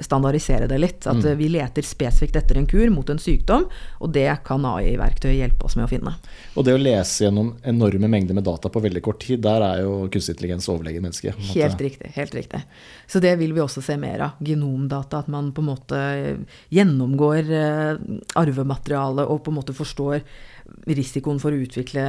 standardisere 0.00 0.66
det 0.68 0.78
litt. 0.80 1.06
At 1.06 1.16
Mm. 1.22 1.36
vi 1.38 1.48
leter 1.48 1.82
spesifikt 1.82 2.36
etter 2.36 2.56
en 2.58 2.66
kur 2.66 2.90
mot 2.90 3.08
en 3.10 3.18
sykdom, 3.18 3.66
og 4.00 4.12
det 4.12 4.44
kan 4.44 4.64
AI-verktøy 4.64 5.32
hjelpe 5.36 5.64
oss 5.64 5.76
med 5.76 5.86
å 5.86 5.88
finne. 5.88 6.14
Og 6.56 6.64
det 6.64 6.74
å 6.74 6.80
lese 6.82 7.24
gjennom 7.24 7.54
enorme 7.64 8.08
mengder 8.08 8.34
med 8.34 8.44
data 8.44 8.68
på 8.68 8.80
veldig 8.82 9.02
kort 9.02 9.20
tid, 9.20 9.40
der 9.42 9.62
er 9.62 9.82
jo 9.82 10.08
kunstig 10.08 10.36
intelligens 10.36 10.68
overlegen 10.68 11.02
menneske. 11.02 11.32
Helt 11.54 11.80
riktig. 11.80 12.12
helt 12.14 12.34
riktig. 12.34 12.62
Så 13.06 13.20
det 13.20 13.38
vil 13.38 13.52
vi 13.52 13.60
også 13.60 13.82
se 13.82 13.96
mer 13.96 14.20
av. 14.20 14.30
Genomdata. 14.42 15.18
At 15.18 15.28
man 15.28 15.52
på 15.52 15.60
en 15.62 15.68
måte 15.76 16.38
gjennomgår 16.72 17.50
eh, 17.50 17.96
arvematerialet 18.36 19.28
og 19.28 19.42
på 19.44 19.52
en 19.52 19.58
måte 19.60 19.74
forstår 19.76 20.22
risikoen 20.90 21.38
for 21.42 21.54
å 21.54 21.60
utvikle 21.62 22.04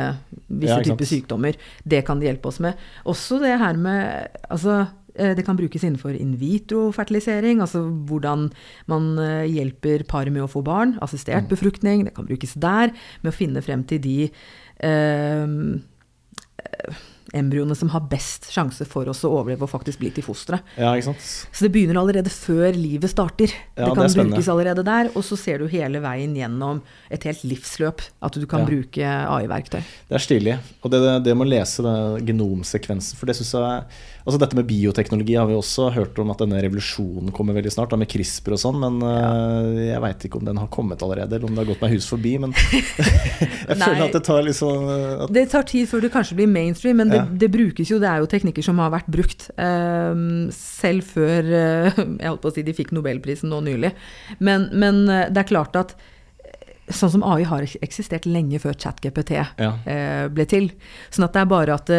visse 0.49 0.79
Ja, 0.79 0.83
typer 0.83 1.05
sykdommer. 1.05 1.57
Det 1.85 2.03
kan 2.07 2.19
det 2.19 2.31
hjelpe 2.31 2.49
oss 2.49 2.59
med. 2.63 2.77
Også 3.05 3.39
det 3.41 3.57
her 3.61 3.77
med 3.77 4.27
Altså, 4.49 4.87
det 5.37 5.45
kan 5.47 5.57
brukes 5.57 5.83
innenfor 5.83 6.13
in 6.17 6.35
vitro-fertilisering. 6.39 7.61
Altså 7.65 7.81
hvordan 8.09 8.47
man 8.91 9.09
eh, 9.23 9.45
hjelper 9.49 10.05
par 10.09 10.29
med 10.29 10.45
å 10.45 10.51
få 10.51 10.63
barn. 10.65 10.95
Assistert 11.01 11.49
befruktning. 11.51 12.05
Det 12.07 12.15
kan 12.17 12.29
brukes 12.29 12.53
der. 12.55 12.93
Med 13.23 13.33
å 13.33 13.37
finne 13.37 13.61
frem 13.65 13.83
til 13.89 14.01
de 14.03 14.17
eh, 14.79 15.45
embryoene 17.35 17.75
som 17.75 17.89
har 17.91 18.05
best 18.07 18.47
sjanse 18.53 18.85
for 18.87 19.09
oss 19.11 19.19
å 19.27 19.31
overleve 19.35 19.65
og 19.65 19.71
faktisk 19.71 19.99
bli 19.99 20.11
til 20.15 20.23
fostre. 20.23 20.61
Ja. 20.79 20.93
Så 21.03 21.65
det 21.65 21.71
begynner 21.75 21.99
allerede 21.99 22.31
før 22.31 22.71
livet 22.77 23.11
starter. 23.11 23.51
Ja, 23.75 23.89
det 23.89 23.97
kan 23.97 24.07
det 24.07 24.23
brukes 24.29 24.47
allerede 24.53 24.85
der, 24.87 25.09
og 25.11 25.25
så 25.27 25.35
ser 25.39 25.59
du 25.59 25.67
hele 25.71 25.99
veien 26.03 26.35
gjennom 26.39 26.79
et 27.11 27.27
helt 27.27 27.43
livsløp 27.47 28.05
at 28.23 28.39
du 28.39 28.47
kan 28.47 28.63
Ja. 28.63 28.69
bruke 28.71 29.03
AI-verktøy. 29.03 29.81
Det 30.07 30.15
er 30.15 30.23
stilig. 30.23 30.55
Og 30.81 30.91
det, 30.93 31.01
det, 31.03 31.15
det 31.27 31.35
med 31.37 31.49
å 31.49 31.51
lese 31.51 31.97
genomsekvensen, 32.23 33.19
for 33.19 33.27
det 33.27 33.35
syns 33.41 33.53
jeg 33.59 33.83
Altså 34.27 34.41
dette 34.41 34.57
med 34.59 34.67
bioteknologi 34.67 35.37
har 35.39 35.47
vi 35.47 35.55
også 35.55 35.85
hørt 35.95 36.17
om 36.19 36.33
at 36.33 36.41
denne 36.41 36.59
revolusjonen 36.59 37.31
kommer 37.35 37.55
veldig 37.55 37.71
snart, 37.71 37.93
da 37.93 37.99
med 37.99 38.09
CRISPR 38.11 38.57
og 38.57 38.59
sånn, 38.59 38.81
men 38.81 38.97
øh, 38.99 39.77
jeg 39.85 40.01
veit 40.03 40.25
ikke 40.27 40.41
om 40.41 40.49
den 40.49 40.59
har 40.59 40.67
kommet 40.73 41.05
allerede, 41.05 41.37
eller 41.37 41.47
om 41.47 41.55
det 41.55 41.63
har 41.63 41.69
gått 41.69 41.85
meg 41.85 41.93
hus 41.95 42.09
forbi. 42.11 42.33
Men 42.43 42.51
jeg 42.57 43.77
føler 43.79 44.03
at 44.09 44.17
det 44.17 44.21
tar 44.27 44.43
liksom 44.43 44.91
at, 44.91 45.31
Det 45.31 45.45
tar 45.53 45.63
tid 45.71 45.87
før 45.87 46.03
det 46.03 46.11
kanskje 46.17 46.39
blir 46.41 46.51
mainstream, 46.51 46.99
men 46.99 47.13
det, 47.13 47.23
det 47.39 47.51
brukes 47.55 47.93
jo. 47.93 48.01
Det 48.03 48.11
er 48.11 48.19
jo 48.25 48.27
teknikker 48.35 48.67
som 48.67 48.83
har 48.83 48.91
vært 48.97 49.09
brukt 49.11 49.47
Uh, 49.57 50.49
selv 50.53 51.05
før 51.07 51.47
uh, 51.47 51.97
Jeg 51.97 52.27
holdt 52.27 52.41
på 52.43 52.49
å 52.49 52.53
si 52.53 52.63
de 52.65 52.73
fikk 52.75 52.91
nobelprisen 52.95 53.49
nå 53.51 53.61
nylig. 53.63 53.93
Men, 54.43 54.67
men 54.75 55.05
det 55.07 55.39
er 55.39 55.47
klart 55.49 55.77
at 55.79 55.95
sånn 56.91 57.13
som 57.15 57.25
AI 57.25 57.45
har 57.47 57.65
eksistert 57.85 58.27
lenge 58.27 58.59
før 58.63 58.75
ChatGPT 58.75 59.37
Ja. 59.39 59.71
ble 60.31 60.45
til. 60.49 60.71
Sånn 61.13 61.27
at 61.27 61.35
det 61.35 61.43
er 61.43 61.51
bare 61.51 61.77
at 61.79 61.91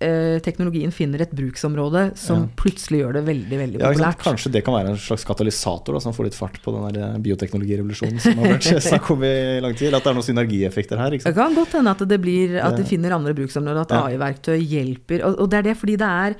eh, 0.00 0.38
teknologien 0.44 0.90
finner 0.92 1.20
et 1.22 1.32
bruksområde 1.36 2.16
som 2.18 2.42
Ja. 2.44 2.48
plutselig 2.56 3.02
gjør 3.02 3.12
det 3.18 3.22
veldig, 3.26 3.58
veldig 3.60 3.80
Ja, 3.80 3.90
populært. 3.92 4.22
Kanskje 4.24 4.52
det 4.52 4.64
kan 4.64 4.74
være 4.74 4.90
en 4.94 4.96
slags 4.96 5.24
katalysator 5.28 5.92
da, 5.96 6.00
som 6.00 6.12
får 6.16 6.24
litt 6.30 6.38
fart 6.38 6.56
på 6.64 6.72
den 6.92 7.22
bioteknologirevolusjonen 7.22 8.20
som 8.20 8.38
har 8.40 8.54
vært 8.56 8.70
snakk 8.90 9.10
om 9.14 9.22
i 9.24 9.60
lang 9.60 9.74
tid? 9.76 9.92
At 9.94 10.04
det 10.04 10.10
er 10.12 10.18
noen 10.18 10.28
synergieffekter 10.30 10.98
her? 10.98 11.10
Det 11.18 11.34
kan 11.36 11.54
godt 11.54 11.76
hende 11.78 11.90
at 11.94 12.04
det, 12.08 12.20
blir, 12.20 12.56
at 12.60 12.76
det 12.76 12.84
Det- 12.84 12.88
finner 12.94 13.12
andre 13.16 13.34
bruksområder, 13.34 13.80
at 13.84 13.92
AI-verktøy 13.92 14.58
hjelper. 14.60 15.24
Og, 15.24 15.40
og 15.44 15.50
det 15.50 15.58
er 15.58 15.62
det 15.70 15.76
fordi 15.76 15.96
det 16.00 16.08
er 16.08 16.34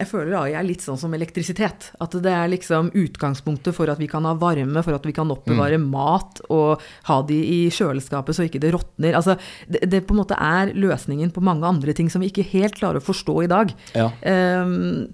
Jeg 0.00 0.08
føler 0.08 0.36
AI 0.38 0.54
er 0.56 0.64
litt 0.64 0.80
sånn 0.84 0.96
som 1.00 1.12
elektrisitet. 1.16 1.90
At 2.00 2.14
det 2.24 2.32
er 2.32 2.48
liksom 2.48 2.88
utgangspunktet 2.96 3.76
for 3.76 3.90
at 3.92 4.00
vi 4.00 4.08
kan 4.08 4.24
ha 4.24 4.32
varme, 4.40 4.80
for 4.82 4.96
at 4.96 5.04
vi 5.04 5.12
kan 5.16 5.28
oppbevare 5.30 5.76
Mm. 5.76 5.90
mat 5.92 6.40
og 6.48 6.80
ha 7.10 7.18
de 7.28 7.36
i 7.36 7.58
kjøleskapet 7.70 8.34
så 8.36 8.46
ikke 8.48 8.62
det 8.62 8.72
råtner. 8.72 9.14
Altså, 9.18 9.36
det, 9.68 9.84
det 9.92 10.06
på 10.08 10.16
en 10.16 10.22
måte 10.22 10.38
er 10.40 10.72
løsningen 10.72 11.30
på 11.36 11.44
mange 11.44 11.68
andre 11.68 11.92
ting 11.92 12.08
som 12.10 12.24
vi 12.24 12.30
ikke 12.32 12.48
helt 12.54 12.78
klarer 12.80 13.02
å 13.02 13.04
forstå 13.04 13.36
i 13.44 13.50
dag. 13.52 13.74
Ja. 13.94 14.08
Um, 14.24 15.12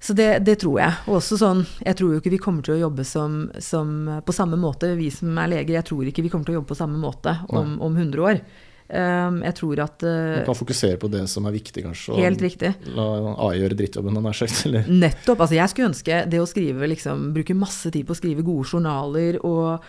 så 0.00 0.14
det, 0.16 0.28
det 0.46 0.54
tror 0.62 0.78
jeg. 0.80 0.92
Og 1.06 1.18
også 1.18 1.36
sånn, 1.36 1.66
jeg 1.84 1.98
tror 1.98 2.14
jo 2.14 2.20
ikke 2.22 2.32
vi 2.32 2.40
kommer 2.40 2.64
til 2.64 2.78
å 2.78 2.80
jobbe 2.86 3.04
som, 3.04 3.50
som, 3.60 4.08
på 4.24 4.32
samme 4.32 4.56
måte, 4.56 4.94
vi 4.96 5.10
som 5.12 5.36
er 5.38 5.50
leger. 5.52 5.76
Jeg 5.76 5.88
tror 5.90 6.08
ikke 6.08 6.24
vi 6.24 6.30
kommer 6.32 6.48
til 6.48 6.54
å 6.56 6.60
jobbe 6.62 6.72
på 6.72 6.78
samme 6.78 6.96
måte 6.98 7.34
om, 7.52 7.74
om 7.84 7.98
100 8.00 8.24
år. 8.24 8.40
Ehm, 8.90 9.40
jeg 9.46 9.54
tror 9.60 9.82
at 9.84 10.04
eh, 10.06 10.36
Man 10.40 10.46
kan 10.48 10.58
fokusere 10.58 10.98
på 11.00 11.10
det 11.12 11.22
som 11.30 11.46
er 11.46 11.54
viktig, 11.54 11.84
kanskje. 11.86 12.14
og 12.14 12.22
Helt 12.24 12.42
riktig. 12.42 12.72
La 12.96 13.06
AI 13.46 13.60
gjøre 13.60 13.78
drittjobben, 13.78 14.18
nær 14.18 14.36
sagt. 14.36 14.62
Eller? 14.68 14.88
Nettopp. 14.90 15.44
Altså, 15.44 15.58
jeg 15.58 15.72
skulle 15.72 15.90
ønske 15.92 16.22
det 16.30 16.40
å 16.42 16.48
skrive 16.50 16.90
liksom, 16.90 17.28
Bruke 17.36 17.56
masse 17.58 17.92
tid 17.94 18.08
på 18.08 18.16
å 18.16 18.18
skrive 18.18 18.46
gode 18.46 18.66
journaler 18.66 19.38
og, 19.46 19.86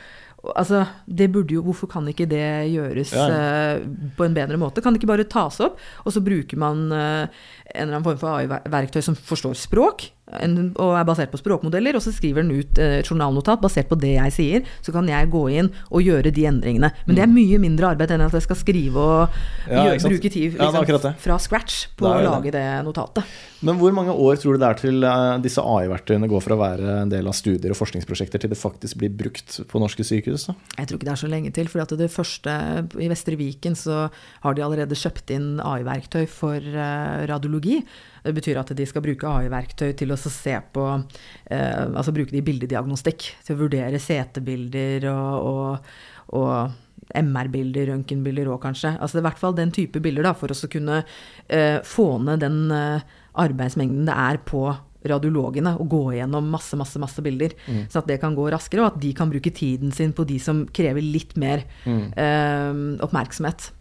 altså, 0.53 0.83
det 1.09 1.31
burde 1.33 1.57
jo, 1.57 1.63
Hvorfor 1.65 1.89
kan 1.89 2.07
ikke 2.11 2.29
det 2.29 2.45
gjøres 2.73 3.15
Ja, 3.17 3.25
ja. 3.31 3.41
Uh, 3.81 4.11
på 4.17 4.27
en 4.27 4.37
bedre 4.37 4.59
måte? 4.61 4.83
Kan 4.85 4.93
det 4.93 5.01
ikke 5.01 5.13
bare 5.15 5.29
tas 5.29 5.57
opp, 5.65 5.81
og 6.05 6.13
så 6.13 6.21
bruker 6.25 6.61
man 6.61 6.87
uh, 6.93 7.25
en 7.73 7.87
eller 7.87 7.97
annen 7.97 8.05
form 8.05 8.21
for 8.21 8.37
AI-verktøy 8.37 9.01
som 9.05 9.17
forstår 9.17 9.57
språk, 9.57 10.11
en, 10.39 10.55
og 10.79 10.95
er 10.99 11.07
basert 11.07 11.31
på 11.33 11.39
språkmodeller, 11.41 11.97
og 11.97 12.03
så 12.05 12.13
skriver 12.15 12.45
den 12.45 12.53
ut 12.61 12.79
eh, 12.81 12.99
et 13.01 13.09
journalnotat 13.09 13.61
basert 13.63 13.89
på 13.91 13.97
det 13.99 14.13
jeg 14.15 14.35
sier. 14.35 14.71
Så 14.85 14.93
kan 14.95 15.07
jeg 15.09 15.29
gå 15.33 15.43
inn 15.51 15.71
og 15.89 16.05
gjøre 16.05 16.31
de 16.33 16.45
endringene. 16.49 16.91
Men 17.07 17.17
det 17.17 17.25
er 17.25 17.31
mye 17.31 17.59
mindre 17.61 17.91
arbeid 17.93 18.13
enn 18.15 18.25
at 18.25 18.35
jeg 18.37 18.45
skal 18.47 18.59
skrive 18.59 19.01
og 19.01 19.39
Ja, 19.67 19.87
gjøre, 19.89 20.01
bruke 20.07 20.31
tid 20.31 20.57
liksom, 20.57 20.87
ja, 20.91 21.13
fra 21.21 21.39
scratch 21.41 21.81
på 21.99 22.07
å 22.09 22.17
lage 22.23 22.51
det. 22.53 22.61
det 22.61 22.83
notatet. 22.85 23.27
Men 23.61 23.77
hvor 23.77 23.93
mange 23.93 24.13
år 24.13 24.39
tror 24.41 24.55
du 24.57 24.61
det 24.63 24.69
er 24.71 24.79
til 24.79 25.03
eh, 25.05 25.35
disse 25.43 25.61
AI-verktøyene 25.61 26.29
går 26.31 26.41
fra 26.45 26.57
å 26.57 26.61
være 26.61 26.95
en 27.03 27.11
del 27.11 27.27
av 27.29 27.35
studier 27.37 27.73
og 27.73 27.77
forskningsprosjekter 27.77 28.41
til 28.41 28.51
det 28.53 28.57
faktisk 28.59 28.97
blir 29.01 29.13
brukt 29.13 29.59
på 29.69 29.81
norske 29.81 30.05
sykehus? 30.07 30.47
Da? 30.49 30.55
Jeg 30.79 30.89
tror 30.89 30.97
ikke 30.99 31.09
det 31.09 31.13
er 31.13 31.21
så 31.21 31.29
lenge 31.31 31.53
til. 31.55 31.69
For 31.71 31.97
det 31.99 32.09
første 32.13 32.55
i 33.01 33.09
Vestre 33.11 33.37
Viken 33.39 33.77
så 33.77 34.07
har 34.45 34.57
de 34.57 34.65
allerede 34.65 34.97
kjøpt 34.97 35.33
inn 35.35 35.51
AI-verktøy 35.61 36.25
for 36.31 36.57
eh, 36.57 37.21
radiologi. 37.29 37.81
Det 38.21 38.36
betyr 38.38 38.60
at 38.62 38.71
de 38.77 38.86
skal 38.88 39.03
bruke 39.05 39.27
AI-verktøy 39.27 39.95
til 39.97 40.13
å 40.13 40.19
se 40.19 40.53
på 40.73 40.86
eh, 40.93 41.84
Altså 41.88 42.13
bruke 42.15 42.34
det 42.34 42.43
i 42.43 42.45
bildediagnostikk. 42.45 43.31
Til 43.47 43.57
å 43.57 43.62
vurdere 43.63 44.01
CT-bilder 44.01 45.10
og, 45.12 45.49
og, 45.51 45.91
og 46.38 47.17
MR-bilder, 47.17 47.89
røntgenbilder 47.91 48.51
òg, 48.51 48.62
kanskje. 48.63 48.93
Altså 48.97 49.17
det 49.17 49.21
er 49.21 49.25
i 49.25 49.29
hvert 49.29 49.41
fall 49.41 49.57
den 49.57 49.73
type 49.75 50.03
bilder, 50.03 50.29
da, 50.29 50.36
for 50.38 50.53
å 50.53 50.71
kunne 50.71 51.01
eh, 51.47 51.81
få 51.88 52.13
ned 52.23 52.43
den 52.45 52.63
eh, 52.75 53.19
arbeidsmengden 53.41 54.07
det 54.10 54.15
er 54.15 54.41
på 54.47 54.69
radiologene 55.07 55.73
og 55.81 55.88
gå 55.89 56.01
gjennom 56.19 56.51
masse, 56.53 56.77
masse, 56.77 56.99
masse 57.01 57.23
bilder. 57.25 57.55
så 57.89 58.03
at 58.03 58.10
det 58.12 58.19
kan 58.21 58.36
gå 58.38 58.45
raskere, 58.53 58.84
og 58.84 58.93
at 58.93 59.01
de 59.01 59.13
kan 59.17 59.31
bruke 59.31 59.49
tiden 59.49 59.91
sin 59.95 60.13
på 60.13 60.27
de 60.29 60.38
som 60.39 60.67
krever 60.69 61.01
litt 61.01 61.34
mer 61.41 61.65
eh, 61.89 62.81
oppmerksomhet. 63.01 63.71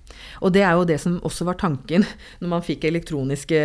Og 0.40 0.52
det 0.54 0.62
er 0.62 0.72
jo 0.78 0.84
det 0.88 0.98
som 1.00 1.18
også 1.26 1.44
var 1.48 1.58
tanken 1.60 2.04
når 2.40 2.48
man 2.54 2.62
fikk 2.66 2.84
elektroniske 2.88 3.60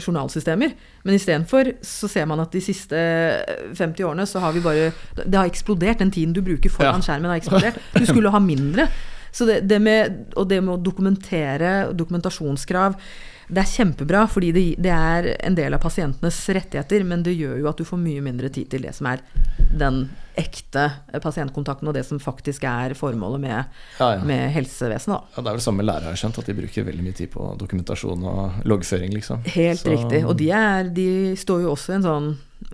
journalsystemer. 0.00 0.74
Men 1.04 1.14
istedenfor 1.18 1.72
så 1.84 2.08
ser 2.08 2.28
man 2.30 2.40
at 2.44 2.52
de 2.54 2.60
siste 2.64 2.96
50 3.76 4.04
årene 4.04 4.26
så 4.26 4.40
har 4.40 4.52
vi 4.56 4.62
bare 4.64 4.92
Det 5.24 5.34
har 5.34 5.46
eksplodert. 5.50 5.98
Den 5.98 6.10
tiden 6.14 6.32
du 6.36 6.42
bruker 6.42 6.70
foran 6.70 7.00
Ja. 7.00 7.06
skjermen 7.08 7.30
har 7.30 7.40
eksplodert. 7.40 7.78
Du 7.98 8.06
skulle 8.06 8.30
ha 8.30 8.38
mindre. 8.38 8.88
Så 9.34 9.46
det, 9.48 9.62
det 9.68 9.80
med, 9.82 10.12
og 10.36 10.48
det 10.48 10.60
med 10.62 10.76
å 10.76 10.82
dokumentere, 10.82 11.90
dokumentasjonskrav, 11.96 12.94
det 13.48 13.60
er 13.60 13.68
kjempebra, 13.68 14.24
fordi 14.30 14.52
det, 14.56 14.62
det 14.82 14.90
er 14.94 15.26
en 15.44 15.54
del 15.58 15.74
av 15.76 15.80
pasientenes 15.82 16.38
rettigheter, 16.56 17.04
men 17.04 17.22
det 17.26 17.34
gjør 17.36 17.58
jo 17.60 17.68
at 17.68 17.76
du 17.80 17.84
får 17.84 17.98
mye 18.00 18.22
mindre 18.24 18.48
tid 18.54 18.70
til 18.72 18.82
det 18.86 18.94
som 18.96 19.06
er 19.10 19.20
den 19.74 20.06
ekte 20.40 20.88
pasientkontakten, 21.22 21.86
og 21.86 21.94
det 21.94 22.02
som 22.08 22.18
faktisk 22.18 22.64
er 22.66 22.94
formålet 22.98 23.40
med, 23.44 23.74
Ja, 24.00 24.08
ja. 24.16 24.22
med 24.26 24.48
helsevesenet. 24.54 25.12
Da. 25.14 25.36
Ja, 25.36 25.42
det 25.44 25.50
er 25.52 25.58
vel 25.58 25.66
samme 25.66 25.84
lærere, 25.86 26.10
har 26.10 26.18
skjønt, 26.18 26.38
at 26.42 26.48
de 26.50 26.56
bruker 26.58 26.86
veldig 26.88 27.04
mye 27.06 27.14
tid 27.20 27.30
på 27.30 27.50
dokumentasjon 27.60 28.24
og 28.26 28.64
loggføring, 28.66 29.12
liksom. 29.14 29.44
Helt 29.54 29.80
Så- 29.84 29.92
riktig. 29.92 30.24
Og 30.26 30.34
de, 30.40 30.50
er, 30.50 30.88
de 30.96 31.06
står 31.38 31.62
jo 31.62 31.70
også 31.76 31.92
i 31.92 31.96
en 32.00 32.08
sånn 32.08 32.30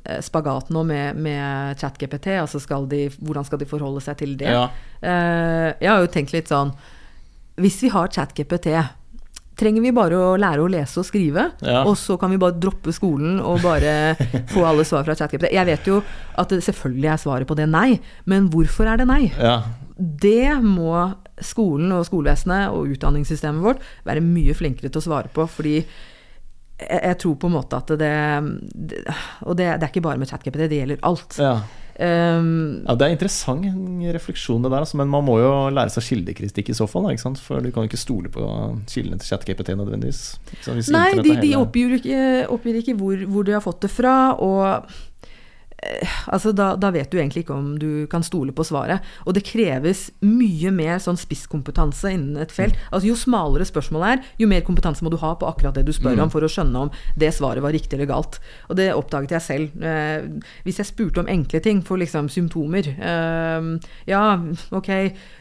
eh, 0.07 0.21
spagat 0.25 0.71
nå 0.73 0.85
med, 0.89 1.17
med 1.21 1.77
ChatGPT. 1.83 2.31
Altså 2.41 2.61
skal 2.65 2.87
de, 2.89 3.09
hvordan 3.21 3.45
skal 3.45 3.59
de 3.61 3.69
forholde 3.69 4.01
seg 4.07 4.17
til 4.23 4.37
det? 4.41 4.49
Ja. 4.55 4.65
Eh, 5.03 5.75
jeg 5.83 5.91
har 5.91 6.01
jo 6.01 6.11
tenkt 6.15 6.33
litt 6.33 6.49
sånn 6.49 6.73
Hvis 7.61 7.81
vi 7.83 7.89
har 7.93 8.09
ChatGPT, 8.09 8.71
trenger 9.61 9.85
vi 9.85 9.93
bare 9.95 10.17
å 10.19 10.37
lære 10.41 10.65
å 10.65 10.71
lese 10.73 11.03
og 11.03 11.07
skrive? 11.09 11.51
Ja. 11.65 11.83
Og 11.85 11.99
så 12.01 12.17
kan 12.21 12.33
vi 12.33 12.41
bare 12.41 12.57
droppe 12.61 12.95
skolen 12.97 13.39
og 13.45 13.61
bare 13.65 14.15
få 14.53 14.65
alle 14.67 14.87
svar 14.89 15.05
fra 15.07 15.17
ChatGPT? 15.19 15.51
Jeg 15.55 15.69
vet 15.69 15.91
jo 15.91 16.01
at 16.41 16.55
det 16.55 16.63
selvfølgelig 16.67 17.13
er 17.13 17.21
svaret 17.23 17.51
på 17.51 17.59
det 17.59 17.69
nei, 17.71 18.01
men 18.31 18.49
hvorfor 18.53 18.89
er 18.91 19.01
det 19.03 19.09
nei? 19.11 19.27
ja. 19.37 19.61
Det 20.01 20.55
må 20.65 20.95
skolen 21.45 21.91
og 21.93 22.07
skolevesenet 22.09 22.73
og 22.73 22.89
utdanningssystemet 22.95 23.61
vårt 23.61 23.83
være 24.09 24.23
mye 24.25 24.55
flinkere 24.57 24.89
til 24.89 24.97
å 24.97 25.05
svare 25.05 25.29
på, 25.35 25.45
fordi 25.45 25.75
jeg, 25.77 27.01
jeg 27.03 27.19
tror 27.21 27.35
på 27.37 27.51
en 27.51 27.55
måte 27.59 27.77
at 27.77 27.93
det, 28.01 28.09
det 28.73 29.03
Og 29.45 29.59
det, 29.59 29.67
det 29.77 29.85
er 29.85 29.91
ikke 29.91 30.07
bare 30.07 30.23
med 30.23 30.31
ChatGPT, 30.31 30.63
det 30.73 30.79
gjelder 30.81 31.05
alt. 31.05 31.37
ja. 31.37 31.59
Um, 32.01 32.83
Ja, 32.87 32.95
Det 32.97 33.07
er 33.07 33.13
interessant 33.13 33.67
refleksjon, 34.15 34.63
det 34.65 34.71
der, 34.73 34.81
altså, 34.87 34.97
men 34.97 35.11
man 35.13 35.25
må 35.27 35.37
jo 35.41 35.51
lære 35.69 35.93
seg 35.93 36.07
kildekritikk 36.07 36.71
i 36.73 36.77
så 36.79 36.89
fall. 36.89 37.05
Da, 37.05 37.13
ikke 37.13 37.27
sant? 37.27 37.43
For 37.45 37.61
du 37.61 37.69
kan 37.71 37.85
jo 37.85 37.91
ikke 37.91 38.01
stole 38.01 38.33
på 38.33 38.47
kildene 38.89 39.21
til 39.21 39.29
ChatGPT 39.29 39.75
nødvendigvis. 39.77 40.23
Nei, 40.95 41.11
de, 41.21 41.37
de 41.43 41.53
oppgir 41.61 41.99
ikke, 41.99 42.25
oppgir 42.49 42.81
ikke 42.81 42.97
hvor, 42.97 43.27
hvor 43.29 43.45
de 43.45 43.57
har 43.59 43.65
fått 43.65 43.85
det 43.85 43.93
fra. 43.93 44.17
Og 44.41 44.89
altså, 46.31 46.53
da, 46.57 46.73
da 46.81 46.91
vet 46.95 47.11
du 47.11 47.19
egentlig 47.19 47.45
ikke 47.45 47.57
om 47.57 47.73
du 47.81 48.07
kan 48.11 48.25
stole 48.27 48.53
på 48.57 48.65
svaret. 48.67 49.05
Og 49.27 49.35
det 49.37 49.45
kreves 49.49 50.09
mye 50.25 50.73
mer 50.75 51.01
sånn 51.03 51.19
spisskompetanse 51.21 52.13
innen 52.15 52.41
et 52.43 52.53
felt. 52.55 52.77
Altså, 52.91 53.09
jo 53.11 53.19
smalere 53.19 53.67
spørsmålet 53.69 54.15
er, 54.15 54.31
jo 54.43 54.51
mer 54.51 54.65
kompetanse 54.67 55.05
må 55.07 55.13
du 55.13 55.19
ha 55.23 55.35
på 55.39 55.49
akkurat 55.49 55.77
det 55.79 55.87
du 55.89 55.95
spør 55.97 56.21
om, 56.25 56.33
for 56.33 56.45
å 56.45 56.51
skjønne 56.51 56.87
om 56.87 56.93
det 57.19 57.33
svaret 57.37 57.65
var 57.65 57.75
riktig 57.77 57.97
eller 57.97 58.11
galt. 58.11 58.41
Og 58.69 58.79
det 58.81 58.91
oppdaget 58.97 59.37
jeg 59.39 59.47
selv. 59.47 59.85
Eh, 59.85 60.29
hvis 60.67 60.81
jeg 60.83 60.91
spurte 60.91 61.25
om 61.25 61.31
enkle 61.31 61.63
ting, 61.65 61.83
for 61.87 62.01
liksom 62.01 62.29
symptomer 62.33 62.87
eh, 62.93 63.69
Ja, 64.11 64.25
ok, 64.77 64.91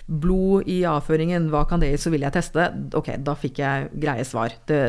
blod 0.10 0.70
i 0.70 0.82
avføringen, 0.90 1.50
hva 1.54 1.66
kan 1.70 1.82
det 1.82 1.92
gi, 1.92 2.00
så 2.02 2.14
vil 2.14 2.26
jeg 2.26 2.34
teste. 2.36 2.70
Ok, 2.98 3.12
da 3.26 3.36
fikk 3.38 3.62
jeg 3.62 3.90
greie 4.02 4.26
svar. 4.28 4.56
Det, 4.70 4.80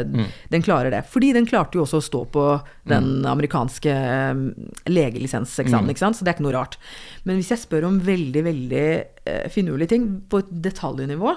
Den 0.52 0.64
klarer 0.64 0.92
det. 0.94 1.04
Fordi 1.10 1.32
den 1.36 1.48
klarte 1.48 1.78
jo 1.78 1.84
også 1.84 2.00
å 2.00 2.06
stå 2.06 2.24
på 2.32 2.46
den 2.88 3.26
amerikanske 3.28 3.92
eh, 3.92 4.44
legelisenseksamen, 5.40 5.90
ikke 5.90 6.04
sant? 6.04 6.16
så 6.16 6.24
det 6.24 6.32
er 6.32 6.38
ikke 6.38 6.46
noe 6.48 6.56
rart. 6.58 6.78
Men 7.24 7.40
hvis 7.40 7.50
jeg 7.50 7.62
spør 7.64 7.88
om 7.88 7.98
veldig, 8.04 8.44
veldig 8.44 8.86
eh, 9.24 9.48
finurlige 9.50 9.88
ting 9.94 10.06
på 10.28 10.42
et 10.42 10.52
detaljnivå, 10.68 11.34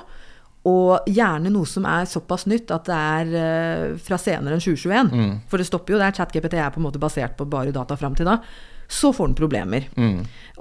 og 0.64 1.10
gjerne 1.12 1.52
noe 1.52 1.68
som 1.68 1.84
er 1.84 2.06
såpass 2.08 2.46
nytt 2.48 2.72
at 2.72 2.86
det 2.88 2.98
er 2.98 3.34
eh, 3.36 3.98
fra 4.00 4.20
senere 4.22 4.56
enn 4.56 4.64
2021, 4.64 5.12
for 5.52 5.60
det 5.60 5.68
stopper 5.68 5.96
jo 5.96 6.00
der, 6.00 6.14
ChatGPT 6.16 6.56
er 6.56 6.72
på 6.72 6.80
en 6.80 6.88
måte 6.88 7.02
basert 7.04 7.36
på 7.36 7.46
bare 7.46 7.76
data 7.76 7.98
fram 8.00 8.16
til 8.16 8.30
da, 8.30 8.38
så 8.88 9.12
får 9.16 9.32
den 9.32 9.36
problemer. 9.36 9.90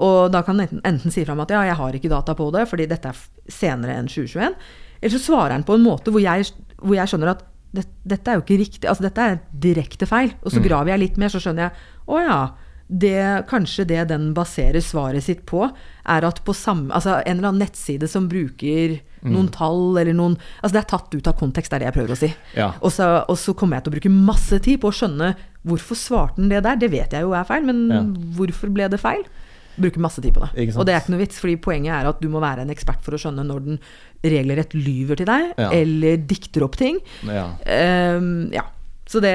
Og 0.03 0.33
da 0.33 0.43
kan 0.43 0.59
den 0.59 0.67
enten, 0.69 0.83
enten 0.89 1.13
si 1.15 1.25
fram 1.27 1.43
at 1.43 1.51
ja, 1.51 1.63
jeg 1.69 1.79
har 1.79 1.95
ikke 1.95 2.11
data 2.11 2.35
på 2.35 2.51
det, 2.55 2.67
fordi 2.71 2.89
dette 2.91 3.13
er 3.13 3.23
senere 3.51 3.95
enn 3.99 4.11
2021, 4.11 4.59
eller 5.03 5.15
så 5.17 5.23
svarer 5.23 5.57
den 5.57 5.67
på 5.67 5.75
en 5.75 5.83
måte 5.83 6.11
hvor 6.15 6.23
jeg, 6.23 6.51
hvor 6.79 6.95
jeg 6.95 7.11
skjønner 7.11 7.35
at 7.35 7.47
det, 7.73 7.87
dette 8.05 8.31
er 8.31 8.37
jo 8.37 8.45
ikke 8.45 8.59
riktig, 8.61 8.89
altså 8.89 9.07
dette 9.07 9.25
er 9.25 9.39
direkte 9.51 10.07
feil. 10.07 10.35
Og 10.43 10.53
så 10.53 10.61
graver 10.65 10.93
jeg 10.93 11.01
litt 11.01 11.21
mer, 11.21 11.33
så 11.33 11.41
skjønner 11.41 11.69
jeg 11.69 11.87
å 12.13 12.19
ja, 12.21 12.39
det, 12.89 13.47
kanskje 13.49 13.87
det 13.89 14.09
den 14.11 14.33
baserer 14.35 14.81
svaret 14.85 15.25
sitt 15.25 15.45
på, 15.47 15.65
er 16.09 16.25
at 16.27 16.41
på 16.45 16.55
samme, 16.57 16.91
altså 16.93 17.21
en 17.27 17.39
eller 17.39 17.49
annen 17.53 17.63
nettside 17.65 18.09
som 18.11 18.29
bruker 18.29 18.99
noen 19.23 19.47
tall 19.55 19.97
eller 20.01 20.13
noen 20.19 20.35
Altså 20.65 20.73
det 20.75 20.81
er 20.83 20.89
tatt 20.91 21.15
ut 21.15 21.29
av 21.31 21.37
kontekst, 21.39 21.71
det 21.71 21.77
er 21.77 21.85
det 21.85 21.89
jeg 21.93 21.97
prøver 22.01 22.13
å 22.17 22.19
si. 22.19 22.33
Ja. 22.59 22.73
Og, 22.83 22.91
så, 22.93 23.07
og 23.31 23.39
så 23.39 23.55
kommer 23.55 23.79
jeg 23.79 23.85
til 23.87 23.93
å 23.93 23.97
bruke 23.99 24.11
masse 24.33 24.59
tid 24.65 24.81
på 24.83 24.91
å 24.91 24.97
skjønne 24.99 25.35
hvorfor 25.63 25.95
svarte 25.97 26.41
den 26.43 26.51
det 26.51 26.65
der. 26.67 26.77
Det 26.83 26.91
vet 26.91 27.13
jeg 27.15 27.23
jo 27.23 27.33
er 27.39 27.47
feil, 27.47 27.63
men 27.69 27.85
Ja. 27.93 28.03
hvorfor 28.37 28.73
ble 28.75 28.89
det 28.91 28.99
feil? 29.01 29.23
Bruker 29.79 30.03
masse 30.05 30.21
tid 30.21 30.35
på 30.37 30.43
det. 30.43 30.67
Og 30.77 30.85
det 30.85 30.93
er 30.93 31.01
ikke 31.01 31.15
noe 31.15 31.23
vits, 31.23 31.39
fordi 31.41 31.55
poenget 31.57 31.95
er 31.97 32.09
at 32.11 32.19
du 32.21 32.27
må 32.29 32.43
være 32.43 32.67
en 32.67 32.73
ekspert 32.75 33.01
for 33.01 33.15
å 33.17 33.21
skjønne 33.23 33.47
når 33.47 33.63
den 33.65 33.79
regelrett 34.27 34.75
lyver 34.77 35.17
til 35.23 35.31
deg, 35.31 35.55
Ja. 35.57 35.71
eller 35.73 36.17
dikter 36.19 36.67
opp 36.67 36.77
ting. 36.77 36.99
Ja. 37.25 37.47
Um, 38.19 38.51
ja. 38.53 38.67
Så 39.07 39.23
det 39.23 39.33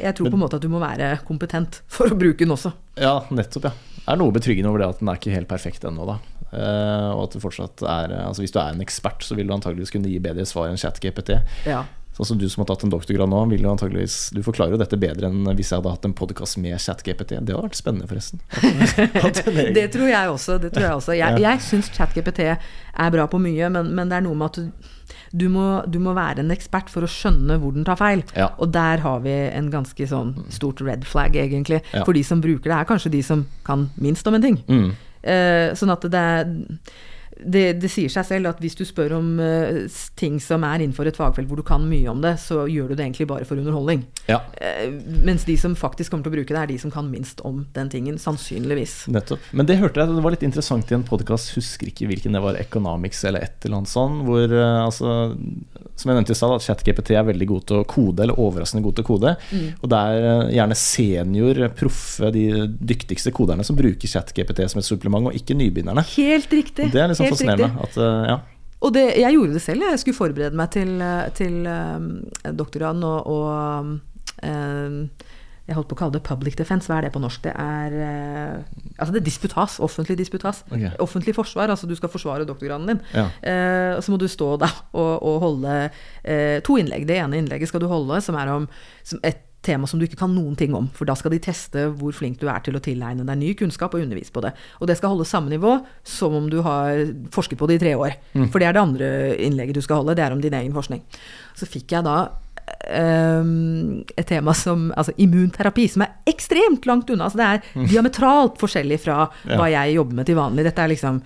Jeg 0.00 0.14
tror 0.18 0.30
på 0.30 0.36
en 0.38 0.42
måte 0.44 0.56
at 0.58 0.64
du 0.64 0.68
må 0.72 0.80
være 0.82 1.18
kompetent 1.28 1.82
for 1.88 2.10
å 2.10 2.18
bruke 2.18 2.38
den 2.44 2.54
også. 2.54 2.72
ja, 3.00 3.20
nettopp, 3.30 3.70
ja. 3.70 3.74
Det 4.08 4.14
er 4.14 4.20
noe 4.22 4.32
betryggende 4.32 4.70
over 4.72 4.80
det 4.80 4.86
at 4.88 5.00
den 5.02 5.08
er 5.12 5.18
ikke 5.20 5.34
helt 5.34 5.48
perfekt 5.50 5.84
ennå, 5.84 6.06
da. 6.08 6.18
Uh, 6.48 7.10
og 7.12 7.26
at 7.26 7.34
du 7.36 7.42
fortsatt 7.44 7.82
er 7.84 8.12
Altså 8.22 8.40
Hvis 8.40 8.54
du 8.54 8.56
er 8.56 8.70
en 8.72 8.80
ekspert, 8.80 9.20
så 9.20 9.34
vil 9.36 9.44
du 9.50 9.52
antageligvis 9.52 9.90
kunne 9.92 10.08
gi 10.08 10.16
bedre 10.24 10.46
svar 10.48 10.70
enn 10.70 10.78
ChatGPT. 10.80 11.34
Ja. 11.68 11.82
Sånn 12.16 12.30
som 12.30 12.38
du 12.40 12.46
som 12.48 12.62
har 12.64 12.70
tatt 12.70 12.86
en 12.86 12.90
doktorgrad 12.90 13.28
nå, 13.30 13.42
vil 13.52 13.62
jo 13.62 13.70
antageligvis 13.70 14.30
Du 14.34 14.40
forklarer 14.42 14.72
jo 14.74 14.80
dette 14.80 14.96
bedre 14.98 15.28
enn 15.28 15.44
hvis 15.54 15.68
jeg 15.70 15.76
hadde 15.82 15.92
hatt 15.92 16.08
en 16.08 16.16
podkast 16.16 16.56
med 16.58 16.80
ChatGPT. 16.80 17.36
Det 17.36 17.52
hadde 17.52 17.66
vært 17.68 17.76
spennende, 17.78 18.08
forresten. 18.08 18.40
Det 19.76 19.84
tror 19.92 20.08
jeg 20.08 20.32
også. 20.32 20.56
Det 20.62 20.72
tror 20.72 20.86
jeg 20.88 20.94
også. 21.02 21.12
Jeg, 21.18 21.40
Ja. 21.44 21.52
syns 21.62 21.90
ChatGPT 21.94 22.40
er 22.48 23.10
bra 23.14 23.26
på 23.30 23.38
mye, 23.44 23.68
men, 23.70 23.92
men 23.94 24.08
det 24.10 24.16
er 24.18 24.24
noe 24.26 24.34
med 24.40 24.48
at 24.48 24.58
du, 24.58 24.88
du, 25.32 25.48
må, 25.52 25.66
du 25.86 25.98
må 26.02 26.14
være 26.16 26.42
en 26.44 26.54
ekspert 26.54 26.90
for 26.92 27.04
å 27.04 27.10
skjønne 27.10 27.58
hvor 27.60 27.74
den 27.76 27.86
tar 27.88 27.98
feil. 28.00 28.24
Ja. 28.36 28.50
Og 28.58 28.72
der 28.74 29.02
har 29.04 29.20
vi 29.24 29.34
en 29.48 29.68
ganske 29.72 30.08
sånn 30.08 30.34
stort 30.54 30.82
red 30.84 31.04
flag, 31.08 31.36
egentlig. 31.36 31.82
Ja. 31.92 32.04
For 32.06 32.16
de 32.16 32.24
som 32.26 32.42
bruker 32.44 32.70
det, 32.70 32.78
er 32.78 32.88
kanskje 32.88 33.12
de 33.14 33.22
som 33.26 33.44
kan 33.66 33.88
minst 34.00 34.26
om 34.28 34.38
en 34.38 34.44
ting. 34.44 34.58
Mm. 34.68 34.88
Uh, 35.18 35.76
sånn 35.76 35.92
at 35.92 36.06
det 36.08 36.24
er 36.32 36.52
det, 37.38 37.64
det 37.82 37.90
sier 37.92 38.10
seg 38.12 38.26
selv 38.26 38.50
at 38.50 38.60
hvis 38.62 38.76
du 38.78 38.84
spør 38.86 39.18
om 39.18 39.30
uh, 39.38 39.84
ting 40.18 40.38
som 40.42 40.64
er 40.66 40.82
innenfor 40.82 41.08
et 41.08 41.18
fagfelt 41.18 41.48
hvor 41.50 41.60
du 41.60 41.66
kan 41.66 41.84
mye 41.86 42.08
om 42.10 42.22
det, 42.24 42.34
så 42.42 42.64
gjør 42.70 42.90
du 42.90 42.96
det 42.98 43.04
egentlig 43.06 43.28
bare 43.30 43.46
for 43.48 43.60
underholdning. 43.60 44.06
Ja, 44.28 44.42
Uh, 44.58 44.90
mens 45.24 45.44
de 45.46 45.54
som 45.60 45.74
faktisk 45.78 46.10
kommer 46.10 46.26
til 46.26 46.32
å 46.32 46.36
bruke 46.38 46.54
det, 46.54 46.60
er 46.60 46.70
de 46.72 46.78
som 46.82 46.90
kan 46.90 47.06
minst 47.10 47.40
om 47.46 47.60
den 47.76 47.90
tingen. 47.92 48.16
Sannsynligvis. 48.18 49.06
nettopp. 49.12 49.44
Men 49.54 49.68
det 49.68 49.78
hørte 49.78 50.00
jeg, 50.00 50.16
det 50.16 50.24
var 50.24 50.34
litt 50.34 50.44
interessant 50.46 50.90
i 50.90 50.96
en 50.96 51.04
podkast, 51.06 51.52
husker 51.54 51.90
ikke 51.90 52.08
hvilken 52.10 52.34
det 52.34 52.42
var, 52.42 52.58
Economics 52.58 53.22
eller 53.28 53.44
et 53.46 53.66
eller 53.66 53.80
annet 53.80 53.92
sånt, 53.92 54.24
hvor 54.26 54.50
uh, 54.50 54.84
altså 54.84 55.14
Som 55.98 56.10
jeg 56.10 56.18
nevnte 56.18 56.34
i 56.34 56.38
stad, 56.38 56.54
at 56.54 56.64
ChatGPT 56.66 57.14
er 57.18 57.26
veldig 57.26 57.48
god 57.50 57.66
til 57.70 57.80
å 57.80 57.86
kode, 57.88 58.24
eller 58.24 58.38
overraskende 58.38 58.84
god 58.84 58.98
til 58.98 59.06
å 59.06 59.08
kode. 59.08 59.32
Og 59.82 59.88
det 59.90 59.98
er 59.98 60.52
gjerne 60.54 60.76
senior, 60.78 61.62
proffe, 61.78 62.30
de 62.34 62.44
dyktigste 62.68 63.32
koderne 63.34 63.66
som 63.66 63.78
bruker 63.78 64.10
ChatGPT 64.10 64.62
som 64.70 64.78
et 64.78 64.86
supplement, 64.86 65.26
og 65.30 65.34
ikke 65.34 65.56
nybegynnerne. 65.58 66.04
Helt 66.14 66.54
riktig. 66.54 66.86
Og 66.86 66.94
det 66.94 67.02
er 67.02 67.10
liksom 67.10 67.27
helt 67.28 67.36
fascinerende. 67.36 67.86
At, 67.86 67.98
eh, 68.02 68.28
ja. 68.32 68.38
Og 68.78 68.94
det, 68.94 69.06
jeg 69.18 69.34
gjorde 69.34 69.56
det 69.56 69.64
selv. 69.64 69.86
Jeg 69.90 70.02
skulle 70.02 70.18
forberede 70.18 70.58
meg 70.58 70.70
til, 70.74 71.00
eh, 71.02 71.24
til 71.34 71.66
um, 71.66 72.12
doktorgraden 72.58 73.02
og, 73.02 73.26
og 73.26 73.88
um, 74.46 75.00
Jeg 75.68 75.76
holdt 75.76 75.88
på 75.90 75.96
å 75.96 76.00
kalle 76.00 76.14
det 76.14 76.22
public 76.24 76.54
defense. 76.56 76.88
Hva 76.88 77.00
er 77.00 77.08
det 77.08 77.10
på 77.12 77.20
norsk? 77.20 77.42
Det 77.44 77.52
er 77.52 77.96
eh, 78.06 78.84
Altså 78.96 79.12
det 79.12 79.20
er 79.20 79.26
disputas. 79.26 79.80
Offentlig 79.84 80.16
disputas. 80.20 80.62
Okay. 80.70 80.92
Offentlig 81.02 81.34
forsvar. 81.36 81.74
Altså 81.74 81.90
du 81.90 81.96
skal 81.98 82.12
forsvare 82.12 82.46
doktorgraden 82.48 82.88
din. 82.92 83.02
Ja. 83.12 83.26
Eh, 83.42 83.96
og 83.96 84.04
så 84.06 84.14
må 84.14 84.20
du 84.22 84.28
stå 84.30 84.54
da 84.62 84.70
og, 84.92 85.12
og 85.26 85.42
holde 85.42 85.74
eh, 86.22 86.62
to 86.64 86.78
innlegg. 86.78 87.04
Det 87.10 87.18
ene 87.18 87.42
innlegget 87.42 87.72
skal 87.72 87.82
du 87.82 87.90
holde 87.90 88.22
som 88.24 88.38
er 88.38 88.54
om 88.54 88.70
som 89.02 89.20
et 89.26 89.47
tema 89.64 89.86
som 89.90 89.98
du 89.98 90.06
ikke 90.06 90.20
kan 90.20 90.32
noen 90.34 90.56
ting 90.58 90.74
om. 90.76 90.88
For 90.94 91.08
da 91.08 91.16
skal 91.18 91.34
de 91.34 91.40
teste 91.42 91.88
hvor 91.98 92.14
flink 92.16 92.38
du 92.40 92.46
er 92.50 92.62
til 92.64 92.78
å 92.78 92.82
tilegne 92.82 93.26
deg 93.26 93.40
ny 93.40 93.52
kunnskap 93.58 93.94
og 93.96 94.04
undervise 94.04 94.34
på 94.34 94.42
det. 94.44 94.52
Og 94.78 94.90
det 94.90 94.98
skal 94.98 95.14
holde 95.14 95.28
samme 95.28 95.52
nivå 95.52 95.78
som 96.06 96.36
om 96.38 96.48
du 96.52 96.60
har 96.66 97.08
forsket 97.34 97.60
på 97.60 97.68
det 97.70 97.78
i 97.78 97.84
tre 97.86 97.94
år. 97.98 98.18
For 98.52 98.60
det 98.60 98.68
er 98.68 98.76
det 98.76 98.84
andre 98.84 99.08
innlegget 99.48 99.80
du 99.80 99.84
skal 99.84 100.02
holde. 100.02 100.16
Det 100.18 100.24
er 100.26 100.36
om 100.36 100.44
din 100.44 100.56
egen 100.60 100.76
forskning. 100.76 101.02
Så 101.58 101.68
fikk 101.68 101.96
jeg 101.96 102.06
da 102.06 102.16
ehm, 102.94 104.04
et 104.14 104.28
tema 104.30 104.54
som 104.56 104.88
altså 104.94 105.16
immunterapi, 105.18 105.88
som 105.90 106.06
er 106.06 106.16
ekstremt 106.30 106.86
langt 106.88 107.10
unna. 107.10 107.26
Altså 107.26 107.42
det 107.42 107.50
er 107.50 107.86
diametralt 107.90 108.60
forskjellig 108.62 109.02
fra 109.02 109.24
hva 109.50 109.70
jeg 109.74 109.98
jobber 109.98 110.20
med 110.20 110.30
til 110.30 110.38
vanlig. 110.38 110.68
Dette 110.70 110.86
er 110.86 110.94
liksom 110.94 111.22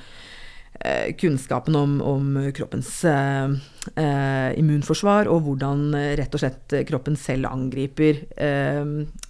kunnskapen 1.18 1.76
om, 1.78 2.00
om 2.02 2.38
kroppens 2.56 3.04
eh, 3.04 3.52
eh, 3.96 4.58
immunforsvar, 4.58 5.28
og 5.30 5.44
hvordan 5.46 5.92
eh, 5.94 6.12
rett 6.18 6.34
og 6.34 6.42
slett 6.42 6.74
eh, 6.74 6.84
kroppen 6.88 7.14
selv 7.18 7.50
angriper 7.52 8.22
eh, 8.34 8.82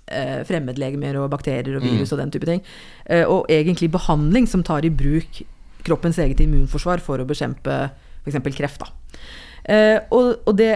eh, 0.06 0.40
fremmedlegemer 0.48 1.18
og 1.20 1.30
bakterier 1.34 1.76
og 1.76 1.84
virus 1.84 2.14
og 2.14 2.22
den 2.22 2.32
type 2.32 2.48
ting. 2.48 2.62
Eh, 3.04 3.26
og 3.26 3.50
egentlig 3.52 3.90
behandling 3.92 4.48
som 4.48 4.64
tar 4.64 4.86
i 4.88 4.92
bruk 4.92 5.42
kroppens 5.84 6.20
eget 6.22 6.40
immunforsvar 6.40 7.02
for 7.04 7.20
å 7.20 7.28
bekjempe 7.28 7.78
f.eks. 8.22 8.38
kreft. 8.56 8.86
Eh, 9.64 9.98
og, 10.14 10.38
og 10.46 10.56
det, 10.56 10.72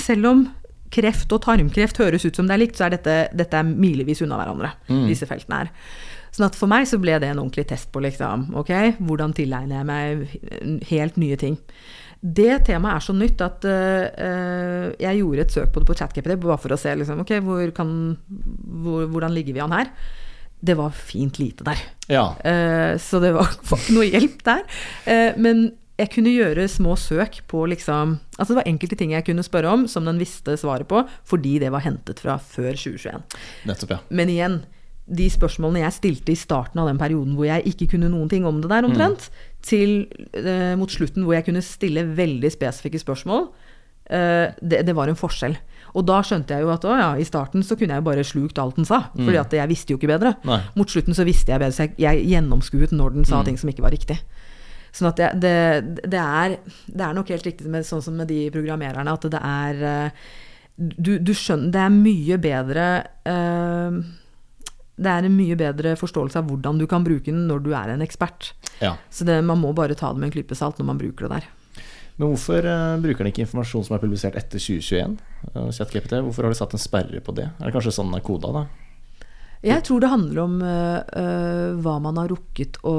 selv 0.00 0.32
om 0.32 0.46
kreft 0.90 1.30
og 1.30 1.44
tarmkreft 1.44 2.00
høres 2.02 2.24
ut 2.26 2.34
som 2.34 2.48
det 2.48 2.56
er 2.56 2.64
likt, 2.64 2.78
så 2.80 2.88
er 2.88 2.96
dette, 2.96 3.18
dette 3.36 3.58
er 3.60 3.68
milevis 3.68 4.24
unna 4.24 4.40
hverandre, 4.40 4.72
disse 5.06 5.28
feltene 5.30 5.60
her. 5.60 5.70
Sånn 6.30 6.46
at 6.46 6.58
for 6.58 6.70
meg 6.70 6.86
så 6.88 7.00
ble 7.02 7.16
det 7.22 7.30
en 7.30 7.40
ordentlig 7.42 7.66
test 7.70 7.90
på 7.92 8.02
liksom, 8.04 8.50
ok, 8.60 8.72
hvordan 9.02 9.34
tilegner 9.36 9.80
jeg 9.80 9.88
meg 9.88 10.86
helt 10.90 11.18
nye 11.20 11.38
ting. 11.40 11.58
Det 12.20 12.60
temaet 12.68 12.98
er 12.98 13.04
så 13.06 13.14
nytt 13.16 13.42
at 13.44 13.64
eh, 13.64 14.90
jeg 15.00 15.20
gjorde 15.22 15.44
et 15.46 15.54
søk 15.54 15.70
på 15.72 15.80
det 15.80 15.88
på 15.88 15.96
ChatGPT 15.96 16.36
bare 16.42 16.58
for 16.60 16.76
å 16.76 16.80
se 16.80 16.92
liksom, 17.00 17.22
ok, 17.24 17.38
hvor 17.46 17.70
kan, 17.76 17.92
hvor, 18.84 19.06
hvordan 19.08 19.32
ligger 19.36 19.56
vi 19.56 19.64
an 19.64 19.74
her. 19.74 19.92
Det 20.60 20.76
var 20.76 20.92
fint 20.92 21.38
lite 21.40 21.64
der. 21.64 21.80
Ja. 22.12 22.26
Uh, 22.44 22.98
så 23.00 23.16
det 23.22 23.30
var, 23.32 23.48
var 23.70 23.80
ikke 23.80 23.96
noe 23.96 24.10
hjelp 24.10 24.42
der. 24.44 24.66
Uh, 25.06 25.38
men 25.40 25.70
jeg 26.00 26.12
kunne 26.14 26.32
gjøre 26.32 26.66
små 26.68 26.94
søk 26.96 27.42
på 27.50 27.66
liksom 27.68 28.14
Altså 28.38 28.52
det 28.52 28.58
var 28.62 28.68
enkelte 28.70 28.96
ting 28.96 29.10
jeg 29.12 29.24
kunne 29.26 29.44
spørre 29.44 29.72
om 29.72 29.86
som 29.90 30.06
den 30.08 30.20
visste 30.20 30.56
svaret 30.60 30.88
på, 30.88 31.02
fordi 31.28 31.58
det 31.60 31.72
var 31.72 31.84
hentet 31.84 32.20
fra 32.22 32.38
før 32.40 32.72
2021. 32.72 33.24
Nettopp, 33.68 33.96
ja. 33.96 33.98
Men 34.08 34.32
igjen, 34.32 34.60
de 35.10 35.26
spørsmålene 35.32 35.82
jeg 35.82 35.96
stilte 35.96 36.34
i 36.34 36.38
starten 36.38 36.80
av 36.82 36.90
den 36.90 37.00
perioden 37.00 37.34
hvor 37.38 37.48
jeg 37.48 37.66
ikke 37.72 37.90
kunne 37.94 38.10
noen 38.12 38.30
ting 38.30 38.46
om 38.48 38.60
det 38.62 38.70
der 38.70 38.86
omtrent, 38.86 39.28
til 39.66 40.04
eh, 40.38 40.76
mot 40.78 40.90
slutten 40.90 41.26
hvor 41.26 41.36
jeg 41.36 41.48
kunne 41.48 41.64
stille 41.64 42.06
veldig 42.16 42.50
spesifikke 42.52 43.00
spørsmål, 43.02 43.48
eh, 44.10 44.54
det, 44.62 44.84
det 44.86 44.96
var 44.96 45.10
en 45.10 45.18
forskjell. 45.18 45.58
Og 45.98 46.06
da 46.06 46.20
skjønte 46.22 46.54
jeg 46.54 46.62
jo 46.62 46.70
at 46.70 46.86
å 46.86 46.94
ja, 46.94 47.08
i 47.18 47.26
starten 47.26 47.64
så 47.66 47.74
kunne 47.78 47.96
jeg 47.96 48.04
jo 48.04 48.06
bare 48.06 48.26
slukt 48.26 48.60
alt 48.62 48.78
den 48.78 48.86
sa, 48.86 49.08
fordi 49.16 49.40
at 49.40 49.56
jeg 49.58 49.72
visste 49.72 49.94
jo 49.94 49.98
ikke 49.98 50.12
bedre. 50.12 50.36
Nei. 50.46 50.60
Mot 50.78 50.92
slutten 50.92 51.16
så 51.18 51.26
visste 51.26 51.50
jeg 51.50 51.62
bedre, 51.62 51.74
så 51.74 51.88
jeg, 51.88 51.96
jeg 51.98 52.28
gjennomskuet 52.30 52.94
når 52.94 53.18
den 53.18 53.26
sa 53.28 53.42
ting 53.46 53.58
som 53.58 53.72
ikke 53.72 53.84
var 53.84 53.94
riktig. 53.96 54.20
Sånn 54.94 55.10
at 55.10 55.18
det, 55.18 55.32
det, 55.42 55.56
det, 56.10 56.20
er, 56.20 56.56
det 56.90 57.04
er 57.06 57.18
nok 57.18 57.28
helt 57.30 57.46
riktig 57.46 57.70
med, 57.70 57.86
sånn 57.86 58.02
som 58.02 58.16
med 58.18 58.30
de 58.30 58.48
programmererne, 58.54 59.14
at 59.14 59.26
det 59.30 59.42
er 59.50 59.84
eh, 59.90 60.24
du, 60.80 61.18
du 61.20 61.34
skjønner 61.36 61.74
Det 61.74 61.80
er 61.82 61.92
mye 61.92 62.38
bedre 62.40 62.86
eh, 63.28 63.98
Det 65.00 65.08
er 65.08 65.24
en 65.24 65.36
mye 65.36 65.56
bedre 65.56 65.94
forståelse 65.96 66.42
av 66.42 66.50
hvordan 66.50 66.80
du 66.80 66.84
kan 66.90 67.04
bruke 67.06 67.30
den 67.30 67.46
når 67.48 67.62
du 67.64 67.70
er 67.76 67.94
en 67.94 68.04
ekspert. 68.04 68.52
ja. 68.82 68.96
Så 69.08 69.24
det, 69.24 69.38
man 69.44 69.60
må 69.62 69.72
bare 69.76 69.96
ta 69.96 70.12
det 70.12 70.20
med 70.20 70.28
en 70.28 70.34
klype 70.36 70.58
salt 70.58 70.78
når 70.80 70.90
man 70.92 71.00
bruker 71.00 71.26
det 71.26 71.38
der. 71.38 71.48
Men 72.20 72.34
hvorfor 72.34 72.66
eh, 72.68 72.98
bruker 73.00 73.24
den 73.24 73.32
ikke 73.32 73.46
informasjon 73.46 73.86
som 73.86 73.96
er 73.96 74.02
publisert 74.02 74.36
etter 74.36 74.60
2021? 74.60 75.16
eh, 75.54 75.70
ChatGPT? 75.72 76.18
Hvorfor 76.26 76.44
har 76.44 76.52
de 76.52 76.58
satt 76.58 76.76
en 76.76 76.82
sperre 76.82 77.22
på 77.24 77.32
det? 77.38 77.48
Er 77.56 77.70
det 77.70 77.72
kanskje 77.72 77.94
sånn 77.96 78.12
den 78.12 78.20
er 78.20 78.26
koda, 78.26 78.52
da? 78.52 78.66
Jeg 79.64 79.84
tror 79.84 80.00
det 80.00 80.08
handler 80.12 80.42
om 80.42 80.60
øh, 80.64 81.80
hva 81.84 81.96
man 82.00 82.20
har 82.20 82.28
rukket 82.32 82.78
å 82.88 82.94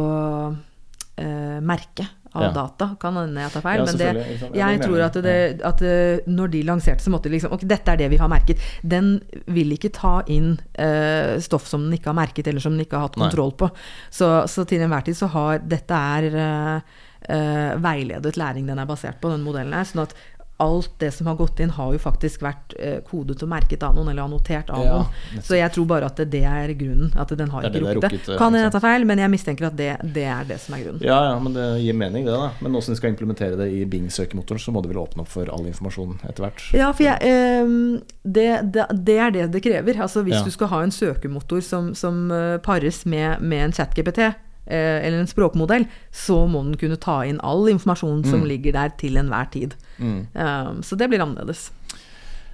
øh, 0.53 1.59
merke 1.65 2.05
av 2.33 2.43
Ja. 2.43 2.51
data. 2.51 2.95
Kan 2.99 3.17
hende 3.19 3.41
jeg 3.41 3.51
tar 3.51 3.61
feil, 3.61 3.79
Ja, 3.79 3.85
men 3.85 3.97
det, 3.97 4.07
selvfølgelig, 4.07 4.37
ikke 4.39 4.69
jeg 4.69 4.81
tror 4.81 5.01
at, 5.05 5.13
det, 5.23 5.61
at 5.63 5.81
øh, 5.81 6.19
når 6.27 6.47
de 6.51 6.63
lanserte, 6.63 7.03
så 7.03 7.11
måtte 7.11 7.29
de 7.29 7.35
liksom 7.35 7.51
Ok, 7.51 7.61
dette 7.67 7.91
er 7.91 7.97
det 7.97 8.09
vi 8.09 8.17
har 8.17 8.27
merket. 8.31 8.57
Den 8.83 9.21
vil 9.47 9.71
ikke 9.71 9.91
ta 9.91 10.21
inn 10.27 10.59
uh, 10.79 11.39
stoff 11.39 11.67
som 11.67 11.83
den 11.83 11.93
ikke 11.97 12.11
har 12.11 12.17
merket, 12.17 12.47
eller 12.47 12.63
som 12.63 12.71
den 12.73 12.85
ikke 12.85 12.95
har 12.95 13.09
hatt 13.09 13.17
Nei. 13.17 13.27
kontroll 13.27 13.51
på. 13.51 13.69
Så, 14.09 14.47
så 14.47 14.65
til 14.65 14.81
enhver 14.81 15.03
tid 15.03 15.17
så 15.17 15.27
har 15.27 15.59
Dette 15.59 15.93
er 15.93 16.29
uh, 16.31 16.81
uh, 17.29 17.71
veiledet 17.83 18.37
læring 18.37 18.67
den 18.67 18.79
er 18.79 18.85
basert 18.89 19.19
på, 19.21 19.29
den 19.29 19.43
modellen 19.43 19.73
her. 19.73 19.87
Sånn 19.87 20.05
at 20.05 20.15
alt 20.61 20.91
det 21.01 21.09
som 21.15 21.27
har 21.27 21.35
gått 21.39 21.59
inn, 21.63 21.71
har 21.73 21.91
jo 21.95 21.99
faktisk 22.01 22.43
vært 22.45 22.75
øh, 22.77 22.99
kodet 23.07 23.41
og 23.43 23.49
merket 23.49 23.81
av 23.83 23.95
noen, 23.97 24.11
eller 24.13 24.23
annotert 24.27 24.69
av 24.69 24.77
noen. 24.85 25.07
Ja, 25.35 25.41
Så 25.47 25.57
jeg 25.57 25.73
tror 25.75 25.87
bare 25.89 26.05
at 26.11 26.21
det 26.31 26.43
er 26.45 26.73
grunnen. 26.77 27.09
At 27.17 27.33
den 27.39 27.49
har 27.49 27.65
ikke 27.67 27.81
rukket 27.87 28.11
det. 28.11 28.35
eh, 28.35 28.37
Kan 28.39 28.53
hende 28.53 28.67
jeg 28.67 28.75
tar 28.77 28.83
feil, 28.85 29.05
men 29.09 29.19
jeg 29.23 29.33
mistenker 29.33 29.67
at 29.71 29.75
det, 29.79 29.89
det 30.15 30.25
er 30.29 30.45
det 30.47 30.59
som 30.61 30.75
er 30.77 30.83
grunnen. 30.85 31.01
Ja, 31.05 31.17
ja, 31.31 31.39
men 31.41 31.53
det 31.57 31.65
gir 31.81 31.97
mening, 31.97 32.25
det, 32.29 32.37
da. 32.37 32.51
Men 32.61 32.77
som 32.81 32.93
de 32.93 32.99
skal 33.01 33.11
implementere 33.15 33.57
det 33.59 33.67
i 33.73 33.83
Bing-søkemotoren, 33.85 34.61
så 34.61 34.71
må 34.75 34.81
det 34.85 34.93
vel 34.93 35.01
åpne 35.01 35.25
opp 35.25 35.31
for 35.33 35.49
all 35.51 35.65
informasjon 35.67 36.19
etter 36.29 36.45
hvert? 36.45 36.63
Ja, 36.77 36.91
for 36.93 37.03
jeg, 37.09 37.17
eh, 37.25 38.01
det, 38.23 38.47
det, 38.77 38.85
det 39.07 39.17
er 39.27 39.35
det 39.35 39.49
det 39.57 39.63
krever. 39.65 40.01
Altså 40.05 40.21
Hvis 40.23 40.37
Ja. 40.39 40.43
du 40.45 40.51
skal 40.53 40.67
ha 40.71 40.83
en 40.85 40.91
søkemotor 40.93 41.61
som, 41.65 41.91
som 41.95 42.29
eh, 42.31 42.57
pares 42.63 43.03
med, 43.05 43.41
med 43.41 43.65
en 43.65 43.71
chat-GPT, 43.73 44.19
eh, 44.29 44.39
eller 44.77 45.19
en 45.21 45.27
språkmodell, 45.29 45.85
så 46.11 46.41
må 46.47 46.63
den 46.67 46.77
kunne 46.81 46.97
ta 47.01 47.19
inn 47.27 47.39
all 47.43 47.67
informasjon 47.73 48.23
som 48.27 48.45
ligger 48.47 48.73
der 48.77 48.93
til 49.01 49.17
enhver 49.19 49.49
tid. 49.53 49.75
Mm. 49.99 50.21
Um, 50.33 50.79
så 50.85 50.95
det 50.99 51.09
blir 51.11 51.21
annerledes. 51.23 51.67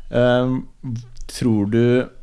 Um, 0.10 0.64
tror 1.28 1.66
du 1.68 1.82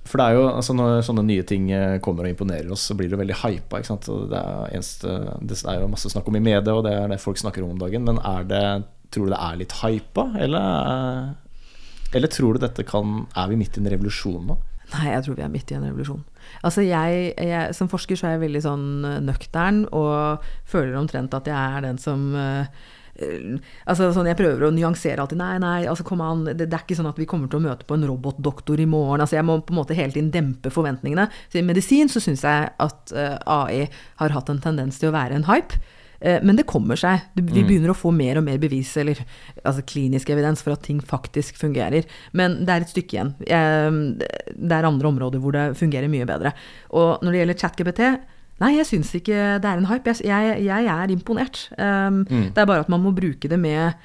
For 0.09 0.17
det 0.21 0.25
er 0.27 0.37
jo 0.39 0.45
altså 0.49 0.73
når 0.77 1.03
sånne 1.05 1.23
nye 1.29 1.45
ting 1.49 1.67
eh, 1.73 1.99
kommer 2.05 2.25
og 2.27 2.33
imponerer 2.33 2.71
oss, 2.73 2.87
så 2.89 2.95
blir 2.97 3.09
det 3.13 3.19
veldig 3.21 3.37
hypa. 3.43 3.79
Ikke 3.81 3.91
sant? 3.93 4.09
Det, 4.31 4.41
er 4.41 4.75
eneste, 4.77 5.15
det 5.45 5.59
er 5.65 5.81
jo 5.83 5.89
masse 5.93 6.11
snakk 6.13 6.29
om 6.29 6.37
i 6.37 6.43
media, 6.45 6.75
og 6.75 6.85
det 6.87 6.93
er 6.97 7.09
det 7.13 7.21
folk 7.23 7.41
snakker 7.41 7.65
om 7.65 7.73
om 7.77 7.81
dagen. 7.81 8.05
Men 8.09 8.21
er 8.21 8.45
det, 8.49 8.63
tror 9.15 9.29
du 9.29 9.33
det 9.35 9.41
er 9.41 9.59
litt 9.63 9.77
hypa, 9.83 10.27
eller, 10.45 10.69
er- 10.69 12.15
eller 12.15 12.31
tror 12.31 12.55
du 12.55 12.61
dette 12.63 12.85
kan 12.87 13.25
Er 13.35 13.49
vi 13.51 13.57
midt 13.59 13.77
i 13.77 13.81
en 13.83 13.89
revolusjon 13.91 14.45
nå? 14.53 14.59
Nei, 14.93 15.07
jeg 15.15 15.25
tror 15.25 15.39
vi 15.39 15.45
er 15.47 15.53
midt 15.53 15.71
i 15.73 15.79
en 15.79 15.87
revolusjon. 15.89 16.25
Altså 16.67 16.85
jeg, 16.85 17.31
jeg, 17.41 17.75
Som 17.75 17.89
forsker 17.89 18.19
så 18.21 18.29
er 18.29 18.37
jeg 18.37 18.45
veldig 18.45 18.61
sånn 18.67 18.85
eh, 19.09 19.23
nøktern 19.25 19.87
og 19.97 20.45
føler 20.69 20.99
omtrent 21.01 21.35
at 21.35 21.49
jeg 21.49 21.57
er 21.57 21.87
den 21.87 22.01
som 22.03 22.27
eh, 22.37 22.69
altså 23.87 24.09
sånn 24.15 24.27
Jeg 24.27 24.39
prøver 24.39 24.67
å 24.67 24.73
nyansere 24.75 25.23
alltid. 25.23 25.39
Nei, 25.39 25.57
nei, 25.63 25.87
altså 25.91 26.07
kom 26.07 26.23
an. 26.25 26.45
Det, 26.51 26.67
det 26.67 26.75
er 26.75 26.85
ikke 26.85 26.99
sånn 26.99 27.11
at 27.11 27.21
vi 27.21 27.29
kommer 27.31 27.51
til 27.51 27.61
å 27.61 27.67
møte 27.67 27.87
på 27.87 27.97
en 27.97 28.07
robotdoktor 28.09 28.81
i 28.83 28.89
morgen. 28.91 29.23
altså 29.23 29.39
Jeg 29.39 29.47
må 29.47 29.61
på 29.63 29.75
en 29.75 29.81
måte 29.81 29.97
hele 29.99 30.15
tiden 30.15 30.33
dempe 30.35 30.73
forventningene. 30.75 31.29
Så 31.49 31.61
I 31.61 31.67
medisin 31.67 32.11
så 32.11 32.23
syns 32.23 32.45
jeg 32.47 32.73
at 32.75 33.15
uh, 33.15 33.37
AI 33.47 33.87
har 34.21 34.35
hatt 34.35 34.51
en 34.51 34.63
tendens 34.63 34.99
til 34.99 35.13
å 35.13 35.15
være 35.15 35.39
en 35.39 35.47
hype. 35.49 35.79
Eh, 36.25 36.41
Men 36.43 36.57
det 36.57 36.65
kommer 36.67 36.97
seg. 36.97 37.21
Vi 37.37 37.63
begynner 37.63 37.93
å 37.93 37.99
få 37.99 38.11
mer 38.17 38.41
og 38.41 38.47
mer 38.49 38.59
bevis, 38.63 38.97
eller 38.97 39.21
altså 39.63 39.85
klinisk 39.85 40.31
evidens, 40.33 40.63
for 40.65 40.73
at 40.73 40.83
ting 40.87 41.03
faktisk 41.05 41.59
fungerer. 41.61 42.07
Men 42.33 42.63
det 42.65 42.73
er 42.73 42.85
et 42.87 42.93
stykke 42.95 43.19
igjen. 43.19 43.35
Det 43.45 44.73
er 44.73 44.89
andre 44.89 45.11
områder 45.11 45.43
hvor 45.43 45.53
det 45.53 45.67
fungerer 45.77 46.09
mye 46.09 46.27
bedre. 46.29 46.55
Og 46.97 47.21
når 47.23 47.31
det 47.35 47.43
gjelder 47.43 47.61
ChatGPT 47.61 48.07
Nei, 48.63 48.77
jeg 48.77 48.87
syns 48.87 49.09
ikke 49.19 49.35
det 49.59 49.67
er 49.67 49.81
en 49.81 49.89
hype. 49.91 50.13
Jeg, 50.23 50.51
jeg, 50.63 50.85
jeg 50.87 50.87
er 50.87 51.11
imponert. 51.11 51.65
Um, 51.75 52.21
Det 52.25 52.63
er 52.63 52.69
bare 52.71 52.85
at 52.85 52.89
man 52.93 53.03
må 53.03 53.11
bruke 53.11 53.51
det 53.51 53.59
med 53.59 53.99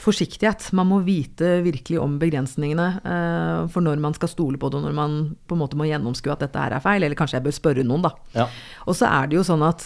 forsiktighet. 0.00 0.70
Man 0.72 0.88
må 0.88 1.02
vite 1.04 1.58
virkelig 1.60 1.98
om 2.00 2.14
begrensningene 2.20 2.86
uh, 3.04 3.68
for 3.68 3.84
når 3.84 4.00
man 4.00 4.16
skal 4.16 4.32
stole 4.32 4.56
på 4.56 4.70
det, 4.72 4.80
og 4.80 4.86
når 4.88 4.96
man 4.96 5.18
på 5.44 5.56
en 5.56 5.60
måte 5.60 5.76
må 5.76 5.84
gjennomskue 5.90 6.32
at 6.32 6.46
dette 6.46 6.62
her 6.64 6.72
er 6.78 6.84
feil. 6.84 7.04
Eller 7.04 7.18
kanskje 7.18 7.36
jeg 7.36 7.44
bør 7.50 7.58
spørre 7.58 7.84
noen, 7.84 8.06
da. 8.08 8.14
Ja. 8.38 8.48
Og 8.88 8.96
så 8.96 9.10
er 9.10 9.28
det 9.28 9.36
jo 9.36 9.44
sånn 9.46 9.66
at 9.68 9.84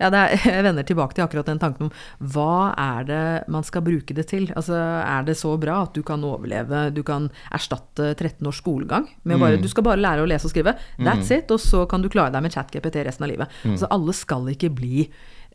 ja, 0.00 0.10
er, 0.10 0.34
Jeg 0.56 0.64
vender 0.66 0.86
tilbake 0.86 1.16
til 1.16 1.24
akkurat 1.24 1.48
den 1.48 1.60
tanken 1.62 1.88
om 1.88 1.92
hva 2.32 2.72
er 2.76 3.06
det 3.08 3.22
man 3.52 3.64
skal 3.66 3.84
bruke 3.86 4.16
det 4.16 4.26
til? 4.32 4.48
Altså, 4.56 4.76
Er 4.76 5.26
det 5.26 5.36
så 5.40 5.54
bra 5.60 5.82
at 5.86 5.96
du 5.96 6.02
kan 6.06 6.24
overleve, 6.24 6.88
du 6.94 7.02
kan 7.06 7.30
erstatte 7.54 8.12
13 8.14 8.46
års 8.46 8.60
skolegang? 8.62 9.08
Med 9.24 9.40
bare, 9.40 9.60
Du 9.60 9.68
skal 9.72 9.86
bare 9.86 10.00
lære 10.02 10.24
å 10.24 10.28
lese 10.28 10.48
og 10.48 10.54
skrive. 10.54 10.76
That's 10.98 11.32
it. 11.34 11.50
Og 11.50 11.60
så 11.62 11.86
kan 11.88 12.04
du 12.04 12.10
klare 12.12 12.34
deg 12.34 12.44
med 12.44 12.54
ChatGPT 12.54 13.02
resten 13.06 13.26
av 13.26 13.32
livet. 13.32 13.60
Altså, 13.64 13.88
alle 13.90 14.14
skal 14.16 14.48
ikke 14.52 14.72
bli 14.76 15.06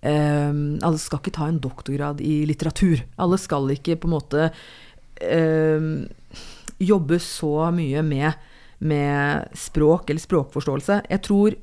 um, 0.01 0.79
Alle 0.81 1.01
skal 1.01 1.21
ikke 1.21 1.35
ta 1.37 1.49
en 1.49 1.61
doktorgrad 1.61 2.21
i 2.25 2.41
litteratur. 2.49 3.03
Alle 3.21 3.39
skal 3.41 3.69
ikke 3.75 3.99
på 4.01 4.09
en 4.09 4.15
måte 4.17 4.49
um, 5.21 5.91
jobbe 6.81 7.19
så 7.21 7.69
mye 7.75 8.01
med, 8.01 8.47
med 8.79 9.57
språk 9.57 10.09
eller 10.09 10.23
språkforståelse. 10.23 11.03
Jeg 11.11 11.23
tror 11.27 11.57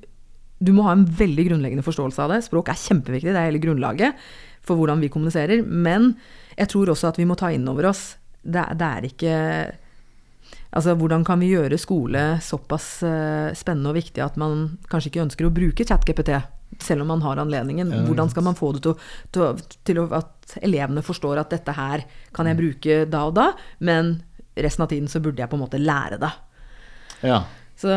du 0.58 0.72
må 0.74 0.84
ha 0.88 0.94
en 0.96 1.06
veldig 1.06 1.48
grunnleggende 1.50 1.86
forståelse 1.86 2.22
av 2.24 2.32
det. 2.34 2.42
Språk 2.46 2.70
er 2.72 2.80
kjempeviktig, 2.80 3.30
det 3.30 3.38
er 3.38 3.50
hele 3.50 3.62
grunnlaget 3.62 4.22
for 4.66 4.78
hvordan 4.78 5.02
vi 5.02 5.10
kommuniserer. 5.12 5.62
Men 5.62 6.12
jeg 6.58 6.70
tror 6.72 6.92
også 6.92 7.12
at 7.12 7.20
vi 7.20 7.28
må 7.28 7.38
ta 7.38 7.52
inn 7.54 7.68
over 7.70 7.92
oss 7.92 8.16
Det, 8.42 8.62
det 8.78 8.86
er 8.86 9.06
ikke 9.06 9.34
Altså, 10.68 10.92
hvordan 11.00 11.22
kan 11.24 11.40
vi 11.40 11.48
gjøre 11.54 11.78
skole 11.80 12.22
såpass 12.44 12.98
uh, 13.00 13.48
spennende 13.56 13.88
og 13.88 13.96
viktig 13.96 14.20
at 14.20 14.36
man 14.40 14.66
kanskje 14.92 15.08
ikke 15.08 15.22
ønsker 15.22 15.46
å 15.48 15.52
bruke 15.54 15.86
ChatGPT, 15.88 16.34
selv 16.84 17.06
om 17.06 17.08
man 17.14 17.24
har 17.24 17.40
anledningen? 17.40 17.88
Hvordan 18.04 18.28
skal 18.28 18.44
man 18.44 18.58
få 18.58 18.74
det 18.76 18.82
til, 18.84 18.98
til, 19.32 19.62
til 19.88 20.00
at 20.04 20.58
elevene 20.60 21.04
forstår 21.04 21.40
at 21.40 21.54
dette 21.56 21.72
her 21.72 22.04
kan 22.36 22.50
jeg 22.50 22.60
bruke 22.60 22.98
da 23.08 23.22
og 23.30 23.38
da, 23.40 23.46
men 23.80 24.18
resten 24.60 24.84
av 24.84 24.92
tiden 24.92 25.08
så 25.08 25.22
burde 25.24 25.40
jeg 25.40 25.50
på 25.50 25.56
en 25.56 25.64
måte 25.64 25.80
lære 25.80 26.20
det. 26.20 26.30
Ja. 27.24 27.42
Så 27.78 27.88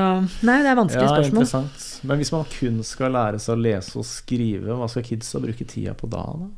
nei, 0.46 0.60
det 0.62 0.70
er 0.70 0.78
vanskelige 0.78 1.08
ja, 1.08 1.14
spørsmål. 1.16 1.42
interessant. 1.42 1.86
Men 2.06 2.20
hvis 2.22 2.32
man 2.36 2.50
kun 2.54 2.82
skal 2.86 3.16
lære 3.16 3.40
seg 3.42 3.56
å 3.56 3.62
lese 3.66 3.98
og 3.98 4.06
skrive, 4.06 4.76
hva 4.78 4.90
skal 4.92 5.06
kidsa 5.08 5.42
bruke 5.42 5.66
tida 5.66 5.96
på 5.98 6.10
da? 6.12 6.22
da? 6.44 6.50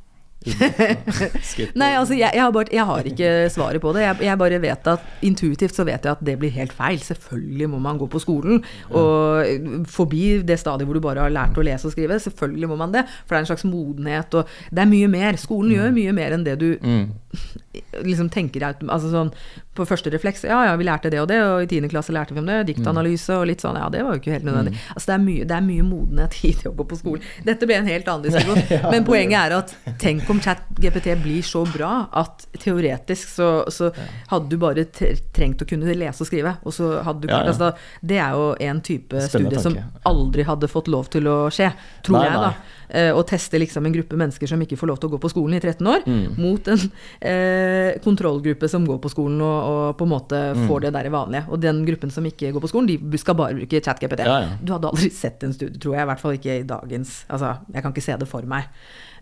Nei, 1.80 1.92
altså 1.98 2.16
jeg, 2.18 2.30
jeg, 2.34 2.42
har 2.42 2.52
bare, 2.56 2.72
jeg, 2.72 2.86
har 2.90 3.10
ikke 3.10 3.32
svaret 3.54 3.84
på 3.84 3.94
det. 3.96 4.04
Jeg, 4.06 4.20
jeg, 4.28 4.40
bare 4.42 4.62
vet 4.64 4.90
at 4.94 5.26
intuitivt 5.26 5.76
så 5.76 5.86
vet 5.88 6.04
jeg 6.04 6.18
at 6.18 6.24
det 6.26 6.38
blir 6.42 6.54
helt 6.56 6.74
feil. 6.76 7.00
Selvfølgelig 7.04 7.70
må 7.74 7.82
man 7.84 8.02
gå 8.02 8.10
på 8.12 8.22
skolen 8.24 8.64
og 8.92 9.88
forbi 9.90 10.42
det 10.46 10.60
stadiet 10.62 10.90
hvor 10.90 11.00
du 11.00 11.04
bare 11.04 11.26
har 11.26 11.34
lært 11.34 11.58
å 11.58 11.66
lese 11.66 11.90
og 11.90 11.96
skrive. 11.96 12.20
Selvfølgelig 12.22 12.72
må 12.72 12.80
man 12.80 12.96
det, 12.96 13.06
for 13.24 13.36
det 13.36 13.42
er 13.42 13.48
en 13.48 13.52
slags 13.54 13.68
modenhet 13.68 14.40
og 14.40 14.50
Det 14.74 14.84
er 14.84 14.90
mye 14.90 15.10
mer. 15.12 15.40
Skolen 15.40 15.76
gjør 15.76 15.96
mye 15.96 16.16
mer 16.16 16.38
enn 16.38 16.48
det 16.48 16.60
du 16.62 16.72
Mm. 16.84 17.06
liksom 18.06 18.30
tenker 18.30 18.64
altså 18.66 19.10
sånn, 19.10 19.32
På 19.74 19.86
første 19.90 20.12
refleks 20.14 20.44
Ja, 20.46 20.60
ja, 20.68 20.74
vi 20.78 20.86
lærte 20.86 21.10
det 21.10 21.22
og 21.22 21.30
det, 21.32 21.40
og 21.42 21.64
i 21.64 21.68
10. 21.70 21.90
klasse 21.90 22.14
lærte 22.14 22.36
vi 22.36 22.42
om 22.44 22.50
det. 22.50 22.60
Diktanalyse 22.70 23.40
og 23.40 23.48
litt 23.50 23.64
sånn. 23.64 23.80
Ja, 23.80 23.88
det 23.90 24.04
var 24.06 24.14
jo 24.14 24.22
ikke 24.22 24.36
helt 24.36 24.46
nødvendig. 24.46 24.76
Altså 24.94 25.10
det 25.10 25.16
er 25.16 25.24
mye, 25.24 25.48
det 25.50 25.56
er 25.58 25.66
mye 25.66 25.86
modenhet 25.88 26.38
i 26.46 26.54
det 26.60 26.70
å 26.70 26.76
gå 26.78 26.86
på 26.92 27.00
skolen. 27.00 27.26
Dette 27.48 27.70
ble 27.70 27.80
en 27.80 27.90
helt 27.90 28.12
annen 28.12 28.28
diskusjon. 28.28 28.84
Men 28.94 29.08
poenget 29.08 29.40
er 29.40 29.58
at 29.58 29.74
tenk 30.04 30.30
om 30.34 30.42
ChatGPT 30.44 31.08
blir 31.24 31.46
så 31.46 31.62
bra 31.70 31.92
at 32.24 32.46
teoretisk 32.60 33.30
så, 33.38 33.48
så 33.72 33.92
hadde 34.32 34.50
du 34.52 34.58
bare 34.62 34.84
trengt 34.90 35.62
å 35.64 35.68
kunne 35.70 35.94
lese 35.98 36.26
og 36.26 36.30
skrive, 36.30 36.56
og 36.66 36.74
så 36.76 36.92
hadde 37.06 37.28
du 37.28 37.32
Ja, 37.32 37.44
ja. 37.44 37.52
altså, 37.54 37.72
Det 38.02 38.18
er 38.20 38.36
jo 38.38 38.50
en 38.68 38.82
type 38.86 39.22
Spennende 39.30 39.62
studie 39.62 39.64
som 39.64 39.78
aldri 40.10 40.44
hadde 40.48 40.70
fått 40.72 40.90
lov 40.92 41.10
til 41.14 41.30
å 41.32 41.38
skje, 41.54 41.70
tror 42.04 42.20
Nei, 42.20 42.26
jeg, 42.28 42.42
da. 42.44 42.54
Eh, 42.94 43.10
Å 43.16 43.24
teste 43.26 43.58
liksom 43.62 43.86
en 43.88 43.94
gruppe 43.96 44.18
mennesker 44.20 44.50
som 44.52 44.62
ikke 44.62 44.78
får 44.78 44.90
lov 44.92 45.00
til 45.02 45.10
å 45.10 45.14
gå 45.16 45.20
på 45.24 45.32
skolen 45.32 45.56
i 45.58 45.62
13 45.64 45.88
år, 45.90 46.04
Mm. 46.04 46.36
mot 46.38 46.68
en 46.68 46.82
eh, 47.22 48.00
kontrollgruppe 48.04 48.68
som 48.70 48.86
går 48.86 49.00
på 49.04 49.12
skolen 49.14 49.40
og, 49.42 49.60
og 49.70 49.98
på 50.00 50.08
en 50.08 50.14
måte 50.14 50.42
Mm. 50.54 50.68
får 50.70 50.82
det 50.84 50.92
der 50.94 51.10
vanlige. 51.14 51.46
Og 51.50 51.60
den 51.62 51.80
gruppen 51.88 52.12
som 52.12 52.26
ikke 52.28 52.52
går 52.54 52.62
på 52.62 52.70
skolen, 52.70 52.90
de 53.10 53.18
skal 53.22 53.36
bare 53.40 53.56
bruke 53.58 53.80
ChatGPT. 53.82 54.26
Ja. 54.28 54.58
Du 54.62 54.74
hadde 54.74 54.90
aldri 54.92 55.10
sett 55.14 55.44
en 55.44 55.54
studie, 55.56 55.80
tror 55.80 55.96
jeg. 55.96 56.04
I 56.04 56.10
hvert 56.12 56.20
fall 56.22 56.38
ikke 56.38 56.60
i 56.60 56.64
dagens 56.68 57.14
Altså, 57.30 57.54
jeg 57.74 57.84
kan 57.84 57.94
ikke 57.94 58.04
se 58.06 58.18
det 58.20 58.28
for 58.30 58.42
meg. 58.50 58.68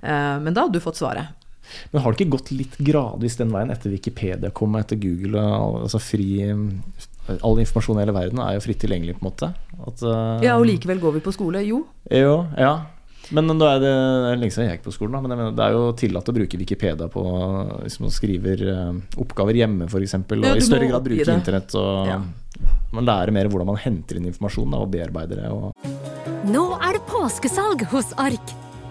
Eh, 0.01 0.37
men 0.41 0.53
da 0.53 0.65
hadde 0.65 0.79
du 0.79 0.83
fått 0.83 0.99
svaret. 0.99 1.37
Men 1.93 2.01
har 2.03 2.11
det 2.11 2.19
ikke 2.25 2.33
gått 2.35 2.49
litt 2.51 2.73
gradvis 2.83 3.37
den 3.39 3.51
veien 3.53 3.71
etter 3.71 3.93
Wikipedia 3.93 4.49
kom 4.51 4.73
etter 4.75 4.97
Google? 4.99 5.39
Og, 5.39 5.83
altså 5.85 6.01
fri 6.03 6.25
All 7.45 7.59
informasjon 7.61 7.99
i 7.99 8.01
hele 8.01 8.15
verden 8.15 8.41
er 8.43 8.55
jo 8.57 8.63
fritt 8.65 8.81
tilgjengelig, 8.81 9.13
på 9.19 9.21
en 9.23 9.29
måte. 9.29 9.51
At, 9.87 10.01
eh, 10.03 10.47
Ja, 10.49 10.57
og 10.57 10.65
likevel 10.67 10.99
går 10.99 11.13
vi 11.13 11.21
på 11.23 11.31
skole. 11.31 11.61
Jo. 11.63 11.85
Jo, 12.09 12.47
ja. 12.57 12.73
Men 13.31 13.45
nå 13.47 13.63
er 13.63 13.77
det, 13.79 13.91
det 13.93 14.31
er 14.33 14.39
lenge 14.41 14.51
siden 14.51 14.65
jeg 14.67 14.79
gikk 14.79 14.87
på 14.89 14.93
skolen, 14.97 15.13
da. 15.15 15.21
Men 15.21 15.31
jeg 15.31 15.39
mener, 15.39 15.53
det 15.55 15.63
er 15.63 15.75
jo 15.77 15.83
tillatt 16.01 16.27
å 16.27 16.33
bruke 16.35 16.57
Wikipedia 16.59 17.07
på 17.13 17.23
hvis 17.85 17.99
man 18.01 18.11
skriver 18.11 18.63
eh, 18.73 18.97
oppgaver 19.21 19.55
hjemme, 19.61 19.87
f.eks. 19.87 20.17
Og 20.17 20.43
Ja, 20.43 20.55
i 20.57 20.65
større 20.65 20.89
grad 20.89 21.05
bruke 21.05 21.29
internett. 21.37 21.75
Og 21.79 22.09
Ja. 22.09 22.17
man 22.91 23.05
lærer 23.07 23.31
mer 23.31 23.47
hvordan 23.47 23.69
man 23.69 23.77
henter 23.79 24.17
inn 24.17 24.25
informasjon 24.27 24.71
da, 24.73 24.81
og 24.81 24.91
bearbeider 24.91 25.45
det. 25.45 25.51
Og 25.53 25.71
Nå 26.51 26.65
er 26.81 26.97
det 26.97 27.05
påskesalg 27.07 27.85
hos 27.93 28.11
Ark. 28.17 28.57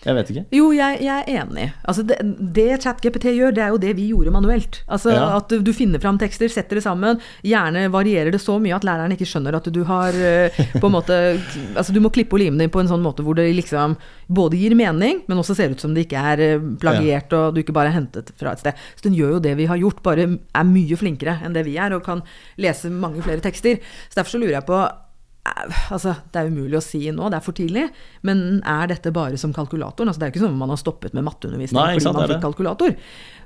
Jeg 0.00 0.16
vet 0.16 0.30
ikke. 0.32 0.42
Jo, 0.56 0.70
jeg, 0.72 1.00
jeg 1.04 1.24
er 1.26 1.42
enig. 1.42 1.66
Altså 1.84 2.04
det, 2.08 2.16
det 2.56 2.68
ChatGPT 2.80 3.26
gjør, 3.36 3.52
det 3.56 3.64
er 3.64 3.74
jo 3.74 3.80
det 3.82 3.92
vi 3.98 4.06
gjorde 4.14 4.32
manuelt. 4.32 4.80
Altså 4.88 5.12
Ja. 5.12 5.26
At 5.36 5.52
du, 5.52 5.72
finner 5.76 6.00
fram 6.00 6.18
tekster, 6.18 6.48
setter 6.48 6.78
det 6.78 6.84
sammen. 6.84 7.20
Gjerne 7.44 7.86
varierer 7.92 8.32
det 8.32 8.40
så 8.40 8.56
mye 8.62 8.76
at 8.76 8.86
læreren 8.86 9.12
ikke 9.12 9.28
skjønner 9.28 9.58
at 9.58 9.68
du 9.72 9.82
har 9.88 10.16
eh, 10.16 10.56
på 10.80 10.88
en 10.88 10.94
måte 10.94 11.18
Altså 11.78 11.92
du 11.92 12.00
må 12.02 12.10
klippe 12.14 12.36
og 12.36 12.42
lime 12.42 12.58
det 12.58 12.68
inn 12.68 12.72
på 12.72 12.80
en 12.82 12.90
sånn 12.90 13.04
måte 13.04 13.24
hvor 13.26 13.36
det 13.36 13.48
liksom 13.56 13.96
både 14.30 14.58
gir 14.60 14.74
mening, 14.78 15.22
men 15.28 15.40
også 15.42 15.56
ser 15.58 15.74
ut 15.74 15.82
som 15.82 15.94
det 15.94 16.06
ikke 16.06 16.20
er 16.20 16.42
plagiert, 16.80 16.80
plagiert 16.80 17.36
og 17.36 17.54
du 17.54 17.62
ikke 17.62 17.74
bare 17.76 17.90
er 17.90 17.98
hentet 17.98 18.32
fra 18.38 18.54
et 18.54 18.62
sted. 18.62 18.80
Så 18.96 19.08
den 19.08 19.16
gjør 19.18 19.36
jo 19.36 19.44
det 19.44 19.56
vi 19.58 19.68
har 19.70 19.80
gjort, 19.80 20.02
bare 20.06 20.26
er 20.38 20.66
mye 20.68 20.98
flinkere 20.98 21.38
enn 21.44 21.56
det 21.56 21.66
vi 21.66 21.76
er, 21.80 21.94
og 21.96 22.04
kan 22.06 22.22
lese 22.60 22.92
mange 22.92 23.24
flere 23.26 23.42
tekster. 23.44 23.80
Så 24.08 24.20
derfor 24.20 24.36
så 24.36 24.42
lurer 24.42 24.58
jeg 24.58 24.68
på 24.68 24.78
eh, 24.80 24.98
Altså, 25.90 26.12
det 26.32 26.36
er 26.36 26.50
umulig 26.52 26.76
å 26.76 26.82
si 26.84 26.98
nå, 27.10 27.30
det 27.32 27.38
er 27.38 27.44
for 27.44 27.56
tidlig, 27.56 27.86
men 28.28 28.60
er 28.68 28.90
dette 28.92 29.08
bare 29.14 29.38
som 29.40 29.54
kalkulatoren? 29.56 30.10
Altså, 30.10 30.20
det 30.20 30.26
er 30.28 30.32
ikke 30.34 30.42
sånn 30.44 30.52
at 30.52 30.60
man 30.60 30.68
har 30.74 30.78
stoppet 30.80 31.14
med 31.16 31.24
matteundervisning 31.26 31.80
Nei, 31.80 31.94
fordi 31.96 32.12
man 32.12 32.28
fikk 32.28 32.42
kalkulator. 32.44 32.92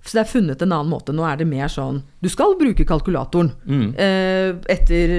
Så 0.04 0.18
det 0.18 0.22
er 0.24 0.28
funnet 0.28 0.60
en 0.66 0.74
annen 0.74 0.90
måte. 0.90 1.14
Nå 1.16 1.24
er 1.24 1.38
det 1.40 1.46
mer 1.48 1.70
sånn 1.72 2.02
Du 2.20 2.28
skal 2.28 2.56
bruke 2.60 2.84
kalkulatoren 2.84 3.52
Mm. 3.64 3.94
eh, 3.96 4.50
etter 4.74 5.14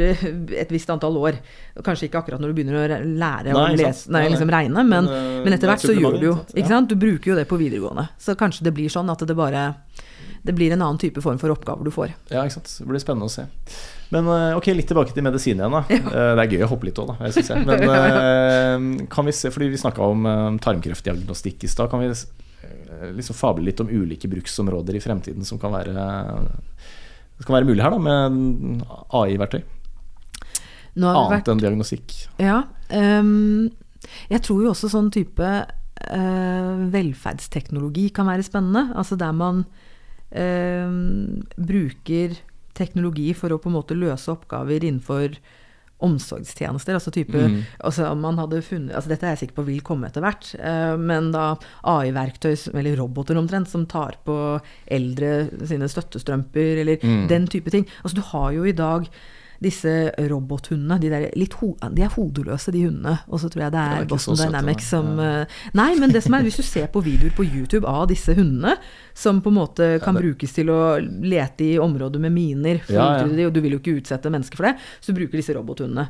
et 0.61 0.69
visst 0.75 0.91
antall 0.93 1.15
år. 1.17 1.39
Kanskje 1.81 2.09
ikke 2.09 2.21
akkurat 2.21 2.43
når 2.43 2.51
du 2.51 2.57
begynner 2.59 2.77
å 2.83 2.99
lære 3.01 3.55
å 3.55 3.65
lese, 3.75 4.11
nei, 4.11 4.27
liksom 4.29 4.51
regne, 4.51 4.83
men, 4.85 5.05
Men, 5.05 5.09
eh, 5.09 5.43
men 5.47 5.53
etter 5.55 5.69
er 5.69 5.73
hvert 5.73 5.87
så 5.87 5.95
gjør 5.95 6.19
du 6.19 6.25
jo 6.27 6.35
ikke 6.53 6.69
Ja. 6.69 6.81
Du 6.81 6.95
bruker 6.95 7.31
jo 7.31 7.35
det 7.39 7.47
på 7.47 7.57
videregående. 7.57 8.09
Så 8.19 8.35
kanskje 8.35 8.63
det 8.67 8.73
blir 8.75 8.89
sånn 8.91 9.09
at 9.09 9.25
det 9.25 9.35
bare 9.35 9.75
Det 10.45 10.53
blir 10.55 10.73
en 10.75 10.81
annen 10.81 10.99
type 11.01 11.21
form 11.25 11.39
for 11.41 11.53
oppgaver 11.53 11.87
du 11.87 11.91
får. 11.93 12.13
Ja, 12.29 12.43
ikke 12.43 12.59
sant. 12.59 12.71
Det 12.79 12.87
blir 12.89 13.01
spennende 13.01 13.29
å 13.29 13.33
se. 13.33 13.47
Men 14.13 14.29
eh, 14.29 14.57
ok, 14.57 14.69
litt 14.77 14.89
tilbake 14.91 15.15
til 15.15 15.25
medisin 15.25 15.57
igjen, 15.57 15.73
da. 15.73 15.81
Ja. 15.89 16.33
Det 16.37 16.45
er 16.45 16.55
gøy 16.55 16.65
å 16.67 16.71
hoppe 16.75 16.89
litt 16.89 17.01
òg, 17.01 17.13
da. 17.13 17.17
Jeg 17.25 17.39
synes 17.39 17.51
jeg. 17.53 17.65
Men 17.65 17.85
eh, 17.97 19.05
kan 19.11 19.27
vi 19.27 19.35
se, 19.35 19.51
fordi 19.53 19.71
vi 19.73 19.81
snakka 19.81 20.09
om 20.13 20.27
eh, 20.29 20.49
tarmkreftdiagnostikk 20.65 21.65
i 21.65 21.71
stad, 21.71 21.89
kan 21.91 22.03
vi 22.03 22.11
eh, 22.11 23.07
liksom 23.17 23.37
fable 23.37 23.65
litt 23.65 23.81
om 23.81 23.89
ulike 23.89 24.29
bruksområder 24.31 24.99
i 24.99 25.03
fremtiden 25.03 25.47
som 25.47 25.61
kan 25.61 25.73
være 25.73 26.09
kan 27.43 27.57
være 27.57 27.67
mulig 27.67 27.83
her, 27.83 27.91
da, 27.91 27.99
med 27.99 28.85
AI-verktøy? 29.11 29.65
Annet 30.95 31.33
vært 31.33 31.49
enn 31.51 31.59
diagnostikk. 31.59 32.13
Ja. 32.39 32.61
Um, 32.87 33.73
jeg 34.31 34.43
tror 34.45 34.63
jo 34.63 34.71
også 34.71 34.89
sånn 34.91 35.09
type 35.13 35.43
eh, 35.43 36.85
velferdsteknologi 36.93 38.07
kan 38.15 38.29
være 38.29 38.45
spennende. 38.45 38.87
Altså 38.95 39.17
der 39.19 39.35
man 39.35 39.65
bruker 41.57 42.35
teknologi 42.75 43.29
for 43.37 43.53
å 43.55 43.59
på 43.61 43.69
en 43.71 43.77
måte 43.77 43.95
løse 43.97 44.27
oppgaver 44.33 44.83
innenfor 44.83 45.37
omsorgstjenester. 46.05 46.93
Altså 46.97 47.11
type 47.15 47.33
Mm. 47.39 47.61
altså 47.83 48.09
man 48.19 48.37
hadde 48.37 48.61
funnet, 48.61 48.93
altså 48.95 49.07
Dette 49.09 49.23
er 49.23 49.35
jeg 49.35 49.47
sikker 49.47 49.55
på 49.61 49.65
vil 49.65 49.81
komme 49.81 50.07
etter 50.09 50.21
hvert. 50.21 50.55
eh, 50.59 50.97
men 50.97 51.31
da 51.31 51.55
AI-verktøy, 51.85 52.73
eller 52.75 52.97
roboter 52.97 53.35
omtrent, 53.39 53.67
som 53.69 53.85
tar 53.85 54.17
på 54.25 54.61
eldre 54.91 55.49
sine 55.65 55.87
støttestrømper, 55.87 56.81
eller 56.81 56.97
Mm. 57.01 57.27
den 57.29 57.47
type 57.47 57.71
ting. 57.71 57.85
Altså 58.03 58.15
Du 58.15 58.21
har 58.21 58.51
jo 58.51 58.63
i 58.65 58.73
dag 58.73 59.07
disse 59.61 60.11
robothundene. 60.29 60.99
De, 60.99 61.09
der 61.09 61.29
ho 61.59 61.75
de 61.95 62.01
er 62.05 62.09
hodeløse, 62.15 62.71
de 62.71 62.83
hundene. 62.85 63.19
Og 63.29 63.39
så 63.39 63.49
tror 63.49 63.61
jeg 63.65 63.71
det 63.71 63.79
er 63.81 63.95
det 63.95 64.01
er 64.05 64.09
Boston 64.11 64.35
Dynamics 64.37 64.89
som 64.89 65.17
Ja. 65.19 65.41
eh, 65.41 65.45
Nei, 65.73 65.95
men 65.99 66.11
det 66.11 66.23
som 66.23 66.33
er, 66.33 66.43
hvis 66.43 66.57
du 66.57 66.63
ser 66.63 66.87
på 66.87 67.03
videoer 67.03 67.31
på 67.35 67.43
YouTube 67.45 67.85
av 67.87 68.07
disse 68.07 68.33
hundene, 68.35 68.77
som 69.13 69.41
på 69.41 69.49
en 69.49 69.55
måte 69.59 69.99
kan 70.03 70.13
det- 70.15 70.23
brukes 70.23 70.53
til 70.53 70.67
å 70.67 70.99
lete 70.99 71.61
i 71.63 71.77
områder 71.79 72.19
med 72.19 72.31
miner, 72.31 72.81
Ja, 72.89 73.17
ja. 73.19 73.27
de, 73.27 73.45
og 73.45 73.53
du 73.53 73.61
vil 73.61 73.71
jo 73.71 73.79
ikke 73.79 74.01
utsette 74.01 74.29
mennesker 74.29 74.55
for 74.57 74.63
det, 74.63 74.75
så 75.01 75.13
du 75.13 75.19
bruker 75.19 75.37
disse 75.37 75.53
robothundene. 75.55 76.09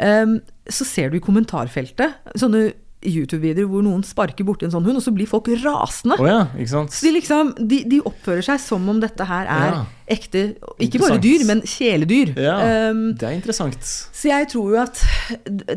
Um, 0.00 0.40
så 0.68 0.84
ser 0.84 1.10
du 1.10 1.16
i 1.16 1.20
kommentarfeltet 1.20 2.14
sånne 2.36 2.72
YouTube-videoer 3.06 3.68
hvor 3.70 3.84
noen 3.86 4.02
sparker 4.02 4.46
borti 4.46 4.66
en 4.66 4.72
sånn 4.74 4.86
hund, 4.88 4.98
og 4.98 5.04
så 5.04 5.12
blir 5.14 5.28
folk 5.30 5.46
rasende. 5.62 6.16
Oh 6.18 6.26
ja, 6.26 6.40
ikke 6.58 6.72
sant? 6.72 6.90
Så 6.96 7.06
de, 7.06 7.12
liksom, 7.14 7.52
de, 7.70 7.78
de 7.86 8.00
oppfører 8.08 8.42
seg 8.42 8.58
som 8.62 8.88
om 8.90 8.98
dette 9.02 9.26
her 9.28 9.46
er 9.46 9.70
Ja. 9.76 9.84
ekte 10.10 10.42
Ikke 10.82 10.98
bare 11.04 11.20
dyr, 11.22 11.44
men 11.46 11.62
kjæledyr. 11.62 12.34
Ja, 12.36 12.56
Um, 12.90 13.14
det 13.14 13.28
er 13.28 13.36
interessant. 13.36 13.78
så 13.84 14.28
jeg 14.32 14.48
tror 14.50 14.70
jo 14.72 14.78
at 14.82 15.02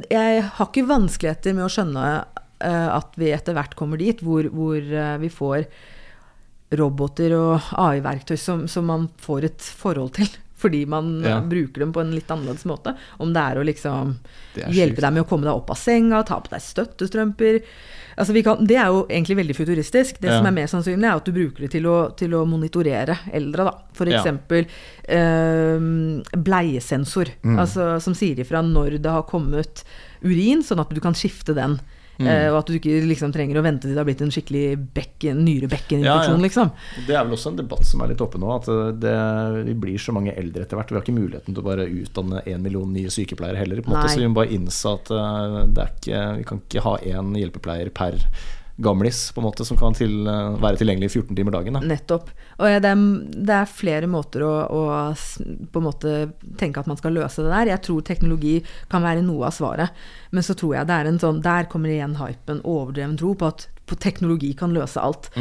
Jeg 0.09 0.43
har 0.43 0.67
ikke 0.67 0.88
vanskeligheter 0.89 1.53
med 1.53 1.65
å 1.67 1.72
skjønne 1.72 2.05
uh, 2.26 2.89
at 2.97 3.13
vi 3.17 3.32
etter 3.36 3.53
hvert 3.53 3.76
kommer 3.76 4.01
dit 4.01 4.19
hvor, 4.26 4.47
hvor 4.49 4.78
uh, 4.82 5.17
vi 5.22 5.30
får 5.30 5.65
roboter 6.72 7.34
og 7.36 7.72
AI-verktøy 7.76 8.38
som, 8.39 8.67
som 8.72 8.86
man 8.88 9.09
får 9.22 9.49
et 9.49 9.61
forhold 9.82 10.13
til. 10.15 10.30
Fordi 10.62 10.84
man 10.88 11.07
Ja. 11.26 11.39
bruker 11.41 11.80
dem 11.82 11.91
på 11.93 12.01
en 12.03 12.12
litt 12.14 12.30
annerledes 12.30 12.66
måte. 12.70 12.95
Om 13.20 13.34
det 13.34 13.41
er 13.41 13.55
å 13.57 13.66
liksom 13.66 14.16
er 14.57 14.70
hjelpe 14.70 14.95
sykt. 14.99 15.01
deg 15.01 15.14
med 15.14 15.24
å 15.26 15.28
komme 15.28 15.47
deg 15.49 15.55
opp 15.57 15.72
av 15.74 15.78
senga, 15.82 16.24
ta 16.28 16.39
på 16.39 16.49
deg 16.53 16.62
støttestrømper. 16.62 17.62
Altså 18.18 18.34
vi 18.36 18.43
kan, 18.43 18.59
det 18.68 18.76
er 18.78 18.88
jo 18.91 19.05
egentlig 19.07 19.38
veldig 19.39 19.55
futuristisk. 19.55 20.20
Det 20.22 20.30
som 20.30 20.45
er 20.45 20.51
mer 20.51 20.68
sannsynlig, 20.68 21.07
er 21.07 21.16
at 21.16 21.26
du 21.26 21.32
bruker 21.32 21.62
det 21.66 21.72
til 21.72 21.84
å, 21.89 22.14
til 22.16 22.30
å 22.38 22.45
monitorere 22.45 23.18
eldre. 23.34 23.64
Da. 23.66 23.74
For 23.93 24.05
Ja. 24.05 24.22
eh, 25.07 25.80
bleiesensor, 26.38 27.30
Mm. 27.43 27.57
altså, 27.59 28.01
som 28.01 28.14
sier 28.14 28.36
ifra 28.39 28.62
når 28.62 29.01
det 29.01 29.09
har 29.12 29.24
kommet 29.24 29.84
urin, 30.24 30.62
sånn 30.62 30.80
at 30.82 30.89
du 30.93 30.99
kan 30.99 31.14
skifte 31.14 31.55
den. 31.55 31.80
Eh, 32.28 32.47
og 32.51 32.57
at 32.59 32.67
du 32.72 32.76
ikke 32.78 32.99
liksom 33.09 33.32
trenger 33.34 33.57
å 33.59 33.63
vente 33.65 33.88
til 33.88 33.95
det 33.95 34.01
har 34.01 34.07
blitt 34.07 34.22
en 34.26 34.32
skikkelig 34.34 34.63
bekken, 34.95 35.41
nyrebekkeninfeksjon, 35.47 36.05
Ja, 36.05 36.38
ja. 36.38 36.43
liksom. 36.45 36.72
Det 37.07 37.15
er 37.17 37.26
vel 37.26 37.36
også 37.38 37.51
en 37.53 37.59
debatt 37.61 37.86
som 37.88 38.03
er 38.05 38.11
litt 38.13 38.22
oppe 38.26 38.41
nå, 38.41 38.49
at 38.55 38.69
eh, 38.72 38.91
det, 39.01 39.15
vi 39.69 39.76
blir 39.88 39.97
så 40.01 40.15
mange 40.15 40.36
eldre 40.38 40.65
etter 40.65 40.80
hvert. 40.80 40.91
Vi 40.93 40.99
har 40.99 41.05
ikke 41.05 41.17
muligheten 41.17 41.55
til 41.55 41.63
å 41.63 41.67
bare 41.67 41.88
utdanne 41.89 42.43
én 42.45 42.61
million 42.63 42.91
nye 42.93 43.11
sykepleiere 43.13 43.57
heller. 43.61 43.82
På 43.82 43.91
en 43.91 43.97
måte, 43.99 44.13
så 44.13 44.22
vi 44.24 44.30
må 44.32 44.39
bare 44.41 44.53
innse 44.55 44.95
at 44.95 45.11
eh, 45.15 45.59
det 45.78 45.88
ikke, 45.97 46.24
vi 46.41 46.47
kan 46.51 46.63
ikke 46.65 46.86
ha 46.88 46.97
én 47.17 47.36
hjelpepleier 47.39 47.93
per 47.95 48.19
gamlis 48.82 49.19
på 49.36 49.41
en 49.41 49.47
måte 49.47 49.65
som 49.67 49.79
kan 49.79 49.95
til, 49.97 50.27
eh, 50.27 50.57
være 50.61 50.82
tilgjengelig 50.82 51.11
14 51.11 51.36
timer 51.38 51.55
dagen. 51.55 51.77
Da. 51.77 51.82
Nettopp. 51.86 52.32
Og 52.59 52.65
det 52.84 52.91
er, 52.91 53.03
det 53.32 53.57
er 53.57 53.69
flere 53.69 54.09
måter 54.11 54.45
å, 54.45 54.53
å 54.67 54.82
på 55.71 55.82
en 55.82 55.88
måte 55.88 56.15
tenke 56.59 56.82
at 56.82 56.89
man 56.89 56.99
skal 56.99 57.15
løse 57.17 57.45
det 57.45 57.53
der. 57.53 57.73
Jeg 57.75 57.86
tror 57.88 58.01
teknologi 58.07 58.55
kan 58.91 59.05
være 59.05 59.25
noe 59.25 59.49
av 59.49 59.55
svaret. 59.55 60.01
Men 60.32 60.45
så 60.47 60.55
tror 60.57 60.75
jeg 60.77 60.89
det 60.89 60.97
er 60.97 61.09
en 61.09 61.21
sånn 61.21 61.41
Der 61.43 61.67
kommer 61.71 61.91
igjen 61.91 62.17
hypen, 62.19 62.61
overdreven 62.67 63.17
tro 63.19 63.34
på 63.36 63.51
at 63.51 63.67
på 63.89 63.97
teknologi 63.99 64.53
kan 64.55 64.71
løse 64.71 65.01
alt. 65.01 65.32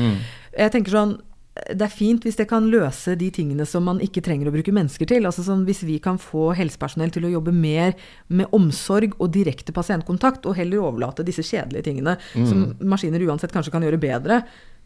Jeg 0.56 0.72
tenker 0.74 0.96
sånn 0.96 1.18
det 1.50 1.82
er 1.82 1.92
fint 1.92 2.22
hvis 2.24 2.38
det 2.38 2.46
kan 2.50 2.68
løse 2.70 3.16
de 3.18 3.26
tingene 3.34 3.66
som 3.66 3.82
man 3.84 3.98
ikke 4.02 4.22
trenger 4.24 4.48
å 4.48 4.54
bruke 4.54 4.74
mennesker 4.74 5.08
til. 5.10 5.26
Altså 5.26 5.42
sånn, 5.44 5.64
hvis 5.66 5.82
vi 5.86 5.98
kan 6.02 6.18
få 6.22 6.50
helsepersonell 6.56 7.10
til 7.14 7.26
å 7.26 7.32
jobbe 7.32 7.54
mer 7.54 7.96
med 8.28 8.54
omsorg 8.56 9.16
og 9.18 9.32
direkte 9.34 9.74
pasientkontakt, 9.74 10.46
og 10.46 10.56
heller 10.58 10.84
overlate 10.84 11.26
disse 11.26 11.44
kjedelige 11.46 11.88
tingene 11.90 12.16
som 12.34 12.70
maskiner 12.86 13.26
uansett 13.26 13.54
kanskje 13.54 13.74
kan 13.74 13.86
gjøre 13.86 14.00
bedre, 14.00 14.42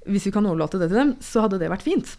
hvis 0.08 0.28
vi 0.28 0.34
kan 0.34 0.48
overlate 0.48 0.80
det 0.80 0.90
til 0.90 1.00
dem, 1.00 1.12
så 1.24 1.44
hadde 1.44 1.60
det 1.60 1.70
vært 1.72 1.84
fint. 1.84 2.16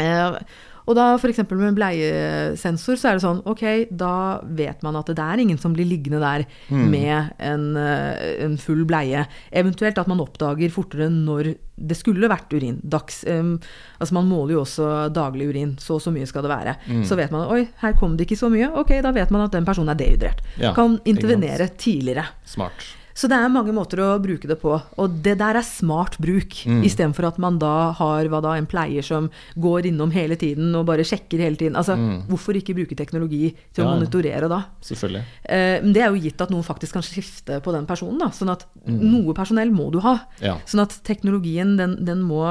Eh, 0.00 0.38
og 0.86 0.96
da 0.98 1.12
f.eks. 1.16 1.42
med 1.50 1.76
bleiesensor, 1.78 2.98
så 2.98 3.10
er 3.10 3.18
det 3.18 3.24
sånn 3.24 3.42
ok, 3.48 3.64
da 3.90 4.14
vet 4.42 4.82
man 4.82 4.98
at 4.98 5.12
det 5.12 5.22
er 5.22 5.42
ingen 5.42 5.60
som 5.60 5.74
blir 5.76 5.88
liggende 5.88 6.22
der 6.22 6.46
med 6.72 7.32
en, 7.38 7.68
eh, 7.78 8.44
en 8.46 8.56
full 8.60 8.84
bleie. 8.88 9.26
Eventuelt 9.50 10.00
at 10.00 10.10
man 10.10 10.22
oppdager 10.24 10.72
fortere 10.74 11.10
når 11.12 11.54
det 11.82 11.98
skulle 11.98 12.30
vært 12.30 12.52
urin. 12.54 12.78
Dags, 12.82 13.22
um, 13.26 13.56
altså 13.98 14.16
man 14.18 14.28
måler 14.30 14.56
jo 14.56 14.62
også 14.62 14.88
daglig 15.14 15.48
urin. 15.50 15.76
Så 15.82 15.96
og 15.96 16.02
så 16.04 16.12
mye 16.14 16.28
skal 16.28 16.46
det 16.46 16.52
være. 16.52 16.76
Så 17.08 17.18
vet 17.18 17.32
man 17.34 17.50
oi, 17.52 17.66
her 17.82 17.94
kom 17.98 18.16
det 18.16 18.28
ikke 18.28 18.40
så 18.40 18.50
mye. 18.52 18.70
Ok, 18.80 18.94
da 19.04 19.12
vet 19.14 19.32
man 19.34 19.46
at 19.46 19.54
den 19.54 19.66
personen 19.68 19.92
er 19.92 19.98
dehydrert. 19.98 20.42
Ja, 20.60 20.74
kan 20.76 20.98
intervenere 21.08 21.68
tidligere. 21.76 22.26
Smart. 22.48 23.01
Så 23.14 23.28
det 23.28 23.36
er 23.36 23.50
mange 23.52 23.72
måter 23.76 24.00
å 24.00 24.08
bruke 24.22 24.48
det 24.48 24.56
på, 24.62 24.72
og 24.98 25.16
det 25.24 25.36
der 25.40 25.58
er 25.60 25.66
smart 25.66 26.16
bruk. 26.22 26.56
Mm. 26.66 26.82
Istedenfor 26.88 27.28
at 27.28 27.38
man 27.42 27.58
da 27.60 27.92
har 27.98 28.28
da, 28.32 28.54
en 28.56 28.66
pleier 28.66 29.04
som 29.04 29.28
går 29.60 29.90
innom 29.90 30.10
hele 30.14 30.36
tiden 30.40 30.74
og 30.78 30.86
bare 30.88 31.04
sjekker 31.04 31.38
hele 31.42 31.56
tiden. 31.60 31.76
Altså, 31.76 31.96
Hvorfor 32.28 32.56
ikke 32.56 32.74
bruke 32.76 32.96
teknologi 32.96 33.54
til 33.72 33.82
Mm. 33.82 33.86
Ja, 33.86 33.88
å 33.88 33.96
monitorere 33.98 34.48
da? 34.48 34.60
Selvfølgelig. 34.80 35.22
Eh, 35.44 35.80
Men 35.82 35.92
det 35.92 36.02
er 36.02 36.10
jo 36.12 36.20
gitt 36.22 36.40
at 36.40 36.50
noen 36.50 36.62
faktisk 36.62 36.92
kan 36.92 37.02
skifte 37.02 37.60
på 37.62 37.72
den 37.72 37.86
personen. 37.86 38.18
Da. 38.18 38.26
Sånn 38.30 38.50
at 38.52 38.66
noe 38.86 39.34
personell 39.34 39.70
må 39.70 39.90
du 39.90 39.98
ha. 40.00 40.14
Mm. 40.38 40.42
Ja. 40.46 40.56
Sånn 40.66 40.82
at 40.82 41.00
teknologien, 41.04 41.76
den, 41.76 42.04
den 42.04 42.22
må 42.22 42.44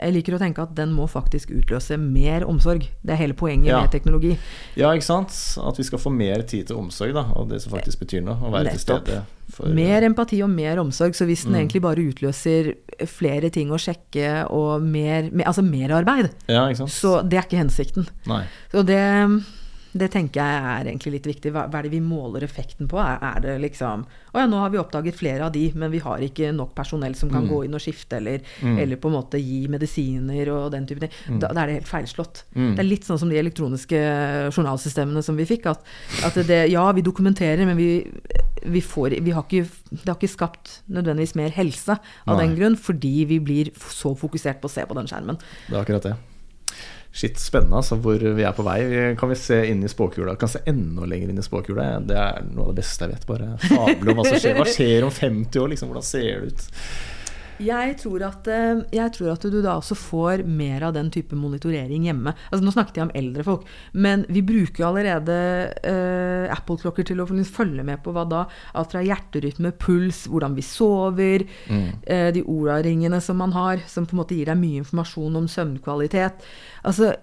Jeg 0.00 0.12
liker 0.12 0.34
å 0.34 0.38
tenke 0.42 0.58
at 0.62 0.74
den 0.74 0.90
må 0.92 1.04
faktisk 1.08 1.52
utløse 1.54 1.96
mer 2.00 2.42
omsorg. 2.50 2.88
Det 3.04 3.12
er 3.14 3.20
hele 3.20 3.32
poenget 3.38 3.66
Ja. 3.70 3.80
med 3.80 3.90
teknologi. 3.92 4.36
Ja, 4.76 4.90
ikke 4.90 5.04
sant. 5.06 5.30
At 5.64 5.76
vi 5.78 5.84
skal 5.84 5.98
få 5.98 6.10
mer 6.12 6.42
tid 6.42 6.66
til 6.66 6.76
omsorg, 6.76 7.14
da, 7.14 7.22
og 7.36 7.48
det 7.48 7.62
som 7.62 7.72
faktisk 7.72 8.00
betyr 8.00 8.22
noe. 8.24 8.34
Å 8.34 8.50
være 8.50 8.70
til 8.74 8.78
stede 8.80 9.22
for 9.50 9.68
Mer 9.68 10.02
empati 10.02 10.42
og 10.42 10.50
mer 10.50 10.76
omsorg. 10.82 11.14
Så 11.14 11.24
hvis 11.26 11.44
den 11.44 11.52
Mm. 11.54 11.60
egentlig 11.68 11.82
bare 11.82 12.02
utløser 12.10 12.74
flere 13.06 13.50
ting 13.52 13.68
å 13.70 13.78
sjekke 13.78 14.50
og 14.50 14.82
mer, 14.82 15.30
mer 15.32 15.44
Altså 15.46 15.62
merarbeid, 15.62 16.30
Ja, 16.48 16.66
så 16.86 17.22
det 17.28 17.38
er 17.38 17.42
ikke 17.42 17.62
hensikten. 17.62 18.08
Nei. 18.26 18.44
Så 18.72 18.84
det, 18.84 19.44
det 19.94 20.08
tenker 20.10 20.40
jeg 20.42 20.62
er 20.68 20.88
egentlig 20.90 21.12
litt 21.14 21.26
viktig. 21.28 21.52
Hva, 21.54 21.68
hva 21.70 21.78
er 21.78 21.86
det 21.86 21.92
vi 21.94 22.00
måler 22.02 22.42
effekten 22.42 22.88
på? 22.90 22.98
Er, 22.98 23.18
er 23.22 23.40
det 23.44 23.52
liksom 23.62 24.02
Å 24.34 24.40
ja, 24.42 24.46
nå 24.50 24.58
har 24.58 24.72
vi 24.74 24.80
oppdaget 24.80 25.14
flere 25.14 25.46
av 25.46 25.52
de, 25.54 25.68
men 25.78 25.92
vi 25.92 26.00
har 26.02 26.18
ikke 26.26 26.48
nok 26.52 26.72
personell 26.74 27.14
som 27.14 27.28
Mm. 27.30 27.34
kan 27.36 27.46
gå 27.48 27.60
inn 27.64 27.74
og 27.78 27.80
skifte, 27.80 28.16
eller, 28.18 28.42
eller 28.62 28.96
på 28.98 29.08
en 29.08 29.14
måte 29.14 29.38
gi 29.40 29.68
medisiner 29.70 30.50
og 30.52 30.72
den 30.74 30.84
type 30.86 31.00
ting. 31.04 31.12
Mm. 31.30 31.38
Da, 31.40 31.52
da 31.54 31.62
er 31.62 31.66
det 31.70 31.76
helt 31.78 31.88
feilslått. 31.92 32.42
Det 32.54 32.82
er 32.82 32.88
litt 32.88 33.06
sånn 33.06 33.18
som 33.22 33.30
de 33.30 33.38
elektroniske 33.38 34.00
journalsystemene 34.54 35.22
som 35.24 35.38
vi 35.38 35.46
fikk. 35.48 35.66
At, 35.72 35.86
at 36.26 36.34
det, 36.48 36.60
ja, 36.72 36.84
vi 36.92 37.02
dokumenterer, 37.06 37.64
men 37.66 37.78
vi, 37.78 37.88
vi 38.66 38.82
får 38.84 39.18
vi 39.24 39.30
har 39.34 39.46
ikke, 39.46 39.64
Det 39.94 40.08
har 40.10 40.18
ikke 40.18 40.32
skapt 40.34 40.80
nødvendigvis 40.90 41.36
mer 41.38 41.50
helse 41.54 41.96
av 42.26 42.36
Nei. 42.36 42.44
den 42.46 42.56
grunn, 42.58 42.76
fordi 42.76 43.24
vi 43.30 43.38
blir 43.38 43.70
så 43.78 44.14
fokusert 44.18 44.60
på 44.60 44.68
å 44.70 44.74
se 44.74 44.84
på 44.86 44.94
den 44.98 45.06
skjermen. 45.10 45.38
Det 45.68 45.76
er 45.78 45.82
akkurat 45.84 46.02
det. 46.10 46.16
Shit, 47.14 47.38
spennende 47.38 47.78
altså, 47.78 47.94
hvor 48.02 48.18
vi 48.18 48.42
er 48.42 48.54
på 48.56 48.64
vei. 48.66 48.80
Kan 49.18 49.30
vi 49.30 49.38
se 49.38 49.60
inn 49.70 49.84
i 49.86 49.90
spåkula? 49.90 50.34
Kan 50.40 50.50
se 50.50 50.64
enda 50.66 51.06
lenger 51.06 51.30
inn 51.30 51.38
i 51.38 51.46
spåkula. 51.46 51.84
Det 52.02 52.16
er 52.18 52.40
noe 52.48 52.66
av 52.66 52.72
det 52.72 52.80
beste 52.82 53.06
jeg 53.06 53.14
vet. 53.14 53.26
Bare 53.28 53.52
fable 53.62 54.10
om 54.10 54.18
hva 54.18 54.24
som 54.26 54.40
skjer. 54.42 54.56
Hva 54.58 54.66
skjer 54.66 55.06
om 55.06 55.14
50 55.14 55.62
år? 55.62 55.70
Liksom, 55.70 55.92
hvordan 55.92 56.08
ser 56.08 56.26
det 56.26 56.50
ut? 56.50 56.64
Jeg 57.62 57.94
tror, 58.00 58.22
at, 58.26 58.48
eh, 58.50 58.80
jeg 58.96 59.12
tror 59.14 59.30
at 59.34 59.44
du 59.46 59.60
da 59.62 59.76
også 59.78 59.94
får 59.94 60.42
mer 60.42 60.82
av 60.88 60.94
den 60.96 61.10
type 61.14 61.36
monitorering 61.38 62.08
hjemme. 62.08 62.32
Altså 62.50 62.64
Nå 62.64 62.72
snakket 62.74 62.98
jeg 62.98 63.06
om 63.06 63.14
eldre 63.14 63.44
folk, 63.46 63.68
men 63.92 64.24
vi 64.28 64.42
bruker 64.42 64.88
allerede 64.88 65.36
eh, 65.86 66.50
Apple-klokker 66.50 67.06
til 67.06 67.22
å 67.22 67.28
følge 67.28 67.86
med 67.86 68.02
på 68.02 68.14
hva 68.14 68.26
da? 68.26 68.44
Alt 68.74 68.94
fra 68.94 69.04
hjerterytme, 69.06 69.74
puls, 69.78 70.24
hvordan 70.26 70.56
vi 70.58 70.66
sover, 70.66 71.46
eh, 71.70 72.30
de 72.34 72.42
Ola-ringene 72.42 73.22
som 73.22 73.38
man 73.38 73.54
har, 73.54 73.84
som 73.86 74.06
på 74.06 74.16
en 74.16 74.24
måte 74.24 74.34
gir 74.34 74.50
deg 74.50 74.58
mye 74.58 74.82
informasjon 74.82 75.38
om 75.38 75.50
søvnkvalitet. 75.50 76.42
Altså, 76.82 77.14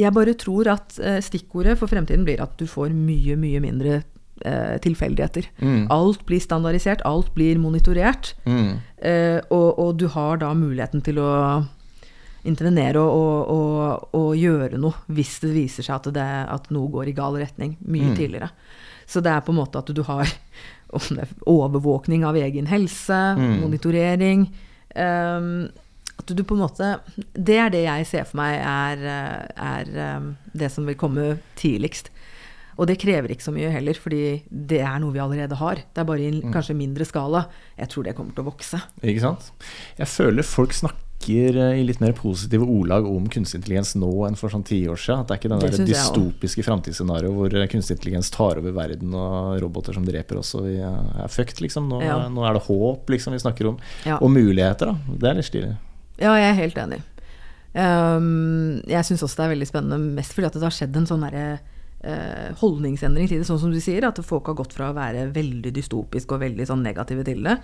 jeg 0.00 0.14
bare 0.16 0.34
tror 0.38 0.70
at 0.72 0.96
stikkordet 1.22 1.76
for 1.78 1.90
fremtiden 1.90 2.24
blir 2.24 2.40
at 2.42 2.56
du 2.58 2.64
får 2.70 2.94
mye, 2.94 3.36
mye 3.38 3.60
mindre 3.62 4.00
eh, 4.46 4.76
tilfeldigheter. 4.82 5.50
Alt 5.92 6.24
blir 6.28 6.40
standardisert, 6.40 7.04
alt 7.08 7.34
blir 7.34 7.58
monitorert. 7.58 8.34
Eh, 8.46 9.38
og, 9.50 9.68
og 9.78 9.94
du 10.00 10.08
har 10.12 10.40
da 10.42 10.52
muligheten 10.54 11.04
til 11.04 11.20
å 11.22 11.30
intervenere 12.48 13.00
og, 13.00 13.50
og, 13.52 14.14
og, 14.16 14.30
gjøre 14.38 14.78
noe 14.80 14.96
hvis 15.12 15.34
det 15.42 15.52
viser 15.52 15.84
seg 15.84 15.98
at, 15.98 16.08
det, 16.16 16.28
at 16.48 16.70
noe 16.72 16.88
går 16.92 17.10
i 17.10 17.16
gal 17.16 17.36
retning 17.40 17.76
mye 17.84 18.14
tidligere. 18.16 18.50
Så 19.10 19.20
det 19.24 19.32
er 19.32 19.44
på 19.44 19.52
en 19.52 19.60
måte 19.60 19.80
at 19.80 19.90
du 19.92 20.02
har 20.06 20.28
er 21.20 21.34
overvåkning 21.48 22.24
av 22.26 22.38
egen 22.40 22.66
helse, 22.70 23.18
monitorering 23.38 24.48
um, 24.96 25.68
At 26.18 26.32
du 26.34 26.42
på 26.42 26.56
en 26.56 26.64
måte 26.64 26.88
Det 27.32 27.58
er 27.62 27.70
det 27.70 27.84
jeg 27.84 28.08
ser 28.10 28.26
for 28.26 28.40
meg 28.40 28.56
er, 28.58 29.04
eh, 29.06 29.92
er 29.94 30.32
det 30.52 30.70
som 30.74 30.88
vil 30.88 30.98
komme 30.98 31.36
tidligst. 31.56 32.10
Og 32.80 32.88
det 32.88 32.96
krever 33.02 33.34
ikke 33.34 33.44
så 33.44 33.52
mye 33.52 33.68
heller, 33.74 33.98
fordi 34.00 34.20
det 34.48 34.78
er 34.80 34.96
noe 35.02 35.12
vi 35.12 35.20
allerede 35.20 35.58
har. 35.60 35.82
Det 35.92 36.00
er 36.00 36.06
bare 36.08 36.22
i 36.24 36.30
en 36.30 36.52
kanskje 36.54 36.76
mindre 36.78 37.04
skala. 37.04 37.42
Jeg 37.76 37.90
tror 37.92 38.06
det 38.08 38.14
kommer 38.16 38.32
til 38.36 38.46
å 38.46 38.48
vokse. 38.48 38.80
Ikke 39.04 39.20
sant? 39.26 39.50
Jeg 39.98 40.08
føler 40.08 40.46
folk 40.48 40.72
snakker 40.72 41.58
eh, 41.60 41.74
i 41.76 41.84
litt 41.84 42.00
mer 42.00 42.14
positive 42.16 42.64
ordlag 42.64 43.04
om 43.04 43.26
kunstig 43.28 43.58
intelligens 43.60 43.92
nå 44.00 44.08
enn 44.24 44.38
for 44.40 44.48
sånn 44.54 44.64
ti 44.64 44.78
år 44.88 44.96
siden. 44.96 45.20
At 45.20 45.28
det 45.28 45.36
er 45.36 45.42
ikke 45.42 45.50
den 45.52 45.60
Det 45.66 45.70
der 45.76 45.90
dystopiske 45.90 46.64
framtidsscenarioet 46.64 47.36
hvor 47.36 47.58
eh, 47.60 47.68
kunstig 47.74 47.98
intelligens 47.98 48.32
tar 48.32 48.62
over 48.62 48.72
verden 48.78 49.12
og 49.12 49.60
roboter 49.60 49.98
som 49.98 50.06
dreper 50.08 50.40
oss 50.40 50.54
og 50.56 50.64
vi 50.70 50.78
er 50.80 51.28
fucked, 51.28 51.60
liksom. 51.60 51.90
Nå, 51.92 52.00
Ja. 52.06 52.16
nå 52.32 52.48
er 52.48 52.56
det 52.56 52.64
håp, 52.70 53.12
liksom, 53.12 53.36
vi 53.36 53.42
snakker 53.44 53.68
om. 53.74 53.76
Ja. 54.08 54.16
Og 54.24 54.32
muligheter, 54.32 54.94
da. 54.94 55.16
Det 55.20 55.28
er 55.28 55.36
litt 55.42 55.50
stilig. 55.50 55.74
Ja, 56.16 56.32
jeg 56.40 56.48
er 56.54 56.60
helt 56.64 56.80
enig. 56.80 57.02
Um, 57.70 58.80
jeg 58.88 59.04
syns 59.06 59.20
også 59.22 59.36
det 59.38 59.44
er 59.44 59.52
veldig 59.52 59.68
spennende, 59.68 60.00
mest 60.16 60.32
fordi 60.34 60.48
at 60.48 60.56
det 60.56 60.64
har 60.64 60.74
skjedd 60.74 60.96
en 60.98 61.06
sånn 61.06 61.22
derre 61.22 61.44
eh, 61.52 61.68
holdningsendring 62.60 63.26
til 63.28 63.42
det, 63.42 63.46
sånn 63.48 63.58
som 63.60 63.72
du 63.74 63.80
sier, 63.82 64.06
at 64.08 64.16
folk 64.24 64.46
har 64.48 64.56
gått 64.56 64.72
fra 64.72 64.86
å 64.88 64.96
være 64.96 65.26
veldig 65.34 65.72
dystopisk 65.76 66.32
og 66.32 66.40
veldig 66.40 66.64
sånn 66.70 66.84
negative 66.86 67.26
til 67.26 67.42
det, 67.44 67.58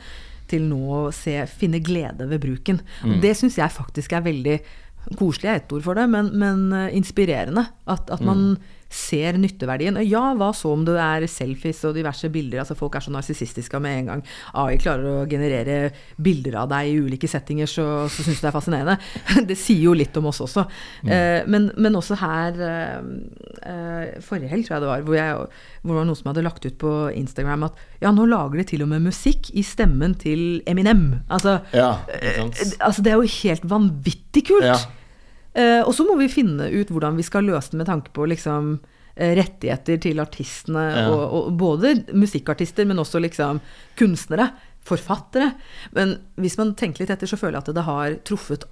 til 0.51 0.67
nå 0.69 0.81
å 0.93 0.99
se, 1.15 1.39
finne 1.49 1.81
glede 1.81 2.29
ved 2.29 2.43
bruken. 2.45 2.83
Og 3.09 3.17
det 3.25 3.33
syns 3.39 3.57
jeg 3.57 3.73
faktisk 3.73 4.13
er 4.13 4.27
veldig 4.27 4.59
Koselig 5.15 5.47
er 5.47 5.61
ett 5.61 5.71
ord 5.71 5.85
for 5.85 5.95
det, 5.95 6.09
men, 6.11 6.33
men 6.35 6.63
eh, 6.75 6.97
inspirerende. 6.99 7.63
At, 7.87 8.09
at 8.11 8.25
man 8.27 8.57
ser 8.93 9.37
nytteverdien. 9.41 9.97
Og 9.99 10.07
ja, 10.07 10.23
hva 10.39 10.53
så 10.55 10.71
om 10.73 10.85
det 10.87 10.95
er 11.03 11.27
selfies 11.31 11.81
og 11.89 11.97
diverse 11.97 12.29
bilder? 12.33 12.61
altså 12.63 12.77
Folk 12.79 12.95
er 12.99 13.05
så 13.05 13.13
narsissistiske 13.15 13.81
med 13.83 13.99
en 14.01 14.11
gang 14.13 14.23
AI 14.55 14.77
klarer 14.81 15.09
å 15.11 15.27
generere 15.29 15.91
bilder 16.23 16.59
av 16.63 16.71
deg 16.71 16.93
i 16.93 16.99
ulike 17.03 17.29
settinger, 17.31 17.67
så, 17.71 17.87
så 18.13 18.23
syns 18.27 18.39
du 18.41 18.47
det 18.47 18.51
er 18.53 18.57
fascinerende. 18.57 18.99
Det 19.51 19.57
sier 19.59 19.83
jo 19.89 19.95
litt 19.97 20.17
om 20.21 20.29
oss 20.31 20.41
også. 20.45 20.67
Eh, 21.07 21.43
men, 21.51 21.71
men 21.77 21.99
også 21.99 22.17
her 22.21 22.61
eh, 22.67 22.99
eh, 23.67 24.21
Forrige 24.25 24.51
helg, 24.53 24.67
tror 24.67 24.77
jeg 24.79 24.85
det 24.87 24.91
var, 24.93 25.05
hvor, 25.07 25.19
jeg, 25.19 25.35
hvor 25.83 25.93
det 25.93 25.99
var 26.01 26.09
noen 26.11 26.19
som 26.21 26.31
hadde 26.33 26.47
lagt 26.47 26.67
ut 26.67 26.79
på 26.81 26.93
Instagram 27.17 27.67
at 27.69 27.83
ja, 28.03 28.13
nå 28.15 28.27
lager 28.31 28.61
de 28.61 28.67
til 28.71 28.85
og 28.87 28.91
med 28.93 29.05
musikk 29.09 29.51
i 29.57 29.65
stemmen 29.67 30.15
til 30.21 30.61
Eminem. 30.69 31.09
Altså, 31.33 31.59
Ja, 31.75 31.97
det, 32.11 32.37
sant? 32.39 32.63
eh, 32.63 32.77
altså 32.87 33.03
det 33.07 33.13
er 33.15 33.21
jo 33.23 33.35
helt 33.43 33.67
vanvittig 33.71 34.47
kult! 34.53 34.67
Ja. 34.71 34.79
Eh, 35.57 35.81
og 35.81 35.95
så 35.97 36.05
må 36.05 36.19
vi 36.21 36.29
finne 36.33 36.69
ut 36.69 36.93
hvordan 36.93 37.17
vi 37.17 37.25
skal 37.27 37.47
løse 37.49 37.73
det 37.73 37.81
med 37.81 37.89
tanke 37.89 38.13
på 38.15 38.29
liksom, 38.29 38.77
eh, 39.17 39.33
rettigheter 39.39 40.01
til 40.05 40.21
artistene. 40.21 40.85
Ja. 40.93 41.09
Og, 41.11 41.25
og 41.25 41.53
både 41.59 41.95
musikkartister, 42.13 42.89
men 42.89 43.01
også 43.03 43.23
liksom 43.25 43.63
kunstnere. 43.99 44.51
Forfattere. 44.87 45.55
Men 45.97 46.19
hvis 46.39 46.59
man 46.61 46.77
tenker 46.79 47.03
litt 47.03 47.15
etter, 47.17 47.31
så 47.31 47.39
føler 47.41 47.59
jeg 47.59 47.67
at 47.67 47.79
det 47.79 47.87
har 47.89 48.19
truffet 48.29 48.69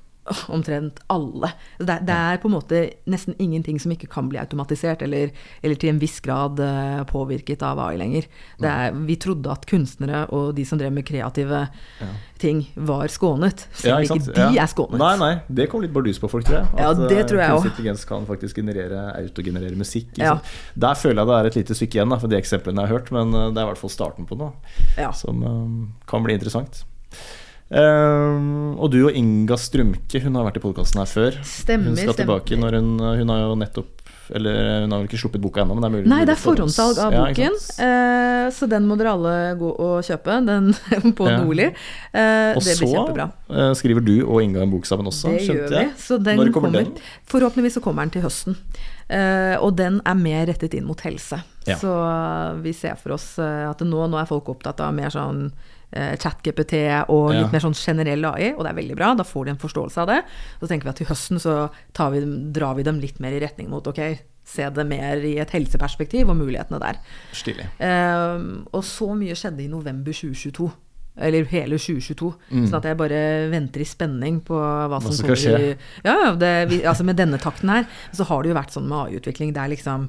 omtrent 0.48 1.00
alle. 1.12 1.50
Det, 1.78 1.98
det, 2.08 2.14
er 2.14 2.40
på 2.40 2.48
en 2.48 2.54
måte 2.56 2.80
nesten 3.10 3.36
ingenting 3.42 3.78
som 3.82 3.92
ikke 3.92 4.08
kan 4.10 4.30
bli 4.32 4.40
automatisert, 4.40 5.02
eller, 5.04 5.32
eller 5.62 5.80
til 5.80 5.92
en 5.92 6.00
viss 6.00 6.16
grad 6.24 6.60
uh, 6.62 7.02
påvirket 7.08 7.64
av 7.66 7.80
AI 7.84 7.98
lenger. 8.00 8.28
Er, 8.64 8.94
vi 9.04 9.18
trodde 9.20 9.52
at 9.52 9.66
kunstnere 9.68 10.24
og 10.34 10.54
de 10.56 10.64
som 10.68 10.80
drev 10.80 10.94
med 10.96 11.06
kreative 11.08 11.66
ja. 11.68 12.10
ting, 12.40 12.64
var 12.74 13.12
skånet. 13.12 13.66
Selv 13.76 13.92
ja, 13.92 14.00
ikke 14.06 14.32
de 14.32 14.62
er 14.62 14.70
skånet. 14.70 14.98
Nei, 15.02 15.12
nei, 15.20 15.32
det 15.60 15.68
kom 15.72 15.84
litt 15.84 15.94
bardus 15.94 16.20
på 16.22 16.30
folk, 16.32 16.48
tror 16.48 16.62
jeg. 16.62 16.72
At 16.72 16.82
ja, 16.86 17.12
det 17.12 17.20
tror 17.28 17.44
jeg 17.44 17.54
kunstig 17.54 17.74
intelligens 17.74 18.08
kan 18.08 18.26
faktisk 18.28 18.62
generere, 18.62 19.06
autogenerere 19.20 19.76
musikk. 19.78 20.16
Liksom. 20.16 20.42
Der 20.86 20.98
føler 20.98 21.20
jeg 21.20 21.30
det 21.30 21.38
er 21.38 21.52
et 21.52 21.60
lite 21.60 21.78
stykke 21.78 22.00
igjen 22.00 22.16
da, 22.16 22.20
for 22.22 22.32
de 22.32 22.40
eksemplene 22.40 22.80
jeg 22.80 22.90
har 22.90 23.00
hørt, 23.00 23.14
men 23.14 23.32
det 23.34 23.60
er 23.60 23.64
i 23.66 23.72
hvert 23.74 23.84
fall 23.84 23.92
starten 23.92 24.28
på 24.28 24.40
noe 24.40 25.12
som 25.18 25.44
um, 25.44 25.80
kan 26.08 26.24
bli 26.24 26.36
interessant. 26.38 26.84
Um, 27.74 28.76
og 28.78 28.92
du 28.94 29.00
og 29.08 29.16
Inga 29.18 29.56
Strømke, 29.58 30.20
hun 30.22 30.38
har 30.38 30.46
vært 30.46 30.60
i 30.60 30.62
podkasten 30.62 31.00
her 31.02 31.10
før. 31.10 31.38
Stemmer, 31.42 31.90
hun 31.90 31.98
skal 31.98 32.14
stemmer. 32.14 32.38
tilbake 32.44 32.58
når 32.60 32.78
hun, 32.78 32.90
hun 33.02 33.32
har 33.34 33.40
jo 33.42 33.56
nettopp 33.58 34.04
eller 34.32 34.80
hun 34.80 34.92
har 34.92 35.02
vel 35.02 35.08
ikke 35.08 35.18
sluppet 35.20 35.42
boka 35.42 35.62
ennå, 35.62 35.74
men 35.76 35.84
det 35.84 35.88
er 35.88 35.94
mulig 35.94 36.10
Nei, 36.10 36.20
det 36.24 36.32
er 36.32 36.40
forhåndssalg 36.40 37.00
av 37.02 37.12
boken. 37.12 37.58
Ja, 37.76 37.88
uh, 37.90 38.46
så 38.54 38.68
den 38.70 38.86
må 38.88 38.96
dere 39.00 39.12
alle 39.18 39.34
gå 39.60 39.68
og 39.68 39.98
kjøpe. 40.06 40.38
Den 40.46 40.70
på 41.18 41.28
ja. 41.28 41.36
Nordli. 41.42 41.68
Uh, 42.14 42.56
og 42.56 42.64
så 42.64 42.88
uh, 42.88 43.68
skriver 43.76 44.04
du 44.04 44.14
og 44.22 44.40
Inga 44.44 44.64
en 44.64 44.72
bok 44.72 44.88
sammen 44.88 45.10
også, 45.10 45.34
det 45.34 45.44
skjønte 45.48 45.76
jeg. 45.76 45.92
Så 46.00 46.18
den 46.22 46.40
Når 46.40 46.54
kommer, 46.54 46.70
kommer 46.70 46.88
den? 46.88 47.12
Forhåpentligvis 47.30 47.78
så 47.78 47.84
kommer 47.84 48.06
den 48.06 48.16
til 48.16 48.24
høsten. 48.24 48.58
og 49.60 49.76
den 49.76 50.00
er 50.00 50.16
mer 50.16 50.46
rettet 50.48 50.74
inn 50.78 50.86
mot 50.88 51.00
helse. 51.04 51.42
Ja. 51.68 51.76
Så 51.80 51.92
vi 52.64 52.72
ser 52.76 52.96
for 53.00 53.18
oss 53.18 53.34
at 53.38 53.80
nå, 53.84 54.06
nå 54.08 54.20
er 54.20 54.28
folk 54.28 54.48
opptatt 54.52 54.80
av 54.84 54.94
mer 54.96 55.12
sånn 55.12 55.50
eh, 55.94 56.12
ChatGPT 56.20 56.76
og 57.12 57.32
litt 57.32 57.46
ja. 57.46 57.50
mer 57.54 57.64
sånn 57.64 57.78
generell 57.78 58.28
AI, 58.34 58.52
og 58.52 58.62
det 58.64 58.72
er 58.72 58.78
veldig 58.82 58.98
bra. 58.98 59.14
Da 59.18 59.26
får 59.26 59.48
de 59.48 59.54
en 59.54 59.62
forståelse 59.62 60.04
av 60.04 60.12
det. 60.12 60.20
Så 60.60 60.70
tenker 60.70 60.88
vi 60.90 60.94
at 60.94 61.02
til 61.02 61.10
høsten 61.10 61.42
så 61.42 61.58
vi 62.14 62.22
drar 62.54 62.76
vi 62.78 62.86
dem 62.86 63.00
litt 63.02 63.20
mer 63.22 63.34
i 63.34 63.42
retning 63.42 63.70
mot 63.72 63.86
ok, 63.86 64.02
se 64.44 64.68
det 64.76 64.84
mer 64.86 65.22
i 65.24 65.36
et 65.40 65.52
helseperspektiv 65.56 66.28
og 66.28 66.38
mulighetene 66.38 66.80
der. 66.82 67.00
Stilig. 67.32 67.68
Eh, 67.82 68.48
og 68.70 68.82
så 68.86 69.12
mye 69.16 69.36
skjedde 69.38 69.64
i 69.64 69.70
november 69.72 70.12
2022. 70.12 70.68
Eller 71.24 71.46
hele 71.46 71.78
2022. 71.78 72.28
Mm. 72.50 72.66
Sånn 72.66 72.80
at 72.80 72.88
jeg 72.90 72.98
bare 72.98 73.22
venter 73.52 73.84
i 73.84 73.86
spenning 73.86 74.40
på 74.44 74.58
hva, 74.58 74.88
hva 74.90 75.00
som 75.04 75.14
skal 75.14 75.38
skje. 75.38 75.54
I, 75.54 75.72
ja, 76.02 76.34
det, 76.38 76.52
vi, 76.72 76.80
altså 76.82 77.06
med 77.06 77.18
denne 77.20 77.38
takten 77.40 77.70
her, 77.70 77.86
så 78.12 78.26
har 78.28 78.42
det 78.42 78.50
jo 78.50 78.58
vært 78.58 78.74
sånn 78.74 78.88
med 78.90 78.98
AI-utvikling. 78.98 79.54
Det 79.54 79.62
er 79.62 79.74
liksom 79.76 80.08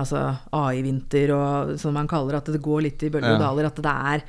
altså 0.00 0.22
AI-vinter 0.54 1.32
og 1.34 1.72
som 1.82 1.94
man 1.96 2.08
kaller 2.10 2.38
at 2.38 2.50
det 2.50 2.60
går 2.62 2.84
litt 2.86 3.02
i 3.06 3.10
bølger 3.14 3.36
og 3.36 3.44
daler. 3.44 3.70
At 3.70 3.78
det 3.82 3.94
er 4.14 4.26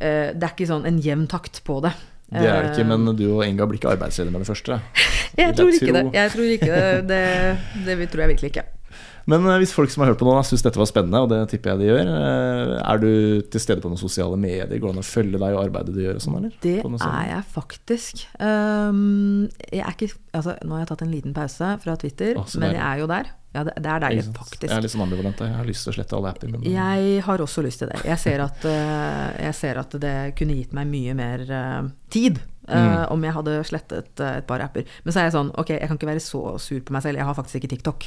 det 0.00 0.46
er 0.46 0.54
ikke 0.54 0.70
sånn 0.70 0.88
en 0.88 0.98
jevn 1.04 1.26
takt 1.30 1.62
på 1.66 1.80
det. 1.84 1.92
Det 2.30 2.46
er 2.46 2.62
det 2.62 2.74
ikke, 2.76 2.86
men 2.86 3.16
du 3.18 3.24
og 3.26 3.42
Inga 3.42 3.66
blir 3.66 3.80
ikke 3.80 3.90
arbeidsledige 3.96 4.32
med 4.32 4.44
det 4.44 4.50
første? 4.52 4.76
jeg 5.40 5.56
tror 5.58 5.72
ikke 5.74 5.94
det. 5.96 6.04
Jeg 6.14 6.32
tror 6.34 6.52
ikke 6.56 6.68
det. 6.70 7.08
Det, 7.10 7.96
det 7.98 8.10
tror 8.12 8.24
jeg 8.24 8.32
virkelig 8.36 8.52
ikke. 8.52 8.66
Men 9.30 9.46
eh, 9.46 9.58
hvis 9.62 9.74
folk 9.76 9.92
som 9.92 10.04
har 10.04 10.12
hørt 10.12 10.20
på 10.20 10.28
nå 10.28 10.36
syns 10.46 10.64
dette 10.66 10.80
var 10.80 10.88
spennende, 10.90 11.22
og 11.24 11.30
det 11.32 11.40
tipper 11.52 11.74
jeg 11.74 11.82
de 11.82 11.90
gjør, 11.90 12.12
eh, 12.12 12.74
er 12.80 13.02
du 13.02 13.10
til 13.52 13.62
stede 13.62 13.82
på 13.84 13.90
noen 13.92 14.00
sosiale 14.00 14.38
medier? 14.40 14.70
Går 14.70 14.90
det 14.90 14.94
an 14.96 15.02
å 15.04 15.06
følge 15.06 15.40
deg 15.40 15.56
og 15.56 15.64
arbeidet 15.64 15.96
du 15.96 16.02
gjør? 16.04 16.20
og 16.20 16.24
sånn, 16.24 16.38
eller? 16.40 16.54
Det 16.62 16.76
er 16.82 17.26
jeg 17.30 17.42
faktisk. 17.54 18.24
Um, 18.38 19.48
jeg 19.70 19.84
er 19.84 19.94
ikke, 19.94 20.10
altså, 20.36 20.56
nå 20.64 20.76
har 20.76 20.84
jeg 20.84 20.92
tatt 20.92 21.04
en 21.06 21.12
liten 21.14 21.36
pause 21.36 21.74
fra 21.84 21.98
Twitter, 22.00 22.40
oh, 22.40 22.48
men 22.60 22.74
jeg 22.74 22.86
er 22.86 23.04
jo 23.04 23.10
der. 23.10 23.34
Ja, 23.50 23.64
det, 23.66 23.74
det 23.82 23.90
er 23.90 24.02
deilig, 24.04 24.24
faktisk. 24.30 24.68
Jeg 24.68 24.76
er 24.76 24.84
litt 24.84 24.92
sånn 24.92 25.02
ambivalent. 25.02 25.40
Jeg 25.42 25.56
har 25.58 25.66
lyst 25.66 25.82
til 25.82 25.90
å 25.90 25.96
slette 25.96 26.14
alle 26.14 26.30
apper. 26.30 26.52
Men... 26.52 26.66
Jeg 26.70 27.24
har 27.26 27.42
også 27.42 27.64
lyst 27.66 27.82
til 27.82 27.90
det. 27.90 27.98
Jeg 28.06 28.22
ser 28.22 28.44
at, 28.44 28.62
uh, 28.62 29.26
jeg 29.42 29.56
ser 29.58 29.80
at 29.82 29.96
det 30.04 30.14
kunne 30.38 30.54
gitt 30.60 30.76
meg 30.76 30.86
mye 30.90 31.16
mer 31.18 31.42
uh, 31.50 31.90
tid. 32.14 32.38
Uh, 32.70 32.76
mm. 32.78 32.94
Om 33.16 33.26
jeg 33.26 33.34
hadde 33.34 33.56
slettet 33.66 34.22
et 34.22 34.46
par 34.46 34.62
apper. 34.62 34.86
Men 35.02 35.14
så 35.14 35.22
er 35.22 35.26
jeg 35.26 35.34
sånn, 35.34 35.50
ok, 35.58 35.74
jeg 35.74 35.90
kan 35.90 35.98
ikke 35.98 36.12
være 36.12 36.22
så 36.22 36.44
sur 36.62 36.78
på 36.86 36.94
meg 36.94 37.02
selv. 37.02 37.18
Jeg 37.18 37.26
har 37.26 37.38
faktisk 37.40 37.58
ikke 37.58 37.72
TikTok. 37.74 38.06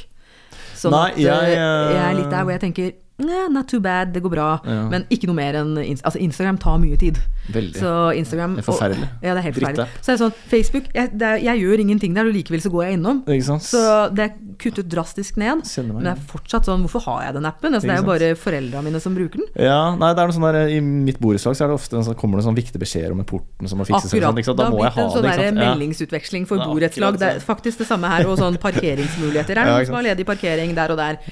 Sånn 0.74 0.94
Nei, 0.94 1.08
jeg, 1.22 1.56
jeg 1.56 2.02
er 2.02 2.14
litt 2.18 2.30
der 2.32 2.42
hvor 2.42 2.54
jeg 2.54 2.62
tenker 2.66 2.92
Nah, 3.16 3.46
not 3.48 3.68
too 3.68 3.78
bad, 3.80 4.10
det 4.10 4.24
går 4.24 4.32
bra. 4.32 4.48
Ja. 4.66 4.88
Men 4.90 5.04
ikke 5.12 5.28
noe 5.30 5.38
mer 5.38 5.54
enn 5.60 5.76
Altså, 5.78 6.18
Instagram 6.18 6.56
tar 6.58 6.80
mye 6.82 6.96
tid. 6.98 7.20
Veldig. 7.54 7.78
Så 7.78 7.90
Instagram, 8.18 8.56
det 8.56 8.64
er 8.64 8.66
forferdelig. 8.66 9.06
Og, 9.06 9.22
ja, 9.22 9.34
det 9.36 9.40
er 9.40 9.44
helt 9.44 9.58
forferdelig. 9.60 9.86
Så 10.00 10.10
er 10.10 10.16
det 10.16 10.22
sånn, 10.22 10.34
Facebook 10.50 10.88
jeg, 10.88 11.10
er, 11.20 11.36
jeg, 11.44 11.60
gjør 11.62 11.82
ingenting 11.84 12.16
der, 12.16 12.26
og 12.26 12.34
likevel 12.34 12.64
så 12.64 12.72
går 12.74 12.82
jeg 12.88 12.98
innom. 12.98 13.20
Så 13.62 13.82
det 14.16 14.24
er 14.26 14.32
kuttet 14.58 14.88
drastisk 14.90 15.38
ned. 15.38 15.62
Men 15.92 16.08
det 16.08 16.14
er 16.16 16.24
fortsatt 16.30 16.66
sånn 16.66 16.82
Hvorfor 16.84 17.04
har 17.06 17.20
jeg 17.28 17.36
den 17.38 17.46
appen? 17.48 17.76
Altså, 17.76 17.88
det 17.88 17.94
er 17.94 18.02
jo 18.02 18.08
bare 18.08 18.32
foreldra 18.38 18.82
mine 18.84 19.02
som 19.02 19.14
bruker 19.14 19.44
den. 19.44 19.48
Ja, 19.62 19.78
nei, 19.94 20.10
det 20.10 20.24
er 20.24 20.32
noe 20.32 20.36
sånn 20.36 20.48
der, 20.48 20.58
I 20.74 20.80
mitt 20.82 21.20
borettslag 21.22 21.54
så 21.54 21.68
er 21.68 21.72
det 21.72 21.78
ofte 21.78 22.02
sånn, 22.08 22.18
kommer 22.18 22.42
det 22.42 22.48
sånn 22.48 22.58
viktige 22.58 22.82
beskjeder 22.82 23.14
om 23.14 23.22
porten 23.28 23.70
som 23.70 23.78
må 23.78 23.86
fikses. 23.86 24.10
Akkurat. 24.10 24.42
Sånn, 24.42 24.58
da, 24.58 24.66
da 24.66 24.74
må 24.74 24.82
jeg 24.82 24.94
ha 24.98 25.06
sånn 25.14 25.28
det. 25.28 25.36
Sånn 25.38 25.62
meldingsutveksling 25.62 26.50
for 26.50 26.66
borettslag. 26.66 27.20
Det 27.22 27.30
er 27.36 27.40
faktisk 27.44 27.84
det 27.84 27.88
samme 27.92 28.10
her. 28.10 28.26
Og 28.26 28.40
sånn 28.42 28.58
parkeringsmuligheter. 28.62 29.54
Er 29.54 29.70
det 29.70 29.78
noen 29.78 29.90
som 29.92 30.00
har 30.00 30.08
ledig 30.10 30.26
parkering 30.26 30.74
der 30.74 30.96
og 30.96 30.98
der? 30.98 31.22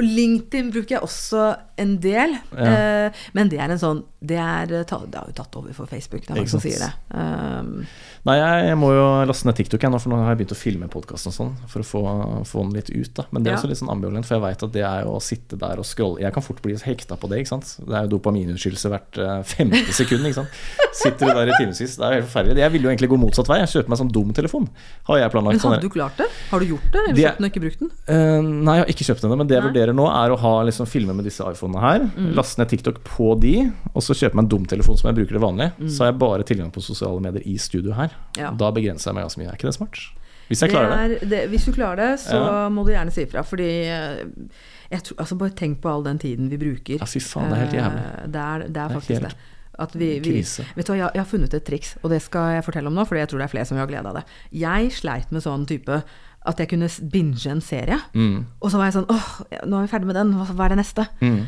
Og 0.00 0.06
LinkedIn 0.06 0.70
bruker 0.72 0.96
jeg 0.96 1.04
også 1.04 1.46
en 1.80 1.96
del. 2.00 2.36
Ja. 2.56 2.70
Uh, 3.10 3.24
men 3.36 3.50
det 3.52 3.60
er 3.60 3.72
en 3.72 3.80
sånn 3.80 4.02
Det, 4.20 4.36
er, 4.36 4.68
det 4.68 4.84
har 4.92 5.28
jo 5.28 5.36
tatt 5.36 5.56
over 5.56 5.72
for 5.76 5.88
Facebook, 5.88 6.26
det 6.26 6.32
er 6.34 6.40
mange 6.40 6.52
som 6.52 6.60
sier 6.60 6.80
det. 6.82 6.90
Um, 7.12 7.86
Nei, 8.28 8.34
jeg, 8.36 8.64
jeg, 8.68 8.76
må 8.76 8.90
jo 8.92 9.04
laste 9.24 9.48
ned 9.48 9.56
TikTok 9.56 9.80
igjen, 9.80 9.94
for 9.96 10.12
nå 10.12 10.18
har 10.20 10.34
jeg 10.34 10.40
begynt 10.42 10.52
å 10.52 10.58
filme 10.58 10.88
podkasten 10.92 11.32
sånn, 11.32 11.54
for 11.72 11.80
å 11.80 11.86
få, 11.88 12.02
få, 12.44 12.66
den 12.66 12.74
litt 12.76 12.90
ut. 12.92 13.14
da 13.16 13.24
Men 13.32 13.46
det 13.46 13.48
er 13.48 13.54
ja. 13.54 13.60
også 13.62 13.70
litt 13.70 13.80
sånn 13.80 13.92
ambivalent, 13.92 14.28
for 14.28 14.36
jeg 14.36 14.44
veit 14.44 14.64
at 14.66 14.74
det 14.74 14.82
er 14.84 15.08
å 15.08 15.14
sitte 15.24 15.56
der 15.60 15.80
og 15.80 15.88
scrolle 15.88 16.20
Jeg 16.20 16.34
kan 16.36 16.44
fort 16.44 16.60
bli 16.60 16.76
hekta 16.76 17.16
på 17.16 17.30
det, 17.32 17.40
ikke 17.40 17.52
sant. 17.54 17.72
Det 17.80 17.96
er 17.96 18.04
jo 18.04 18.12
dopaminutskyldelse 18.18 18.92
hvert 18.92 19.20
uh, 19.24 19.38
femte 19.54 19.96
sekund, 19.96 20.28
ikke 20.28 20.42
sant. 20.42 20.60
Sitter 21.00 21.30
du 21.30 21.40
der 21.40 21.54
i 21.54 21.56
timevis. 21.56 21.96
Det 21.96 22.04
er 22.04 22.12
jo 22.12 22.20
helt 22.20 22.28
forferdelig. 22.28 22.64
Jeg 22.66 22.74
ville 22.76 22.88
jo 22.88 22.92
egentlig 22.92 23.10
gå 23.14 23.20
motsatt 23.24 23.48
vei. 23.48 23.60
Jeg 23.62 23.72
kjøper 23.72 23.94
meg 23.94 24.02
sånn 24.02 24.12
dum 24.18 24.36
telefon. 24.36 24.68
Har 25.08 25.22
jeg 25.22 25.32
planlagt. 25.32 25.56
Men 25.56 25.64
hadde 25.64 25.80
sånn 25.80 25.88
du 25.88 25.96
klart 25.96 26.20
det? 26.20 26.28
Har 26.50 26.60
du 26.60 26.74
gjort 26.74 26.92
det, 26.92 27.06
eller 27.06 27.22
kjøpt 27.22 27.40
den 27.40 27.48
og 27.48 27.54
ikke 27.54 27.64
brukt 27.64 27.84
den? 27.86 27.92
Uh, 28.04 28.52
nei, 28.68 28.76
jeg 28.76 28.84
har 28.84 28.94
ikke 28.96 29.08
kjøpt 29.08 29.24
den, 29.24 29.36
men 29.40 29.48
det 29.48 29.56
jeg 29.56 29.68
vurderer 29.70 29.89
nå, 29.96 30.06
er 30.12 30.32
å 30.32 30.38
ha 30.40 30.52
liksom 30.68 30.88
filmer 30.90 31.16
med 31.16 31.26
disse 31.28 31.44
iPhonene 31.44 31.82
her. 31.82 32.06
Mm. 32.14 32.30
Laste 32.38 32.60
ned 32.60 32.70
TikTok 32.72 33.02
på 33.06 33.32
de, 33.42 33.54
og 33.92 34.04
så 34.04 34.16
kjøpe 34.16 34.38
meg 34.38 34.46
en 34.46 34.52
dum 34.54 34.64
telefon 34.70 34.98
som 35.00 35.10
jeg 35.10 35.20
bruker 35.20 35.38
det 35.38 35.44
vanlig. 35.44 35.68
Mm. 35.78 35.90
Så 35.90 36.04
har 36.04 36.12
jeg 36.12 36.20
bare 36.22 36.46
tilgang 36.46 36.72
på 36.74 36.84
sosiale 36.84 37.22
medier 37.24 37.46
i 37.46 37.58
studio 37.60 37.96
her. 37.98 38.14
Ja. 38.38 38.54
Da 38.56 38.72
begrenser 38.74 39.10
jeg 39.10 39.18
meg 39.18 39.28
ganske 39.28 39.42
mye. 39.42 39.52
Er 39.52 39.60
ikke 39.60 39.70
det 39.70 39.78
smart? 39.78 40.02
Hvis 40.50 40.64
jeg 40.64 40.72
klarer 40.72 40.90
det. 40.90 41.20
Er, 41.22 41.30
det 41.30 41.40
hvis 41.52 41.68
du 41.68 41.72
klarer 41.76 42.00
det, 42.00 42.10
så 42.24 42.40
ja. 42.40 42.66
må 42.74 42.82
du 42.86 42.90
gjerne 42.90 43.14
si 43.14 43.22
ifra. 43.22 43.44
Fordi 43.46 43.70
eh, 43.86 44.98
tror, 44.98 45.20
altså 45.22 45.38
bare 45.38 45.54
tenk 45.60 45.78
på 45.84 45.92
all 45.92 46.02
den 46.06 46.18
tiden 46.18 46.50
vi 46.50 46.58
bruker. 46.58 46.98
Ja, 46.98 47.06
fy 47.06 47.22
faen, 47.22 47.52
det 47.52 47.58
er 47.58 47.64
helt 47.64 47.76
jævlig. 47.78 48.02
Eh, 48.02 48.28
det 48.34 48.44
er, 48.46 48.64
det 48.66 48.82
er 48.82 48.94
faktisk 48.98 49.26
det. 49.28 49.34
At 49.80 49.94
vi, 49.96 50.08
vi, 50.20 50.32
vet 50.42 50.88
du 50.88 50.90
hva, 50.92 50.96
jeg, 50.98 51.16
har 51.16 51.28
funnet 51.28 51.54
et 51.56 51.64
triks, 51.64 51.94
og 52.02 52.10
det 52.12 52.18
skal 52.20 52.56
jeg 52.56 52.64
fortelle 52.66 52.90
om 52.90 52.98
nå, 52.98 53.06
fordi 53.08 53.22
jeg 53.22 53.30
tror 53.30 53.40
det 53.40 53.46
er 53.46 53.52
flere 53.54 53.68
som 53.68 53.78
vil 53.78 53.84
ha 53.84 53.88
glede 53.88 54.10
av 54.10 54.18
det. 54.18 54.24
Jeg 54.60 54.90
sleit 54.92 55.30
med 55.32 55.44
sånn 55.46 55.64
type 55.70 56.02
at 56.48 56.60
jeg 56.60 56.70
kunne 56.70 56.88
binge 57.12 57.50
en 57.52 57.60
serie, 57.60 57.98
mm. 58.16 58.36
og 58.60 58.70
så 58.72 58.80
var 58.80 58.88
jeg 58.88 58.96
sånn 58.96 59.10
åh, 59.12 59.32
nå 59.68 59.76
er 59.76 59.84
vi 59.84 59.92
ferdig 59.92 60.08
med 60.08 60.16
den, 60.16 60.32
hva 60.38 60.64
er 60.64 60.72
det 60.72 60.78
neste? 60.80 61.04
Mm. 61.20 61.42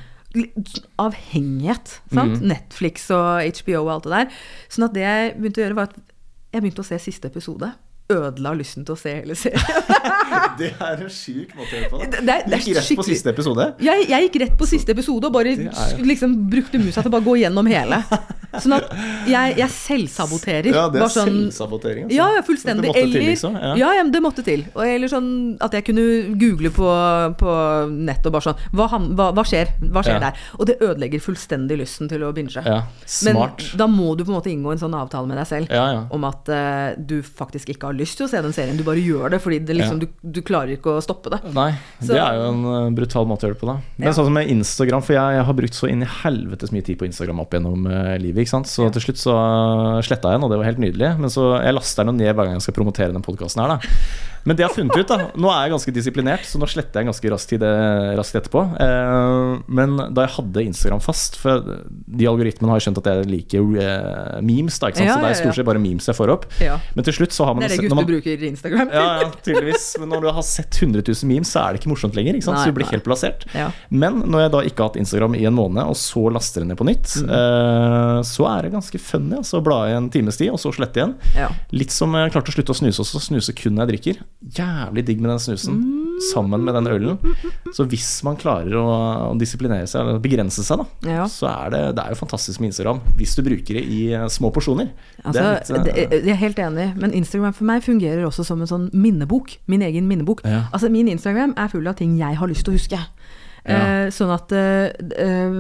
Avhengighet. 1.01 1.95
sant? 2.13 2.41
Mm. 2.41 2.51
Netflix 2.53 3.09
og 3.13 3.45
HBO 3.63 3.87
og 3.87 3.95
alt 3.97 4.09
det 4.09 4.13
der. 4.13 4.43
Sånn 4.73 4.87
at 4.89 4.95
det 4.97 5.05
jeg 5.05 5.33
begynte 5.39 5.61
å 5.61 5.65
gjøre, 5.65 5.79
var 5.81 5.91
at 5.91 5.97
jeg 6.53 6.65
begynte 6.65 6.85
å 6.85 6.89
se 6.89 7.01
siste 7.01 7.33
episode. 7.33 7.73
Ødela 8.13 8.53
lysten 8.57 8.85
til 8.85 8.97
å 8.97 9.01
se 9.01 9.15
hele 9.23 9.37
serien. 9.39 9.61
det 10.61 10.73
er 10.75 11.05
en 11.07 11.13
sjuk 11.13 11.53
måte 11.57 11.73
å 11.73 11.79
gjøre 11.79 11.91
på. 11.93 12.01
Det, 12.03 12.11
det, 12.13 12.39
det 12.49 12.61
du 12.61 12.67
gikk 12.67 12.81
rett 12.81 12.97
på 13.01 13.09
siste 13.09 13.33
episode? 13.33 13.69
Jeg, 13.81 14.07
jeg, 14.11 14.29
gikk 14.29 14.41
rett 14.45 14.57
på 14.61 14.69
siste 14.69 14.97
episode 14.97 15.29
og 15.29 15.37
bare 15.37 15.55
liksom, 16.05 16.37
brukte 16.53 16.81
musa 16.83 17.01
til 17.01 17.13
å 17.13 17.17
bare 17.17 17.29
gå 17.29 17.39
gjennom 17.45 17.73
hele. 17.73 18.03
Sånn 18.61 18.75
at 18.77 18.91
jeg, 19.29 19.55
jeg 19.57 19.73
selvsaboterer. 19.73 20.69
Ja, 20.75 20.85
det 20.93 21.01
er 21.01 21.13
sånn, 21.13 21.31
selvsabotering. 21.49 22.09
Altså. 22.09 22.19
Ja, 22.19 22.43
fullstendig. 22.45 22.85
Det 22.85 22.93
måtte 22.93 23.03
eller, 23.03 23.19
til, 23.19 23.29
liksom. 23.31 23.57
Ja. 23.57 23.73
ja, 23.81 23.93
ja, 23.97 24.05
det 24.13 24.23
måtte 24.25 24.45
til. 24.47 24.65
Og, 24.75 24.83
Eller 24.85 25.13
sånn 25.13 25.31
at 25.65 25.77
jeg 25.77 25.87
kunne 25.89 26.05
google 26.41 26.73
på, 26.75 26.89
på 27.41 27.55
nett 27.93 28.29
og 28.29 28.35
bare 28.37 28.47
sånn 28.51 28.63
hva, 28.77 28.89
hva, 28.91 29.31
hva 29.37 29.45
skjer, 29.49 29.73
hva 29.89 30.05
skjer 30.05 30.19
ja. 30.19 30.29
der? 30.29 30.43
Og 30.59 30.69
det 30.69 30.77
ødelegger 30.83 31.23
fullstendig 31.25 31.79
lysten 31.81 32.11
til 32.13 32.27
å 32.27 32.33
binge. 32.37 32.63
Ja, 32.67 32.83
smart. 33.09 33.65
Men 33.73 33.81
da 33.81 33.89
må 33.91 34.13
du 34.19 34.27
på 34.27 34.33
en 34.33 34.39
måte 34.39 34.53
inngå 34.53 34.75
en 34.75 34.83
sånn 34.83 34.97
avtale 34.99 35.31
med 35.31 35.41
deg 35.41 35.49
selv 35.49 36.13
om 36.13 36.29
at 36.29 36.53
uh, 36.53 36.93
du 36.99 37.21
faktisk 37.25 37.73
ikke 37.73 37.91
har 37.91 37.97
lyst 37.97 38.19
til 38.21 38.27
å 38.27 38.31
se 38.33 38.43
den 38.45 38.55
serien. 38.57 38.77
Du 38.77 38.85
bare 38.87 39.01
gjør 39.01 39.33
det 39.33 39.41
fordi 39.43 39.63
det 39.65 39.79
liksom, 39.79 40.03
du, 40.03 40.09
du, 40.21 40.43
klarer 40.45 40.77
ikke 40.77 40.99
å 40.99 41.05
stoppe 41.05 41.33
det. 41.33 41.41
Nei, 41.57 41.71
så, 42.01 42.13
det 42.13 42.21
er 42.21 42.39
jo 42.41 42.47
en 42.51 42.63
uh, 42.67 42.93
brutal 42.97 43.29
måte 43.31 43.47
å 43.47 43.51
gjøre 43.51 43.59
det 43.59 43.63
på, 43.63 43.71
da. 43.71 43.79
Men 43.97 44.17
sånn 44.17 44.29
som 44.29 44.37
med 44.37 44.51
Instagram, 44.53 45.05
for 45.07 45.17
jeg, 45.17 45.39
jeg, 45.39 45.47
har 45.49 45.59
brukt 45.63 45.79
så 45.79 45.91
inn 45.91 46.05
i 46.05 46.11
helvetes 46.23 46.75
mye 46.75 46.87
tid 46.87 47.01
på 47.01 47.09
Instagram 47.09 47.43
opp 47.45 47.57
gjennom 47.57 47.89
uh, 47.89 48.15
livet 48.21 48.42
ikke 48.45 48.55
sant? 48.57 48.69
Så 48.71 48.91
til 48.95 49.07
slutt 49.07 49.23
så 49.23 49.37
sletta 50.07 50.33
jeg 50.35 50.41
den, 50.41 50.45
og 50.49 50.53
det 50.53 50.61
var 50.63 50.69
helt 50.71 50.83
nydelig. 50.83 51.15
Men 51.23 51.33
så 51.33 51.49
jeg 51.63 51.79
laster 51.79 52.09
den 52.09 52.21
ned 52.21 52.35
hver 52.35 52.45
gang 52.51 52.59
jeg 52.59 52.67
skal 52.69 52.77
promotere 52.81 53.15
den 53.15 53.25
podkasten 53.25 53.63
her. 53.65 53.77
Da. 53.77 53.97
Men 54.43 54.57
det 54.59 54.65
jeg 54.65 54.71
har 54.73 54.75
funnet 54.75 54.97
ut, 54.99 55.07
da 55.07 55.17
Nå 55.39 55.51
er 55.55 55.61
jeg 55.69 55.71
ganske 55.71 55.93
disiplinert, 55.95 56.43
så 56.51 56.59
nå 56.59 56.67
sletter 56.67 56.99
jeg 56.99 57.07
ganske 57.07 57.31
raskt, 57.31 57.53
det, 57.63 57.69
raskt 58.19 58.39
etterpå. 58.41 58.63
Eh, 58.83 59.53
men 59.71 59.93
da 60.11 60.25
jeg 60.25 60.33
hadde 60.35 60.65
Instagram 60.67 60.99
fast 61.05 61.37
For 61.39 61.61
de 61.63 62.27
algoritmene 62.27 62.73
har 62.73 62.81
jo 62.81 62.85
skjønt 62.89 62.99
at 62.99 63.07
jeg 63.13 63.29
liker 63.31 63.69
eh, 63.79 64.41
memes, 64.43 64.81
da, 64.83 64.91
ikke 64.91 64.99
sant? 64.99 65.13
Så 65.13 65.21
det 65.23 65.29
er 65.31 65.39
stort 65.45 65.59
sett 65.61 65.69
bare 65.69 65.83
memes 65.85 66.11
jeg 66.11 66.19
får 66.19 66.33
opp. 66.35 66.49
Men 66.99 67.07
til 67.07 67.15
slutt 67.21 67.37
så 67.37 67.47
har 67.47 67.55
man 67.55 67.63
Det 67.63 67.69
er 67.71 67.77
det 67.77 67.87
gutter 67.87 68.01
man, 68.01 68.09
bruker 68.11 68.43
Instagram 68.51 68.91
til. 68.91 68.99
ja, 68.99 69.13
ja, 69.23 69.31
tydeligvis. 69.47 69.87
Men 70.03 70.11
når 70.17 70.27
du 70.27 70.29
har 70.41 70.49
sett 70.51 70.81
100 70.83 71.07
000 71.07 71.31
memes, 71.31 71.55
så 71.55 71.63
er 71.63 71.77
det 71.77 71.83
ikke 71.85 71.93
morsomt 71.95 72.19
lenger. 72.19 72.41
Ikke 72.41 72.49
sant? 72.51 72.65
Så 72.65 72.73
du 72.75 72.77
blir 72.81 72.91
helt 72.91 73.07
plassert. 73.07 73.47
Men 73.95 74.25
når 74.27 74.47
jeg 74.49 74.55
da 74.57 74.65
ikke 74.73 74.83
har 74.83 74.91
hatt 74.91 74.99
Instagram 75.05 75.39
i 75.39 75.47
en 75.47 75.55
måned, 75.55 75.87
og 75.87 75.95
så 76.03 76.27
laster 76.35 76.67
den 76.67 76.75
ned 76.75 76.81
på 76.83 76.89
nytt, 76.91 77.15
Mm. 77.23 77.31
Så 78.33 78.47
er 78.49 78.67
det 78.67 78.73
ganske 78.75 78.99
funny 79.03 79.37
altså, 79.39 79.61
å 79.61 79.65
bla 79.67 79.79
i 79.91 79.95
en 79.97 80.09
times 80.13 80.39
tid, 80.41 80.51
og 80.55 80.61
så 80.63 80.73
slette 80.75 81.01
igjen. 81.03 81.15
Ja. 81.37 81.51
Litt 81.77 81.93
som 81.95 82.15
jeg 82.17 82.33
klarte 82.35 82.53
å 82.53 82.57
slutte 82.57 82.75
å 82.75 82.79
snuse 82.79 83.03
også. 83.05 83.21
Snuse 83.29 83.55
kun 83.59 83.77
når 83.77 83.85
jeg 83.85 83.93
drikker. 83.93 84.23
Jævlig 84.59 85.05
digg 85.09 85.21
med 85.23 85.33
den 85.35 85.43
snusen 85.45 85.83
sammen 86.33 86.65
med 86.67 86.77
den 86.77 86.89
ølen. 86.93 87.19
Så 87.77 87.87
hvis 87.91 88.09
man 88.27 88.37
klarer 88.41 88.75
å, 88.79 88.85
å 89.31 89.33
disiplinere 89.41 89.87
seg, 89.91 90.03
eller 90.05 90.21
begrense 90.23 90.65
seg, 90.67 90.83
da, 90.83 91.11
Ja. 91.13 91.27
så 91.31 91.49
er 91.51 91.73
det, 91.75 91.83
det 91.99 92.05
er 92.07 92.15
jo 92.15 92.21
fantastisk 92.23 92.61
med 92.63 92.73
Instagram. 92.73 93.01
Hvis 93.19 93.35
du 93.39 93.43
bruker 93.47 93.79
det 93.81 93.85
i 93.85 94.01
eh, 94.15 94.27
små 94.33 94.51
porsjoner. 94.55 94.93
Altså, 95.25 95.37
det 95.39 95.45
er 95.45 95.53
litt, 95.59 95.73
eh, 95.73 96.09
det, 96.13 96.23
jeg 96.29 96.35
er 96.37 96.41
helt 96.43 96.63
enig, 96.63 96.89
men 97.03 97.15
Instagram 97.23 97.57
for 97.57 97.69
meg 97.69 97.85
fungerer 97.85 98.25
også 98.29 98.47
som 98.49 98.63
en 98.63 98.71
sånn 98.71 98.89
minnebok. 98.95 99.57
Min 99.73 99.83
egen 99.87 100.09
minnebok. 100.11 100.45
Ja. 100.47 100.65
Altså, 100.73 100.91
min 100.93 101.11
Instagram 101.13 101.55
er 101.59 101.73
full 101.73 101.89
av 101.91 101.99
ting 102.01 102.17
jeg 102.21 102.39
har 102.41 102.51
lyst 102.51 102.65
til 102.69 102.75
å 102.75 102.79
huske. 102.79 103.01
Ja. 103.63 103.79
Eh, 103.79 104.09
sånn 104.11 104.31
at 104.35 104.51
eh, 104.59 104.91
eh, 105.23 105.53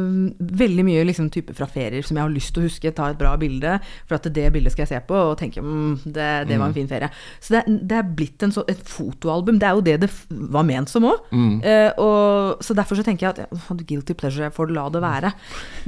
Veldig 0.62 0.84
mye 0.86 1.04
liksom, 1.06 1.28
type 1.30 1.54
fra 1.54 1.68
ferier 1.70 2.02
som 2.02 2.18
jeg 2.18 2.26
har 2.26 2.32
lyst 2.32 2.54
til 2.54 2.64
å 2.64 2.66
huske. 2.66 2.90
Ta 2.96 3.10
et 3.12 3.20
bra 3.20 3.34
bilde, 3.38 3.76
for 4.08 4.18
at 4.18 4.26
det 4.34 4.48
bildet 4.54 4.74
skal 4.74 4.84
jeg 4.84 4.92
se 4.94 5.00
på 5.06 5.18
og 5.30 5.36
tenke 5.38 5.62
mm, 5.62 6.02
det, 6.04 6.30
det 6.50 6.58
var 6.58 6.70
en 6.70 6.76
fin 6.76 6.90
ferie. 6.90 7.10
Så 7.38 7.54
det, 7.56 7.62
det 7.88 8.00
er 8.00 8.10
blitt 8.18 8.42
en 8.42 8.54
så, 8.54 8.64
et 8.70 8.82
fotoalbum. 8.88 9.60
Det 9.62 9.68
er 9.68 9.78
jo 9.78 9.84
det 9.86 9.96
det 10.02 10.10
var 10.52 10.66
ment 10.66 10.90
som 10.90 11.06
òg. 11.06 11.28
så 11.32 12.74
derfor 12.76 12.98
så 12.98 13.04
tenker 13.06 13.28
jeg 13.28 13.34
at 13.36 13.42
ja, 13.44 13.76
guilty 13.92 14.16
pleasure, 14.18 14.48
jeg 14.48 14.56
får 14.56 14.72
la 14.74 14.88
det 14.92 15.02
være. 15.04 15.32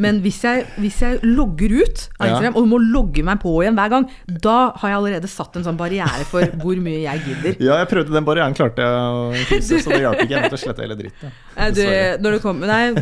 Men 0.05 0.21
hvis 0.25 0.43
jeg, 0.45 0.67
hvis 0.79 1.01
jeg 1.03 1.21
logger 1.25 1.81
ut 1.83 2.07
av 2.21 2.33
Ja. 2.35 2.51
Og 2.55 2.67
må 2.69 2.79
logge 2.79 3.23
meg 3.25 3.41
på 3.43 3.51
igjen 3.63 3.77
hver 3.79 3.91
gang, 3.91 4.07
da 4.27 4.75
har 4.81 4.91
jeg 4.91 4.99
allerede 4.99 5.29
satt 5.31 5.57
en 5.59 5.65
sånn 5.67 5.79
barriere 5.79 6.27
for 6.29 6.45
hvor 6.61 6.79
mye 6.83 7.03
jeg 7.05 7.25
gidder. 7.29 7.57
Ja, 7.65 7.79
jeg 7.81 7.89
prøvde 7.89 8.13
den 8.13 8.27
barrieren, 8.27 8.55
klarte 8.57 8.85
jeg 8.85 9.15
å 9.17 9.45
krysse, 9.49 9.79
så 9.83 9.93
det 9.95 10.03
hjalp 10.03 10.21
ikke. 10.21 10.35
Jeg 10.35 10.45
måtte 10.45 10.61
slette 10.61 10.85
hele 10.85 10.97
dritten. 10.99 11.33
Ja. 11.33 12.04
Når 12.23 12.37
det 12.37 12.41
kom, 12.45 12.61
nei, 12.61 12.93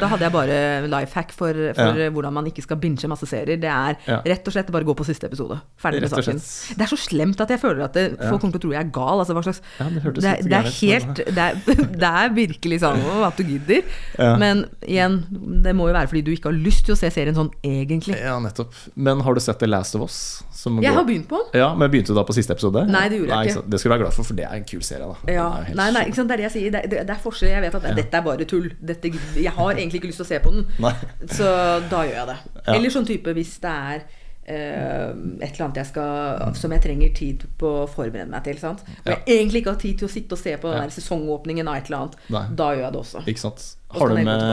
da 0.00 0.08
hadde 0.10 0.24
jeg 0.26 0.32
bare 0.34 0.58
life 0.90 1.14
hack 1.18 1.32
for, 1.36 1.52
for 1.76 1.98
Ja. 2.02 2.10
hvordan 2.14 2.32
man 2.32 2.46
ikke 2.50 2.62
skal 2.64 2.76
binge 2.82 3.08
masse 3.10 3.26
serier. 3.30 3.56
Det 3.60 3.70
er 3.70 3.96
Ja. 4.06 4.20
rett 4.26 4.46
og 4.46 4.52
slett 4.54 4.70
bare 4.74 4.84
gå 4.88 4.94
på 4.98 5.04
siste 5.06 5.26
episode. 5.30 5.60
Ferdig 5.80 6.00
med 6.04 6.10
saken. 6.10 6.40
Det 6.76 6.82
er 6.86 6.90
så 6.90 6.98
slemt 7.00 7.40
at 7.40 7.48
jeg 7.54 7.60
føler 7.62 7.84
at 7.84 7.92
det, 7.94 8.06
folk 8.18 8.40
kommer 8.40 8.52
til 8.56 8.60
å 8.60 8.64
tro 8.66 8.72
jeg 8.76 8.84
er 8.86 8.90
gal. 8.92 9.18
Altså, 9.22 9.34
hva 9.36 9.42
slags, 9.46 9.60
Ja, 9.78 9.88
det 9.88 10.02
det, 10.02 10.22
litt 10.22 10.48
det 10.48 10.58
er 10.58 10.70
helt 10.80 11.22
det 11.24 11.38
er, 11.38 11.54
det 12.02 12.10
er 12.12 12.28
virkelig 12.36 12.80
sånn 12.84 13.00
at 13.26 13.36
du 13.36 13.44
gidder. 13.44 13.82
Ja. 14.18 14.36
Men 14.36 14.64
igjen, 14.82 15.22
det 15.62 15.74
må 15.76 15.88
jo 15.88 15.94
være 15.94 16.08
fordi 16.10 16.24
du 16.24 16.32
ikke 16.34 16.50
har 16.52 16.58
lyst 16.58 16.84
til 16.86 16.94
å 16.94 16.98
se 16.98 17.10
serien 17.10 17.34
sånn 17.36 17.50
egentlig. 17.64 18.16
Ja, 18.20 18.38
nettopp. 18.42 18.72
Men 18.96 19.20
har 19.26 19.34
du 19.34 19.40
sett 19.40 19.58
The 19.60 19.66
Last 19.66 19.94
of 19.94 20.02
Us? 20.08 20.42
Som 20.58 20.80
Jeg 20.82 20.92
har 20.92 21.04
begynt 21.06 21.28
på 21.30 21.38
den. 21.38 21.60
Ja, 21.60 21.68
men 21.78 21.88
Begynte 21.90 22.08
du 22.10 22.14
da 22.18 22.24
på 22.26 22.34
siste 22.34 22.50
episode? 22.52 22.82
Nei, 22.90 23.04
det 23.08 23.20
gjorde 23.20 23.30
jeg 23.36 23.46
ikke. 23.46 23.54
sant. 23.60 23.70
Det 23.70 23.78
skal 23.80 23.88
du 23.90 23.94
være 23.94 24.02
glad 24.02 24.14
for, 24.16 24.24
for 24.26 24.34
det 24.34 24.44
er 24.48 24.56
en 24.58 24.64
kul 24.66 24.80
serie. 24.82 25.06
da 25.06 25.32
Ja. 25.32 25.44
er 25.62 25.74
Nei, 25.78 25.90
nei, 25.94 26.02
ikke 26.10 26.16
sant? 26.18 26.28
det 26.28 26.34
er 26.34 26.42
det 26.42 26.46
jeg 26.48 26.54
sier. 26.56 26.70
Det, 26.74 26.82
det, 26.90 27.06
det 27.06 27.14
er 27.14 27.20
forskjell. 27.22 27.50
Jeg 27.54 27.62
vet 27.62 27.74
at 27.78 27.86
dette 27.96 28.18
er 28.18 28.24
bare 28.26 28.44
tull. 28.50 28.70
Dette, 28.80 29.10
jeg 29.38 29.52
har 29.56 29.74
egentlig 29.74 30.00
ikke 30.02 30.10
lyst 30.12 30.22
til 30.22 30.26
å 30.26 30.30
se 30.30 30.40
på 30.44 30.54
den. 30.54 30.64
Nei. 30.82 30.94
Så 31.34 31.50
da 31.90 32.04
gjør 32.06 32.16
jeg 32.22 32.30
det. 32.32 32.38
Ja. 32.62 32.74
Eller 32.76 32.94
sånn 32.94 33.08
type 33.08 33.34
hvis 33.36 33.54
det 33.62 33.72
er 33.72 34.04
eh, 34.48 35.10
et 35.12 35.50
eller 35.52 35.64
annet 35.66 35.80
jeg 35.82 35.90
skal, 35.90 36.54
som 36.58 36.74
jeg 36.74 36.84
trenger 36.84 37.16
tid 37.16 37.44
på 37.60 37.72
å 37.82 37.88
forberede 37.90 38.30
meg 38.32 38.46
til. 38.48 38.60
Sant? 38.62 38.84
Og 39.04 39.10
jeg 39.12 39.24
egentlig 39.38 39.62
ikke 39.62 39.74
har 39.74 39.82
tid 39.82 40.00
til 40.00 40.08
å 40.08 40.12
sitte 40.12 40.38
og 40.38 40.42
se 40.42 40.54
på 40.60 40.72
den 40.72 40.86
der 40.86 40.94
sesongåpningen 40.94 41.68
av 41.70 41.80
et 41.80 41.90
eller 41.90 42.04
annet. 42.04 42.22
Nei. 42.34 42.44
Da 42.60 42.70
gjør 42.74 42.86
jeg 42.86 42.96
det 42.96 43.02
også. 43.04 43.24
Ikke 43.34 43.44
sant? 43.44 43.66
Har 43.96 44.12
du, 44.12 44.20
med, 44.20 44.46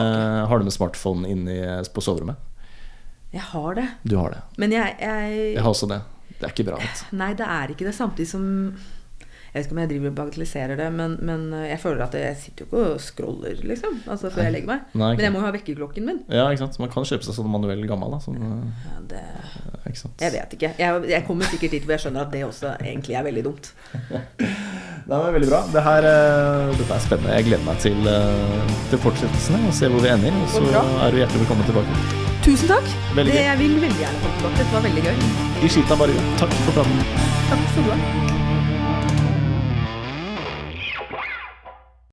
har 0.50 0.60
du 0.62 0.68
med 0.68 0.76
smartphone 0.76 1.32
inne 1.32 1.80
på 1.92 2.04
soverommet? 2.04 2.52
Jeg 3.36 3.44
har 3.52 3.76
det. 3.76 3.88
Du 4.08 4.16
har 4.16 4.32
det. 4.32 4.44
Men 4.62 4.72
jeg, 4.72 4.96
jeg 5.02 5.40
Jeg 5.58 5.64
har 5.64 5.74
også 5.74 5.90
det. 5.92 6.02
Det 6.36 6.48
er 6.48 6.54
ikke 6.54 6.68
bra. 6.68 6.78
Vet. 6.80 7.02
Nei, 7.16 7.32
det 7.36 7.48
er 7.48 7.72
ikke 7.72 7.88
det. 7.88 7.96
Samtidig 7.96 8.30
som 8.30 8.46
Jeg 9.56 9.62
vet 9.64 9.68
ikke 9.70 9.76
om 9.78 9.80
jeg 9.80 9.90
driver 9.94 10.10
og 10.10 10.16
bagatelliserer 10.18 10.76
det, 10.82 10.86
men, 10.92 11.14
men 11.24 11.44
jeg 11.64 11.78
føler 11.80 12.02
at 12.04 12.16
jeg 12.20 12.36
sitter 12.42 12.66
jo 12.66 12.68
ikke 12.68 12.80
og 12.92 12.98
scroller, 13.00 13.62
liksom. 13.64 14.02
Altså 14.12 14.28
før 14.34 14.50
jeg 14.50 14.56
legger 14.58 14.68
meg. 14.74 14.82
Nei, 15.00 15.12
men 15.16 15.24
jeg 15.24 15.32
må 15.32 15.40
jo 15.40 15.46
ha 15.46 15.52
vekkerklokken 15.56 16.10
min. 16.10 16.18
Ja, 16.28 16.50
ikke 16.52 16.66
sant? 16.66 16.76
Man 16.84 16.92
kan 16.92 17.08
kjøpe 17.08 17.24
seg 17.24 17.38
sånn 17.38 17.48
manuell 17.54 17.86
gammel. 17.88 18.12
Da, 18.12 18.20
som, 18.20 18.36
Ja, 18.36 19.00
det, 19.14 19.22
eh, 19.24 19.78
ikke 19.94 20.02
sant? 20.02 20.20
jeg 20.26 20.36
vet 20.36 20.58
ikke. 20.58 20.74
Jeg, 20.82 21.08
jeg 21.14 21.28
kommer 21.30 21.48
sikkert 21.48 21.78
dit 21.78 21.88
hvor 21.88 21.96
jeg 21.96 22.04
skjønner 22.04 22.28
at 22.28 22.36
det 22.36 22.44
også 22.50 22.76
egentlig 22.84 23.16
er 23.16 23.28
veldig 23.32 23.46
dumt. 23.48 23.72
Det 25.06 25.14
er 25.14 25.34
veldig 25.36 25.50
bra. 25.52 25.60
Det 25.70 25.82
her, 25.86 26.06
eh, 26.10 26.72
dette 26.80 26.96
er 26.96 27.04
spennende. 27.04 27.34
Jeg 27.38 27.46
gleder 27.46 27.66
meg 27.68 27.78
til, 27.84 28.08
eh, 28.10 28.78
til 28.90 29.04
fortsettelsene 29.06 29.60
og 29.70 29.76
se 29.78 29.90
hvor 29.94 30.02
vi 30.02 30.10
ender. 30.10 30.40
Og 30.42 30.50
så 30.50 30.64
er 30.66 31.14
du 31.14 31.22
hjertelig 31.22 31.44
velkommen 31.46 31.70
tilbake. 31.70 32.00
Tusen 32.42 32.74
takk. 32.74 32.90
Veldig 33.14 33.34
det, 33.38 33.44
jeg 33.46 33.60
vil 33.62 33.76
veldig 33.86 34.00
gjerne 34.02 34.24
komme 34.24 34.40
tilbake. 34.40 34.64
Dette 34.64 34.74
var 34.74 34.88
veldig 34.90 35.06
gøy. 35.06 35.28
I 35.62 35.76
skiten 35.76 36.02
bare 36.02 36.24
Takk 36.42 36.58
for 36.64 36.80
praten. 36.80 37.06
Takk 37.52 37.70
skal 37.76 37.86
du 37.86 37.94
ha. 37.94 38.35